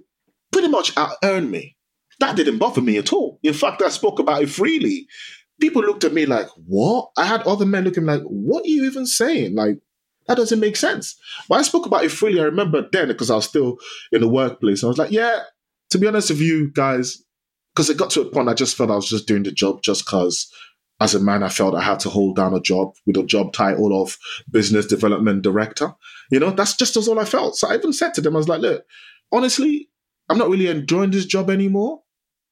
pretty 0.52 0.68
much 0.68 0.92
earn 1.22 1.50
me. 1.50 1.76
That 2.20 2.34
didn't 2.34 2.58
bother 2.58 2.80
me 2.80 2.96
at 2.96 3.12
all. 3.12 3.38
In 3.42 3.54
fact, 3.54 3.80
I 3.80 3.90
spoke 3.90 4.18
about 4.18 4.42
it 4.42 4.50
freely. 4.50 5.06
People 5.60 5.82
looked 5.82 6.04
at 6.04 6.12
me 6.12 6.26
like, 6.26 6.48
what? 6.66 7.10
I 7.16 7.24
had 7.24 7.42
other 7.42 7.66
men 7.66 7.84
looking 7.84 8.06
like, 8.06 8.22
what 8.22 8.64
are 8.64 8.68
you 8.68 8.84
even 8.86 9.06
saying? 9.06 9.54
Like, 9.54 9.78
that 10.28 10.36
doesn't 10.36 10.60
make 10.60 10.76
sense. 10.76 11.18
But 11.48 11.56
I 11.56 11.62
spoke 11.62 11.86
about 11.86 12.04
it 12.04 12.10
freely. 12.12 12.40
I 12.40 12.44
remember 12.44 12.86
then 12.92 13.08
because 13.08 13.30
I 13.30 13.36
was 13.36 13.46
still 13.46 13.78
in 14.12 14.20
the 14.20 14.28
workplace. 14.28 14.84
I 14.84 14.86
was 14.86 14.98
like, 14.98 15.10
yeah, 15.10 15.40
to 15.90 15.98
be 15.98 16.06
honest 16.06 16.30
with 16.30 16.40
you 16.40 16.70
guys, 16.70 17.22
because 17.74 17.90
it 17.90 17.96
got 17.96 18.10
to 18.10 18.20
a 18.20 18.24
point 18.26 18.48
I 18.48 18.54
just 18.54 18.76
felt 18.76 18.90
I 18.90 18.96
was 18.96 19.08
just 19.08 19.26
doing 19.26 19.42
the 19.42 19.52
job 19.52 19.82
just 19.82 20.04
because 20.04 20.52
as 21.00 21.14
a 21.14 21.20
man 21.20 21.42
I 21.42 21.48
felt 21.48 21.74
I 21.74 21.80
had 21.80 22.00
to 22.00 22.10
hold 22.10 22.36
down 22.36 22.54
a 22.54 22.60
job 22.60 22.94
with 23.06 23.16
a 23.16 23.22
job 23.22 23.52
title 23.52 24.02
of 24.02 24.18
business 24.50 24.86
development 24.86 25.42
director. 25.42 25.94
You 26.30 26.40
know, 26.40 26.50
that's 26.50 26.76
just 26.76 26.96
all 26.96 27.18
I 27.18 27.24
felt. 27.24 27.56
So 27.56 27.68
I 27.68 27.76
even 27.76 27.92
said 27.92 28.14
to 28.14 28.20
them, 28.20 28.36
I 28.36 28.38
was 28.38 28.48
like, 28.48 28.60
look, 28.60 28.84
honestly, 29.32 29.88
I'm 30.28 30.38
not 30.38 30.50
really 30.50 30.66
enjoying 30.66 31.10
this 31.10 31.24
job 31.24 31.48
anymore 31.48 32.02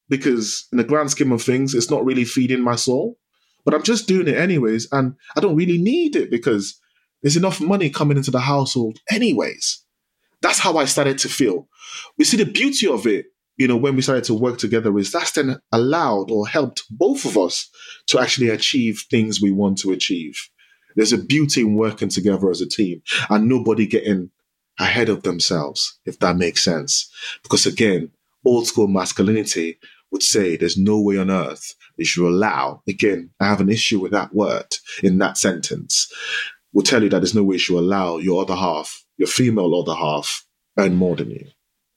because 0.09 0.67
in 0.71 0.77
the 0.77 0.83
grand 0.83 1.11
scheme 1.11 1.31
of 1.31 1.43
things, 1.43 1.75
it's 1.75 1.91
not 1.91 2.05
really 2.05 2.25
feeding 2.25 2.63
my 2.63 2.75
soul. 2.75 3.17
But 3.65 3.73
I'm 3.73 3.83
just 3.83 4.07
doing 4.07 4.29
it 4.29 4.37
anyways, 4.37 4.87
and 4.93 5.15
I 5.35 5.41
don't 5.41 5.57
really 5.57 5.77
need 5.77 6.15
it 6.15 6.31
because 6.31 6.79
there's 7.21 7.37
enough 7.37 7.59
money 7.59 7.89
coming 7.89 8.17
into 8.17 8.31
the 8.31 8.39
household 8.39 8.99
anyways. 9.09 9.83
That's 10.41 10.59
how 10.59 10.77
I 10.77 10.85
started 10.85 11.17
to 11.19 11.29
feel. 11.29 11.67
We 12.17 12.25
see 12.25 12.37
the 12.37 12.45
beauty 12.45 12.87
of 12.87 13.07
it, 13.07 13.27
you 13.57 13.67
know, 13.67 13.77
when 13.77 13.95
we 13.95 14.01
started 14.01 14.23
to 14.25 14.35
work 14.35 14.59
together 14.59 14.95
is 14.97 15.11
that's 15.11 15.31
then 15.31 15.59
allowed 15.71 16.29
or 16.29 16.47
helped 16.47 16.83
both 16.91 17.25
of 17.25 17.37
us 17.37 17.69
to 18.07 18.19
actually 18.19 18.49
achieve 18.49 19.03
things 19.09 19.41
we 19.41 19.51
want 19.51 19.79
to 19.79 19.91
achieve. 19.91 20.49
There's 20.95 21.13
a 21.13 21.17
beauty 21.17 21.61
in 21.61 21.75
working 21.75 22.09
together 22.09 22.49
as 22.49 22.61
a 22.61 22.67
team 22.67 23.01
and 23.29 23.47
nobody 23.47 23.87
getting 23.87 24.31
ahead 24.79 25.09
of 25.09 25.23
themselves, 25.23 25.99
if 26.05 26.19
that 26.19 26.37
makes 26.37 26.63
sense. 26.63 27.11
Because 27.41 27.65
again, 27.65 28.11
old 28.45 28.67
school 28.67 28.87
masculinity 28.87 29.79
would 30.11 30.23
say 30.23 30.55
there's 30.55 30.77
no 30.77 31.01
way 31.01 31.17
on 31.17 31.31
earth 31.31 31.73
you 31.97 32.05
should 32.05 32.27
allow, 32.27 32.81
again, 32.87 33.31
I 33.39 33.47
have 33.47 33.61
an 33.61 33.69
issue 33.69 33.99
with 33.99 34.11
that 34.11 34.33
word 34.33 34.75
in 35.03 35.17
that 35.17 35.37
sentence, 35.37 36.11
will 36.73 36.83
tell 36.83 37.03
you 37.03 37.09
that 37.09 37.19
there's 37.19 37.35
no 37.35 37.43
way 37.43 37.55
you 37.55 37.59
should 37.59 37.79
allow 37.79 38.17
your 38.17 38.41
other 38.41 38.55
half, 38.55 39.03
your 39.17 39.27
female 39.27 39.75
other 39.75 39.95
half, 39.95 40.45
earn 40.77 40.95
more 40.95 41.15
than 41.15 41.31
you. 41.31 41.45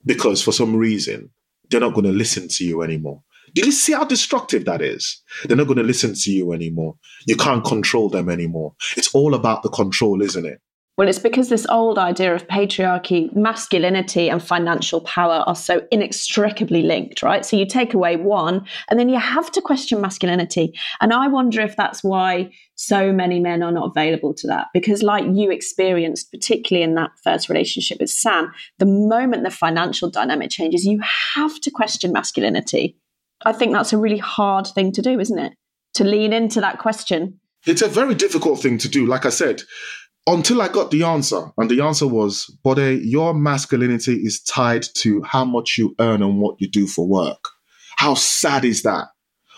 Because 0.05 0.43
for 0.43 0.53
some 0.53 0.75
reason, 0.77 1.31
they're 1.69 1.81
not 1.81 1.95
going 1.95 2.07
to 2.07 2.13
listen 2.13 2.49
to 2.49 2.65
you 2.65 2.83
anymore. 2.83 3.23
Do 3.55 3.65
you 3.65 3.73
see 3.73 3.93
how 3.93 4.05
destructive 4.05 4.65
that 4.65 4.81
is? 4.81 5.23
They're 5.45 5.57
not 5.57 5.67
going 5.67 5.79
to 5.79 5.83
listen 5.85 6.15
to 6.15 6.31
you 6.31 6.53
anymore. 6.53 6.97
You 7.27 7.37
can't 7.37 7.65
control 7.65 8.09
them 8.09 8.29
anymore. 8.29 8.75
It's 8.97 9.15
all 9.15 9.35
about 9.35 9.63
the 9.63 9.69
control, 9.71 10.23
isn't 10.23 10.47
it? 10.47 10.61
Well, 11.01 11.09
it's 11.09 11.19
because 11.19 11.49
this 11.49 11.67
old 11.71 11.99
idea 11.99 12.35
of 12.35 12.47
patriarchy, 12.47 13.35
masculinity, 13.35 14.29
and 14.29 14.43
financial 14.43 15.01
power 15.01 15.43
are 15.47 15.57
so 15.57 15.81
inextricably 15.91 16.83
linked, 16.83 17.23
right? 17.23 17.43
So 17.43 17.57
you 17.57 17.65
take 17.65 17.95
away 17.95 18.17
one, 18.17 18.67
and 18.91 19.01
then 19.01 19.09
you 19.09 19.19
have 19.19 19.51
to 19.53 19.63
question 19.63 20.03
masculinity. 20.03 20.79
And 21.01 21.15
I 21.15 21.27
wonder 21.27 21.63
if 21.63 21.75
that's 21.75 22.05
why 22.05 22.51
so 22.75 23.15
many 23.15 23.41
men 23.41 23.63
are 23.63 23.73
not 23.73 23.87
available 23.97 24.35
to 24.35 24.47
that. 24.49 24.67
Because, 24.75 25.03
like 25.03 25.25
you 25.33 25.51
experienced, 25.51 26.31
particularly 26.33 26.85
in 26.85 26.97
that 26.97 27.13
first 27.25 27.49
relationship 27.49 27.99
with 27.99 28.11
Sam, 28.11 28.53
the 28.79 28.85
moment 28.85 29.43
the 29.43 29.51
financial 29.51 30.11
dynamic 30.11 30.51
changes, 30.51 30.85
you 30.85 31.01
have 31.35 31.59
to 31.63 31.71
question 31.71 32.13
masculinity. 32.13 32.99
I 33.47 33.55
think 33.55 33.73
that's 33.73 33.95
a 33.95 33.99
really 33.99 34.19
hard 34.19 34.67
thing 34.67 34.93
to 34.93 35.01
do, 35.01 35.19
isn't 35.19 35.39
it? 35.39 35.55
To 35.95 36.05
lean 36.05 36.35
into 36.35 36.61
that 36.61 36.79
question. 36.79 37.41
It's 37.67 37.83
a 37.83 37.89
very 37.89 38.15
difficult 38.15 38.61
thing 38.61 38.79
to 38.79 38.89
do. 38.89 39.07
Like 39.07 39.27
I 39.27 39.31
said, 39.31 39.63
until 40.27 40.63
I 40.63 40.69
got 40.69 40.91
the 40.91 41.03
answer. 41.05 41.51
And 41.57 41.71
the 41.71 41.83
answer 41.83 42.07
was, 42.07 42.55
Bodé, 42.65 43.01
your 43.03 43.35
masculinity 43.35 44.15
is 44.15 44.43
tied 44.43 44.85
to 44.97 45.23
how 45.23 45.45
much 45.45 45.77
you 45.79 45.95
earn 45.99 46.23
and 46.23 46.41
what 46.41 46.61
you 46.61 46.69
do 46.69 46.87
for 46.87 47.07
work. 47.07 47.45
How 47.97 48.15
sad 48.15 48.65
is 48.65 48.83
that? 48.83 49.09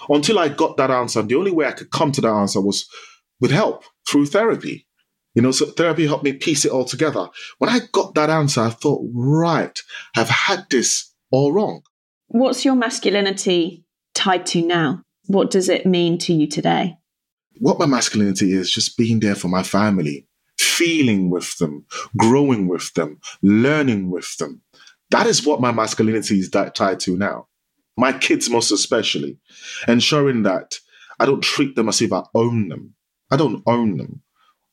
Until 0.09 0.39
I 0.39 0.49
got 0.49 0.77
that 0.79 0.91
answer, 0.91 1.23
the 1.23 1.37
only 1.37 1.51
way 1.51 1.67
I 1.67 1.73
could 1.73 1.91
come 1.91 2.11
to 2.13 2.21
that 2.23 2.33
answer 2.33 2.61
was 2.61 2.89
with 3.41 3.51
help 3.51 3.85
through 4.09 4.27
therapy. 4.27 4.87
You 5.35 5.43
know, 5.43 5.51
so 5.51 5.67
therapy 5.67 6.07
helped 6.07 6.25
me 6.25 6.35
piece 6.35 6.65
it 6.65 6.73
all 6.73 6.85
together. 6.85 7.29
When 7.59 7.71
I 7.71 7.81
got 7.93 8.15
that 8.15 8.29
answer, 8.29 8.61
I 8.61 8.71
thought, 8.71 9.03
right, 9.15 9.81
I've 10.17 10.29
had 10.29 10.67
this 10.71 11.13
all 11.31 11.53
wrong. 11.53 11.83
What's 12.29 12.65
your 12.65 12.75
masculinity 12.75 13.85
tied 14.15 14.47
to 14.47 14.67
now? 14.67 15.03
What 15.27 15.51
does 15.51 15.69
it 15.69 15.87
mean 15.87 16.19
to 16.19 16.35
you 16.35 16.47
today? 16.47 16.97
What 17.59 17.79
my 17.79 17.87
masculinity 17.87 18.53
is 18.53 18.71
just 18.71 18.99
being 18.99 19.21
there 19.21 19.35
for 19.35 19.49
my 19.49 19.63
family, 19.63 20.27
feeling 20.83 21.31
with 21.31 21.57
them, 21.59 21.87
growing 22.17 22.67
with 22.67 22.93
them, 22.95 23.21
learning 23.43 24.11
with 24.11 24.37
them. 24.39 24.61
That 25.11 25.27
is 25.27 25.47
what 25.47 25.61
my 25.61 25.71
masculinity 25.71 26.41
is 26.41 26.51
tied 26.51 26.99
to 27.01 27.17
now. 27.17 27.47
My 27.97 28.13
kids, 28.13 28.51
most 28.51 28.73
especially, 28.73 29.39
ensuring 29.87 30.43
that 30.43 30.79
I 31.21 31.27
don't 31.27 31.43
treat 31.43 31.77
them 31.77 31.89
as 31.89 32.03
if 32.03 32.13
I 32.13 32.23
own 32.35 32.69
them. 32.69 32.95
I 33.31 33.37
don't 33.37 33.63
own 33.67 33.97
them. 33.97 34.23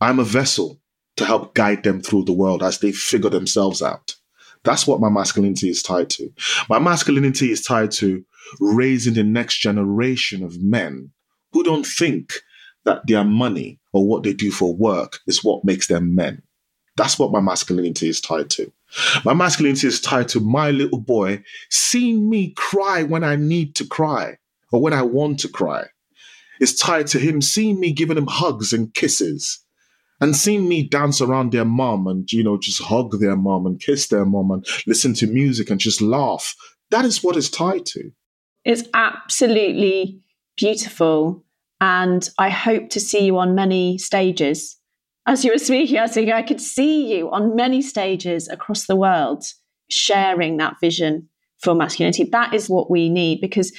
I'm 0.02 0.20
a 0.20 0.24
vessel 0.24 0.82
to 1.18 1.26
help 1.26 1.54
guide 1.54 1.84
them 1.84 2.02
through 2.02 2.24
the 2.24 2.34
world 2.34 2.64
as 2.64 2.80
they 2.80 2.92
figure 2.92 3.30
themselves 3.30 3.82
out. 3.82 4.16
That's 4.64 4.88
what 4.88 5.02
my 5.02 5.10
masculinity 5.10 5.70
is 5.70 5.84
tied 5.84 6.10
to. 6.12 6.32
My 6.70 6.80
masculinity 6.80 7.52
is 7.52 7.62
tied 7.62 7.92
to 7.92 8.26
raising 8.60 9.14
the 9.14 9.24
next 9.24 9.60
generation 9.60 10.44
of 10.44 10.64
men 10.64 11.12
who 11.52 11.64
don't 11.64 11.86
think 11.86 12.42
that 12.86 13.06
their 13.08 13.24
money 13.24 13.80
or 13.94 14.08
what 14.08 14.24
they 14.24 14.34
do 14.34 14.52
for 14.52 14.76
work 14.76 15.20
is 15.28 15.44
what 15.44 15.66
makes 15.66 15.88
them 15.88 16.16
men. 16.16 16.42
That's 16.96 17.18
what 17.18 17.32
my 17.32 17.40
masculinity 17.40 18.10
is 18.10 18.20
tied 18.20 18.50
to. 18.52 18.72
My 19.24 19.34
masculinity 19.34 19.88
is 19.88 20.02
tied 20.02 20.28
to 20.30 20.40
my 20.40 20.72
little 20.72 21.00
boy 21.00 21.44
seeing 21.70 22.30
me 22.30 22.54
cry 22.58 23.04
when 23.04 23.24
I 23.24 23.36
need 23.36 23.76
to 23.76 23.86
cry 23.86 24.38
or 24.72 24.82
when 24.82 24.94
I 24.94 25.04
want 25.04 25.40
to 25.42 25.48
cry. 25.48 25.86
It's 26.60 26.78
tied 26.78 27.08
to 27.08 27.20
him 27.20 27.42
seeing 27.42 27.80
me 27.80 27.94
giving 27.94 28.18
him 28.18 28.28
hugs 28.28 28.74
and 28.74 28.94
kisses 28.94 29.64
and 30.20 30.36
seeing 30.36 30.68
me 30.68 30.88
dance 30.88 31.22
around 31.22 31.52
their 31.52 31.66
mom 31.66 32.08
and, 32.08 32.30
you 32.32 32.44
know, 32.44 32.58
just 32.58 32.82
hug 32.82 33.20
their 33.20 33.38
mom 33.38 33.66
and 33.66 33.80
kiss 33.80 34.08
their 34.08 34.26
mom 34.26 34.52
and 34.52 34.66
listen 34.86 35.14
to 35.16 35.28
music 35.28 35.70
and 35.70 35.80
just 35.80 36.02
laugh. 36.02 36.56
That 36.92 37.06
is 37.06 37.24
what 37.24 37.38
it's 37.38 37.50
tied 37.50 37.86
to. 37.88 38.12
It's 38.66 38.84
absolutely 38.94 40.20
beautiful 40.58 41.46
and 41.82 42.30
I 42.38 42.50
hope 42.50 42.90
to 42.90 43.00
see 43.00 43.26
you 43.26 43.38
on 43.38 43.56
many 43.56 43.98
stages. 43.98 44.78
As 45.26 45.46
you 45.46 45.52
were 45.52 45.60
speaking, 45.60 45.98
I 45.98 46.04
was 46.04 46.14
thinking 46.14 46.34
I 46.34 46.42
could 46.42 46.62
see 46.62 47.16
you 47.16 47.30
on 47.32 47.56
many 47.56 47.82
stages 47.82 48.48
across 48.48 48.86
the 48.86 48.96
world 48.96 49.46
sharing 49.90 50.58
that 50.58 50.76
vision 50.82 51.30
for 51.62 51.76
masculinity. 51.76 52.24
That 52.32 52.54
is 52.54 52.70
what 52.70 52.90
we 52.90 53.10
need 53.10 53.42
because, 53.42 53.72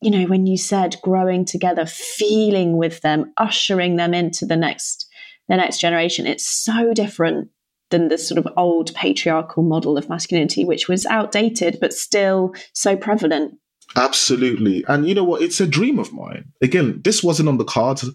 you 0.00 0.10
know, 0.10 0.24
when 0.26 0.46
you 0.46 0.56
said 0.56 0.96
growing 1.02 1.44
together, 1.44 1.86
feeling 1.86 2.76
with 2.76 3.00
them, 3.00 3.32
ushering 3.36 3.96
them 3.96 4.14
into 4.14 4.46
the 4.46 4.56
next 4.56 5.08
the 5.46 5.56
next 5.56 5.78
generation, 5.78 6.26
it's 6.26 6.48
so 6.48 6.94
different 6.94 7.50
than 7.90 8.08
the 8.08 8.16
sort 8.16 8.38
of 8.38 8.50
old 8.56 8.94
patriarchal 8.94 9.62
model 9.62 9.98
of 9.98 10.08
masculinity, 10.08 10.64
which 10.64 10.88
was 10.88 11.04
outdated 11.06 11.76
but 11.82 11.92
still 11.92 12.54
so 12.72 12.96
prevalent 12.96 13.58
Absolutely. 13.96 14.84
And 14.88 15.08
you 15.08 15.14
know 15.14 15.24
what? 15.24 15.42
It's 15.42 15.60
a 15.60 15.66
dream 15.66 15.98
of 15.98 16.12
mine. 16.12 16.52
Again, 16.62 17.00
this 17.04 17.22
wasn't 17.22 17.48
on 17.48 17.58
the 17.58 17.64
cards. 17.64 18.08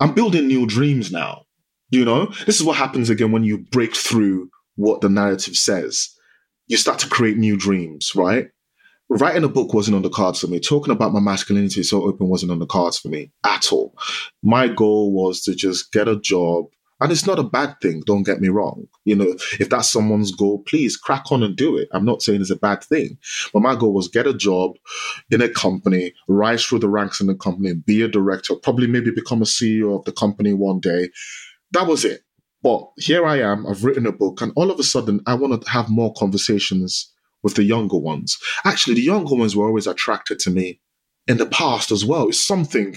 I'm 0.00 0.14
building 0.14 0.46
new 0.46 0.66
dreams 0.66 1.10
now. 1.10 1.44
You 1.90 2.04
know, 2.04 2.26
this 2.46 2.56
is 2.56 2.64
what 2.64 2.76
happens 2.76 3.10
again 3.10 3.32
when 3.32 3.44
you 3.44 3.58
break 3.58 3.94
through 3.94 4.50
what 4.76 5.00
the 5.00 5.08
narrative 5.08 5.56
says. 5.56 6.10
You 6.66 6.76
start 6.76 6.98
to 7.00 7.08
create 7.08 7.36
new 7.36 7.56
dreams, 7.56 8.12
right? 8.14 8.48
Writing 9.08 9.44
a 9.44 9.48
book 9.48 9.74
wasn't 9.74 9.96
on 9.96 10.02
the 10.02 10.08
cards 10.08 10.40
for 10.40 10.46
me. 10.46 10.58
Talking 10.58 10.92
about 10.92 11.12
my 11.12 11.20
masculinity 11.20 11.82
so 11.82 12.02
open 12.02 12.28
wasn't 12.28 12.52
on 12.52 12.58
the 12.58 12.66
cards 12.66 12.98
for 12.98 13.08
me 13.08 13.30
at 13.44 13.70
all. 13.70 13.94
My 14.42 14.66
goal 14.66 15.12
was 15.12 15.42
to 15.42 15.54
just 15.54 15.92
get 15.92 16.08
a 16.08 16.16
job, 16.16 16.66
and 17.00 17.10
it's 17.10 17.26
not 17.26 17.38
a 17.38 17.44
bad 17.44 17.76
thing, 17.80 18.02
don't 18.06 18.22
get 18.22 18.40
me 18.40 18.48
wrong. 18.48 18.86
You 19.04 19.16
know, 19.16 19.34
if 19.58 19.68
that's 19.68 19.90
someone's 19.90 20.32
goal, 20.32 20.62
please 20.66 20.96
crack 20.96 21.30
on 21.30 21.42
and 21.42 21.56
do 21.56 21.76
it. 21.76 21.88
I'm 21.92 22.04
not 22.04 22.22
saying 22.22 22.40
it's 22.40 22.50
a 22.50 22.56
bad 22.56 22.84
thing. 22.84 23.18
But 23.52 23.62
my 23.62 23.74
goal 23.74 23.92
was 23.92 24.08
get 24.08 24.26
a 24.26 24.34
job 24.34 24.76
in 25.30 25.42
a 25.42 25.48
company, 25.48 26.14
rise 26.28 26.64
through 26.64 26.80
the 26.80 26.88
ranks 26.88 27.20
in 27.20 27.26
the 27.26 27.34
company, 27.34 27.74
be 27.74 28.02
a 28.02 28.08
director, 28.08 28.54
probably 28.54 28.86
maybe 28.86 29.10
become 29.10 29.42
a 29.42 29.46
CEO 29.46 29.98
of 29.98 30.04
the 30.04 30.12
company 30.12 30.52
one 30.52 30.80
day. 30.80 31.10
That 31.72 31.86
was 31.86 32.04
it. 32.04 32.22
But 32.62 32.88
here 32.96 33.26
I 33.26 33.40
am, 33.40 33.66
I've 33.66 33.84
written 33.84 34.06
a 34.06 34.12
book, 34.12 34.40
and 34.40 34.52
all 34.56 34.70
of 34.70 34.78
a 34.78 34.84
sudden 34.84 35.20
I 35.26 35.34
want 35.34 35.60
to 35.60 35.70
have 35.70 35.90
more 35.90 36.14
conversations 36.14 37.12
with 37.42 37.56
the 37.56 37.64
younger 37.64 37.98
ones. 37.98 38.38
Actually, 38.64 38.94
the 38.94 39.02
younger 39.02 39.34
ones 39.34 39.54
were 39.54 39.66
always 39.66 39.86
attracted 39.86 40.38
to 40.40 40.50
me 40.50 40.80
in 41.26 41.36
the 41.36 41.46
past 41.46 41.90
as 41.90 42.04
well. 42.04 42.28
It's 42.28 42.40
something 42.40 42.96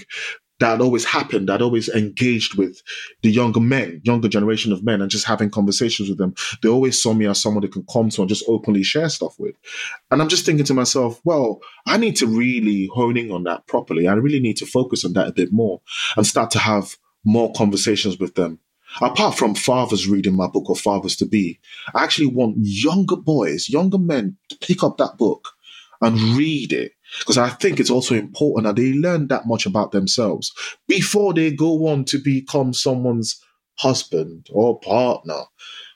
that 0.60 0.80
always 0.80 1.04
happened, 1.04 1.48
that 1.48 1.62
always 1.62 1.88
engaged 1.88 2.56
with 2.56 2.82
the 3.22 3.30
younger 3.30 3.60
men, 3.60 4.00
younger 4.04 4.28
generation 4.28 4.72
of 4.72 4.82
men, 4.82 5.00
and 5.00 5.10
just 5.10 5.26
having 5.26 5.50
conversations 5.50 6.08
with 6.08 6.18
them. 6.18 6.34
They 6.62 6.68
always 6.68 7.00
saw 7.00 7.14
me 7.14 7.26
as 7.26 7.40
someone 7.40 7.62
they 7.62 7.68
can 7.68 7.84
come 7.92 8.10
to 8.10 8.22
and 8.22 8.28
just 8.28 8.44
openly 8.48 8.82
share 8.82 9.08
stuff 9.08 9.38
with. 9.38 9.54
And 10.10 10.20
I'm 10.20 10.28
just 10.28 10.44
thinking 10.44 10.64
to 10.66 10.74
myself, 10.74 11.20
well, 11.24 11.60
I 11.86 11.96
need 11.96 12.16
to 12.16 12.26
really 12.26 12.88
honing 12.92 13.30
on 13.30 13.44
that 13.44 13.66
properly. 13.66 14.08
I 14.08 14.14
really 14.14 14.40
need 14.40 14.56
to 14.58 14.66
focus 14.66 15.04
on 15.04 15.12
that 15.12 15.28
a 15.28 15.32
bit 15.32 15.52
more 15.52 15.80
and 16.16 16.26
start 16.26 16.50
to 16.52 16.58
have 16.58 16.96
more 17.24 17.52
conversations 17.52 18.18
with 18.18 18.34
them. 18.34 18.58
Apart 19.02 19.36
from 19.36 19.54
fathers 19.54 20.08
reading 20.08 20.34
my 20.34 20.46
book 20.46 20.70
or 20.70 20.76
fathers 20.76 21.14
to 21.16 21.26
be, 21.26 21.60
I 21.94 22.02
actually 22.02 22.28
want 22.28 22.56
younger 22.58 23.16
boys, 23.16 23.68
younger 23.68 23.98
men 23.98 24.38
to 24.48 24.56
pick 24.56 24.82
up 24.82 24.96
that 24.96 25.18
book 25.18 25.50
and 26.00 26.18
read 26.36 26.72
it 26.72 26.92
because 27.20 27.38
I 27.38 27.48
think 27.48 27.80
it's 27.80 27.90
also 27.90 28.14
important 28.14 28.64
that 28.66 28.76
they 28.76 28.92
learn 28.92 29.28
that 29.28 29.46
much 29.46 29.66
about 29.66 29.92
themselves 29.92 30.52
before 30.86 31.34
they 31.34 31.50
go 31.50 31.88
on 31.88 32.04
to 32.06 32.18
become 32.18 32.72
someone's 32.72 33.42
husband 33.78 34.46
or 34.50 34.78
partner, 34.80 35.42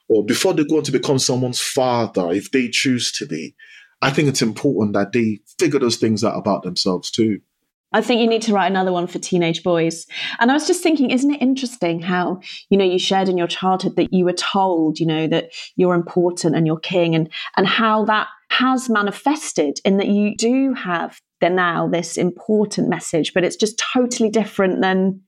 or 0.09 0.25
before 0.25 0.55
they 0.55 0.65
go 0.65 0.79
on 0.79 0.85
to 0.85 0.93
become 0.93 1.19
someone's 1.19 1.61
father, 1.61 2.33
if 2.33 2.51
they 2.51 2.69
choose 2.69 3.13
to 3.13 3.27
be. 3.27 3.55
I 4.01 4.11
think 4.11 4.29
it's 4.29 4.43
important 4.43 4.95
that 4.95 5.13
they 5.13 5.41
figure 5.59 5.79
those 5.79 5.97
things 5.97 6.25
out 6.25 6.37
about 6.37 6.65
themselves 6.65 7.11
too. 7.11 7.41
I 7.93 8.01
think 8.01 8.21
you 8.21 8.27
need 8.27 8.43
to 8.43 8.53
write 8.53 8.71
another 8.71 8.93
one 8.93 9.07
for 9.07 9.19
teenage 9.19 9.63
boys. 9.63 10.07
And 10.41 10.51
I 10.51 10.55
was 10.55 10.67
just 10.67 10.83
thinking, 10.83 11.11
isn't 11.11 11.31
it 11.31 11.43
interesting 11.43 12.01
how, 12.01 12.41
you 12.71 12.79
know, 12.79 12.85
you 12.85 12.99
shared 12.99 13.29
in 13.29 13.37
your 13.37 13.47
childhood 13.47 13.97
that 13.97 14.13
you 14.13 14.25
were 14.25 14.33
told, 14.33 14.99
you 14.99 15.07
know, 15.07 15.27
that 15.27 15.51
you're 15.77 15.95
important 15.95 16.57
and 16.57 16.67
you're 16.67 16.79
king 16.79 17.15
and 17.15 17.29
and 17.57 17.67
how 17.67 18.05
that 18.07 18.29
has 18.59 18.89
manifested 18.89 19.79
in 19.85 19.97
that 19.97 20.09
you 20.09 20.37
do 20.37 20.75
have 20.75 21.19
the 21.41 21.49
now 21.49 21.89
this 21.89 22.17
important 22.17 22.89
message, 22.89 23.33
but 23.35 23.45
it's 23.45 23.57
just 23.57 23.83
totally 23.93 24.31
different 24.31 24.81
than 24.81 25.23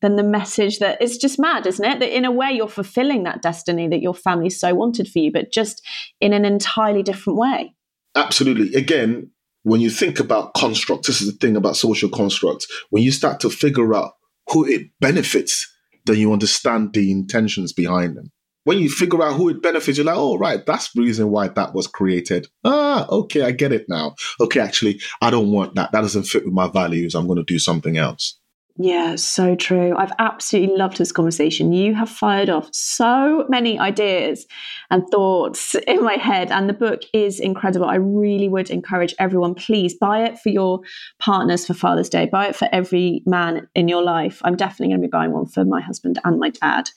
than 0.00 0.14
the 0.14 0.22
message 0.22 0.78
that 0.78 0.96
it's 1.00 1.16
just 1.16 1.40
mad, 1.40 1.66
isn't 1.66 1.84
it? 1.84 1.98
That 1.98 2.16
in 2.16 2.24
a 2.24 2.30
way 2.30 2.52
you're 2.52 2.68
fulfilling 2.68 3.24
that 3.24 3.42
destiny 3.42 3.88
that 3.88 4.00
your 4.00 4.14
family 4.14 4.48
so 4.48 4.72
wanted 4.74 5.08
for 5.08 5.18
you, 5.18 5.32
but 5.32 5.50
just 5.50 5.84
in 6.20 6.32
an 6.32 6.44
entirely 6.44 7.02
different 7.02 7.36
way. 7.36 7.74
Absolutely. 8.14 8.74
Again, 8.74 9.30
when 9.64 9.80
you 9.80 9.90
think 9.90 10.20
about 10.20 10.54
constructs, 10.54 11.08
this 11.08 11.20
is 11.20 11.32
the 11.32 11.36
thing 11.38 11.56
about 11.56 11.76
social 11.76 12.08
constructs. 12.08 12.68
When 12.90 13.02
you 13.02 13.10
start 13.10 13.40
to 13.40 13.50
figure 13.50 13.92
out 13.92 14.12
who 14.50 14.64
it 14.64 14.88
benefits, 15.00 15.68
then 16.06 16.18
you 16.18 16.32
understand 16.32 16.92
the 16.94 17.10
intentions 17.10 17.72
behind 17.72 18.16
them. 18.16 18.30
When 18.68 18.80
you 18.80 18.90
figure 18.90 19.22
out 19.22 19.32
who 19.32 19.48
it 19.48 19.62
benefits, 19.62 19.96
you're 19.96 20.04
like, 20.04 20.18
oh, 20.18 20.36
right, 20.36 20.60
that's 20.66 20.92
the 20.92 21.00
reason 21.00 21.30
why 21.30 21.48
that 21.48 21.72
was 21.72 21.86
created. 21.86 22.48
Ah, 22.66 23.08
okay, 23.08 23.40
I 23.40 23.50
get 23.50 23.72
it 23.72 23.86
now. 23.88 24.14
Okay, 24.42 24.60
actually, 24.60 25.00
I 25.22 25.30
don't 25.30 25.50
want 25.50 25.74
that. 25.76 25.90
That 25.92 26.02
doesn't 26.02 26.24
fit 26.24 26.44
with 26.44 26.52
my 26.52 26.68
values. 26.68 27.14
I'm 27.14 27.26
going 27.26 27.38
to 27.38 27.44
do 27.44 27.58
something 27.58 27.96
else. 27.96 28.38
Yeah, 28.80 29.16
so 29.16 29.56
true. 29.56 29.96
I've 29.96 30.12
absolutely 30.20 30.76
loved 30.76 30.98
this 30.98 31.10
conversation. 31.10 31.72
You 31.72 31.96
have 31.96 32.08
fired 32.08 32.48
off 32.48 32.68
so 32.72 33.44
many 33.48 33.76
ideas 33.76 34.46
and 34.88 35.04
thoughts 35.10 35.74
in 35.88 36.04
my 36.04 36.14
head, 36.14 36.52
and 36.52 36.68
the 36.68 36.74
book 36.74 37.00
is 37.12 37.40
incredible. 37.40 37.86
I 37.86 37.96
really 37.96 38.48
would 38.48 38.70
encourage 38.70 39.16
everyone, 39.18 39.56
please 39.56 39.94
buy 39.94 40.24
it 40.26 40.38
for 40.38 40.50
your 40.50 40.80
partners 41.18 41.66
for 41.66 41.74
Father's 41.74 42.08
Day, 42.08 42.26
buy 42.26 42.46
it 42.46 42.56
for 42.56 42.68
every 42.70 43.22
man 43.26 43.68
in 43.74 43.88
your 43.88 44.04
life. 44.04 44.40
I'm 44.44 44.54
definitely 44.54 44.92
going 44.94 45.02
to 45.02 45.08
be 45.08 45.10
buying 45.10 45.32
one 45.32 45.46
for 45.46 45.64
my 45.64 45.80
husband 45.80 46.20
and 46.24 46.38
my 46.38 46.50
dad. 46.50 46.88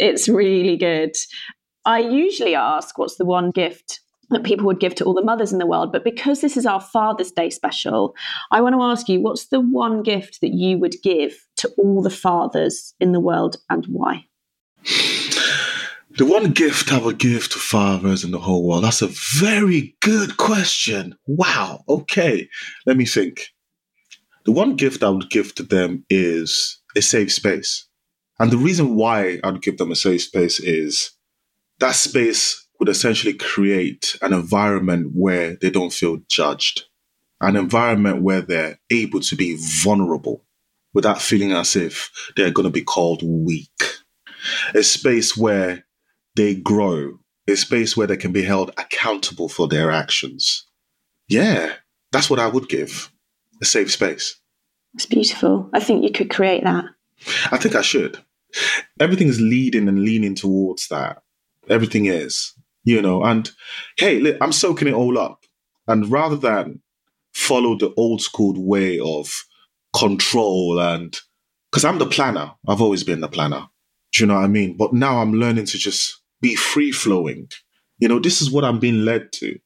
It's 0.00 0.28
really 0.28 0.76
good. 0.76 1.14
I 1.84 2.00
usually 2.00 2.56
ask, 2.56 2.98
what's 2.98 3.16
the 3.16 3.24
one 3.24 3.52
gift 3.52 4.00
that 4.30 4.44
people 4.44 4.66
would 4.66 4.80
give 4.80 4.94
to 4.96 5.04
all 5.04 5.14
the 5.14 5.24
mothers 5.24 5.52
in 5.52 5.58
the 5.58 5.66
world. 5.66 5.92
But 5.92 6.04
because 6.04 6.40
this 6.40 6.56
is 6.56 6.66
our 6.66 6.80
Father's 6.80 7.32
Day 7.32 7.50
special, 7.50 8.14
I 8.50 8.60
want 8.60 8.74
to 8.74 8.82
ask 8.82 9.08
you 9.08 9.20
what's 9.20 9.46
the 9.46 9.60
one 9.60 10.02
gift 10.02 10.40
that 10.40 10.54
you 10.54 10.78
would 10.78 10.96
give 11.02 11.46
to 11.58 11.68
all 11.76 12.02
the 12.02 12.10
fathers 12.10 12.94
in 13.00 13.12
the 13.12 13.20
world 13.20 13.56
and 13.68 13.84
why? 13.86 14.24
The 16.16 16.26
one 16.26 16.52
gift 16.52 16.92
I 16.92 16.98
would 16.98 17.18
give 17.18 17.48
to 17.50 17.58
fathers 17.58 18.24
in 18.24 18.30
the 18.30 18.38
whole 18.38 18.66
world? 18.66 18.84
That's 18.84 19.02
a 19.02 19.08
very 19.08 19.96
good 20.00 20.36
question. 20.36 21.16
Wow. 21.26 21.84
Okay. 21.88 22.48
Let 22.86 22.96
me 22.96 23.06
think. 23.06 23.48
The 24.44 24.52
one 24.52 24.76
gift 24.76 25.02
I 25.02 25.10
would 25.10 25.30
give 25.30 25.54
to 25.56 25.62
them 25.62 26.04
is 26.08 26.80
a 26.96 27.02
safe 27.02 27.32
space. 27.32 27.86
And 28.38 28.50
the 28.50 28.56
reason 28.56 28.96
why 28.96 29.38
I'd 29.44 29.62
give 29.62 29.78
them 29.78 29.92
a 29.92 29.96
safe 29.96 30.22
space 30.22 30.60
is 30.60 31.12
that 31.78 31.94
space 31.94 32.66
would 32.80 32.88
essentially 32.88 33.34
create 33.34 34.16
an 34.22 34.32
environment 34.32 35.12
where 35.14 35.54
they 35.56 35.70
don't 35.70 35.92
feel 35.92 36.18
judged, 36.28 36.86
an 37.40 37.54
environment 37.54 38.22
where 38.22 38.40
they're 38.40 38.80
able 38.90 39.20
to 39.20 39.36
be 39.36 39.56
vulnerable 39.84 40.44
without 40.94 41.20
feeling 41.20 41.52
as 41.52 41.76
if 41.76 42.10
they're 42.36 42.50
going 42.50 42.64
to 42.64 42.72
be 42.72 42.82
called 42.82 43.22
weak, 43.22 43.82
a 44.74 44.82
space 44.82 45.36
where 45.36 45.84
they 46.36 46.54
grow, 46.54 47.18
a 47.46 47.54
space 47.54 47.96
where 47.96 48.06
they 48.06 48.16
can 48.16 48.32
be 48.32 48.42
held 48.42 48.70
accountable 48.78 49.48
for 49.48 49.68
their 49.68 49.90
actions. 49.90 50.66
Yeah, 51.28 51.74
that's 52.12 52.30
what 52.30 52.40
I 52.40 52.48
would 52.48 52.68
give 52.68 53.12
a 53.60 53.64
safe 53.66 53.92
space. 53.92 54.40
It's 54.94 55.06
beautiful. 55.06 55.68
I 55.74 55.80
think 55.80 56.02
you 56.02 56.10
could 56.10 56.30
create 56.30 56.64
that. 56.64 56.86
I 57.52 57.58
think 57.58 57.74
I 57.74 57.82
should. 57.82 58.18
Everything 58.98 59.28
is 59.28 59.40
leading 59.40 59.86
and 59.86 60.02
leaning 60.02 60.34
towards 60.34 60.88
that. 60.88 61.22
Everything 61.68 62.06
is 62.06 62.54
you 62.84 63.02
know, 63.02 63.22
and 63.24 63.50
hey, 63.96 64.20
look, 64.20 64.36
I'm 64.40 64.52
soaking 64.52 64.88
it 64.88 64.94
all 64.94 65.18
up. 65.18 65.44
And 65.86 66.10
rather 66.10 66.36
than 66.36 66.82
follow 67.32 67.76
the 67.76 67.92
old 67.96 68.22
school 68.22 68.54
way 68.56 68.98
of 69.00 69.32
control 69.96 70.80
and 70.80 71.18
because 71.70 71.84
I'm 71.84 71.98
the 71.98 72.06
planner, 72.06 72.52
I've 72.66 72.80
always 72.80 73.04
been 73.04 73.20
the 73.20 73.28
planner. 73.28 73.66
Do 74.12 74.22
you 74.22 74.26
know 74.26 74.34
what 74.34 74.44
I 74.44 74.48
mean? 74.48 74.76
But 74.76 74.92
now 74.92 75.18
I'm 75.18 75.34
learning 75.34 75.66
to 75.66 75.78
just 75.78 76.20
be 76.40 76.56
free 76.56 76.90
flowing. 76.90 77.48
You 77.98 78.08
know, 78.08 78.18
this 78.18 78.42
is 78.42 78.50
what 78.50 78.64
I'm 78.64 78.80
being 78.80 79.04
led 79.04 79.32
to. 79.34 79.58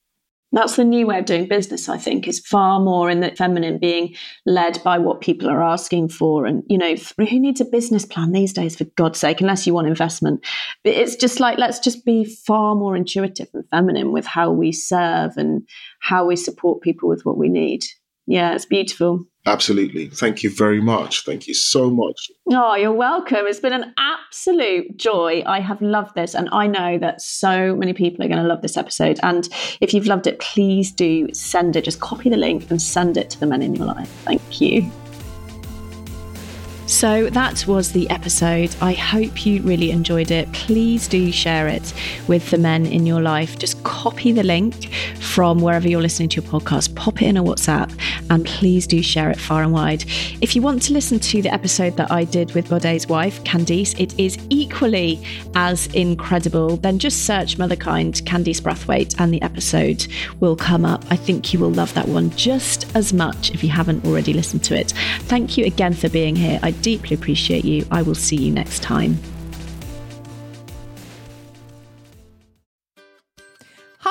That's 0.55 0.77
the 0.77 0.85
new 0.85 1.07
way 1.07 1.19
of 1.19 1.25
doing 1.25 1.49
business, 1.49 1.89
I 1.89 1.99
think, 1.99 2.29
is 2.29 2.39
far 2.39 2.79
more 2.79 3.11
in 3.11 3.21
the 3.21 3.35
feminine, 3.35 3.79
being 3.79 4.15
led 4.47 4.83
by 4.85 4.99
what 4.99 5.21
people 5.21 5.51
are 5.51 5.63
asking 5.63 6.11
for. 6.11 6.47
And, 6.47 6.63
you 6.69 6.79
know, 6.79 6.95
who 6.95 7.41
needs 7.41 7.61
a 7.61 7.65
business 7.65 8.07
plan 8.07 8.31
these 8.31 8.53
days, 8.53 8.77
for 8.77 8.85
God's 8.97 9.19
sake, 9.19 9.41
unless 9.41 9.67
you 9.67 9.75
want 9.75 9.89
investment? 9.89 10.47
But 10.85 10.95
It's 10.95 11.17
just 11.17 11.41
like, 11.41 11.59
let's 11.59 11.81
just 11.81 12.05
be 12.05 12.25
far 12.25 12.77
more 12.77 12.95
intuitive 12.97 13.49
and 13.53 13.69
feminine 13.71 14.13
with 14.13 14.27
how 14.27 14.53
we 14.53 14.71
serve 14.71 15.37
and 15.37 15.69
how 15.99 16.25
we 16.25 16.37
support 16.37 16.83
people 16.83 17.09
with 17.09 17.27
what 17.27 17.37
we 17.37 17.49
need. 17.49 17.85
Yeah, 18.27 18.55
it's 18.55 18.65
beautiful. 18.65 19.27
Absolutely. 19.47 20.07
Thank 20.07 20.43
you 20.43 20.49
very 20.49 20.81
much. 20.81 21.25
Thank 21.25 21.47
you 21.47 21.53
so 21.53 21.91
much. 21.91 22.31
Oh, 22.51 22.75
you're 22.77 22.93
welcome. 22.93 23.47
It's 23.47 23.61
been 23.61 23.75
an 23.75 23.93
absolute 23.99 24.97
joy. 24.97 25.43
I 25.45 25.61
have 25.61 25.83
loved 25.83 26.15
this, 26.15 26.35
and 26.35 26.49
I 26.51 26.67
know 26.67 26.97
that 26.99 27.21
so 27.21 27.77
many 27.77 27.93
people 27.93 28.25
are 28.25 28.29
going 28.29 28.41
to 28.41 28.49
love 28.49 28.63
this 28.63 28.79
episode. 28.79 29.21
And 29.23 29.47
if 29.83 29.93
you've 29.93 30.07
loved 30.07 30.27
it, 30.27 30.41
please 30.41 30.91
do 30.91 31.29
send 31.35 31.77
it. 31.77 31.85
Just 31.85 32.01
copy 32.01 32.31
the 32.31 32.39
link 32.39 32.71
and 32.71 32.81
send 32.81 33.19
it 33.19 33.29
to 33.31 33.41
the 33.41 33.47
men 33.47 33.61
in 33.61 33.75
your 33.75 33.87
life. 33.87 34.09
Thank 34.25 34.63
you. 34.63 34.91
So 36.87 37.31
that 37.31 37.67
was 37.67 37.93
the 37.93 38.09
episode. 38.11 38.77
I 38.83 38.93
hope 38.93 39.47
you 39.47 39.63
really 39.63 39.91
enjoyed 39.91 40.31
it. 40.31 40.53
Please 40.53 41.09
do 41.09 41.33
share 41.33 41.67
it 41.67 41.95
with 42.29 42.51
the 42.51 42.59
men 42.59 42.85
in 42.85 43.07
your 43.07 43.23
life. 43.23 43.59
Just 43.59 43.74
copy 43.85 44.33
the 44.33 44.43
link 44.43 44.93
from 45.21 45.61
wherever 45.61 45.89
you're 45.89 46.03
listening 46.03 46.29
to 46.31 46.41
your 46.41 46.51
podcast, 46.51 46.95
pop 46.95 47.23
it 47.23 47.27
in 47.27 47.37
a 47.37 47.43
WhatsApp, 47.43 47.93
and 48.31 48.45
please 48.45 48.87
do 48.87 49.03
share 49.03 49.31
it 49.31 49.39
far 49.39 49.63
and 49.63 49.73
wide. 49.73 50.05
If 50.41 50.57
you 50.57 50.63
want 50.63 50.83
to 50.83 50.93
listen 50.93 51.19
to 51.21 51.43
the 51.43 51.53
episode 51.53 51.97
that 51.97 52.11
I 52.11 52.25
did 52.25 52.53
with 52.55 52.69
Bodé's 52.69 53.07
wife, 53.07 53.43
Candice, 53.45 53.99
it 53.99 54.19
is 54.19 54.39
equally 54.51 55.25
as 55.55 55.87
incredible. 55.89 56.77
Then 56.77 56.99
just 56.99 57.25
search 57.27 57.59
Motherkind, 57.59 58.23
Candice 58.23 58.61
Brathwaite, 58.61 59.15
and 59.21 59.33
the 59.33 59.43
episode 59.43 60.07
will 60.41 60.57
come 60.57 60.85
up. 60.85 61.05
I 61.11 61.17
think 61.17 61.53
you 61.53 61.59
will 61.59 61.71
love 61.71 61.95
that 61.95 62.09
one 62.09 62.31
just 62.31 62.95
as 62.97 63.13
much 63.13 63.51
if 63.53 63.63
you 63.63 63.71
haven't 63.71 64.05
already 64.05 64.33
listened 64.33 64.65
to 64.65 64.75
it. 64.75 64.93
Thank 65.23 65.57
you 65.57 65.65
again 65.65 65.95
for 65.95 66.09
being 66.09 66.37
here. 66.37 66.59
I 66.63 66.71
deeply 66.73 67.15
appreciate 67.15 67.65
you. 67.65 67.87
I 67.91 68.03
will 68.03 68.15
see 68.15 68.37
you 68.37 68.51
next 68.51 68.83
time. 68.83 69.19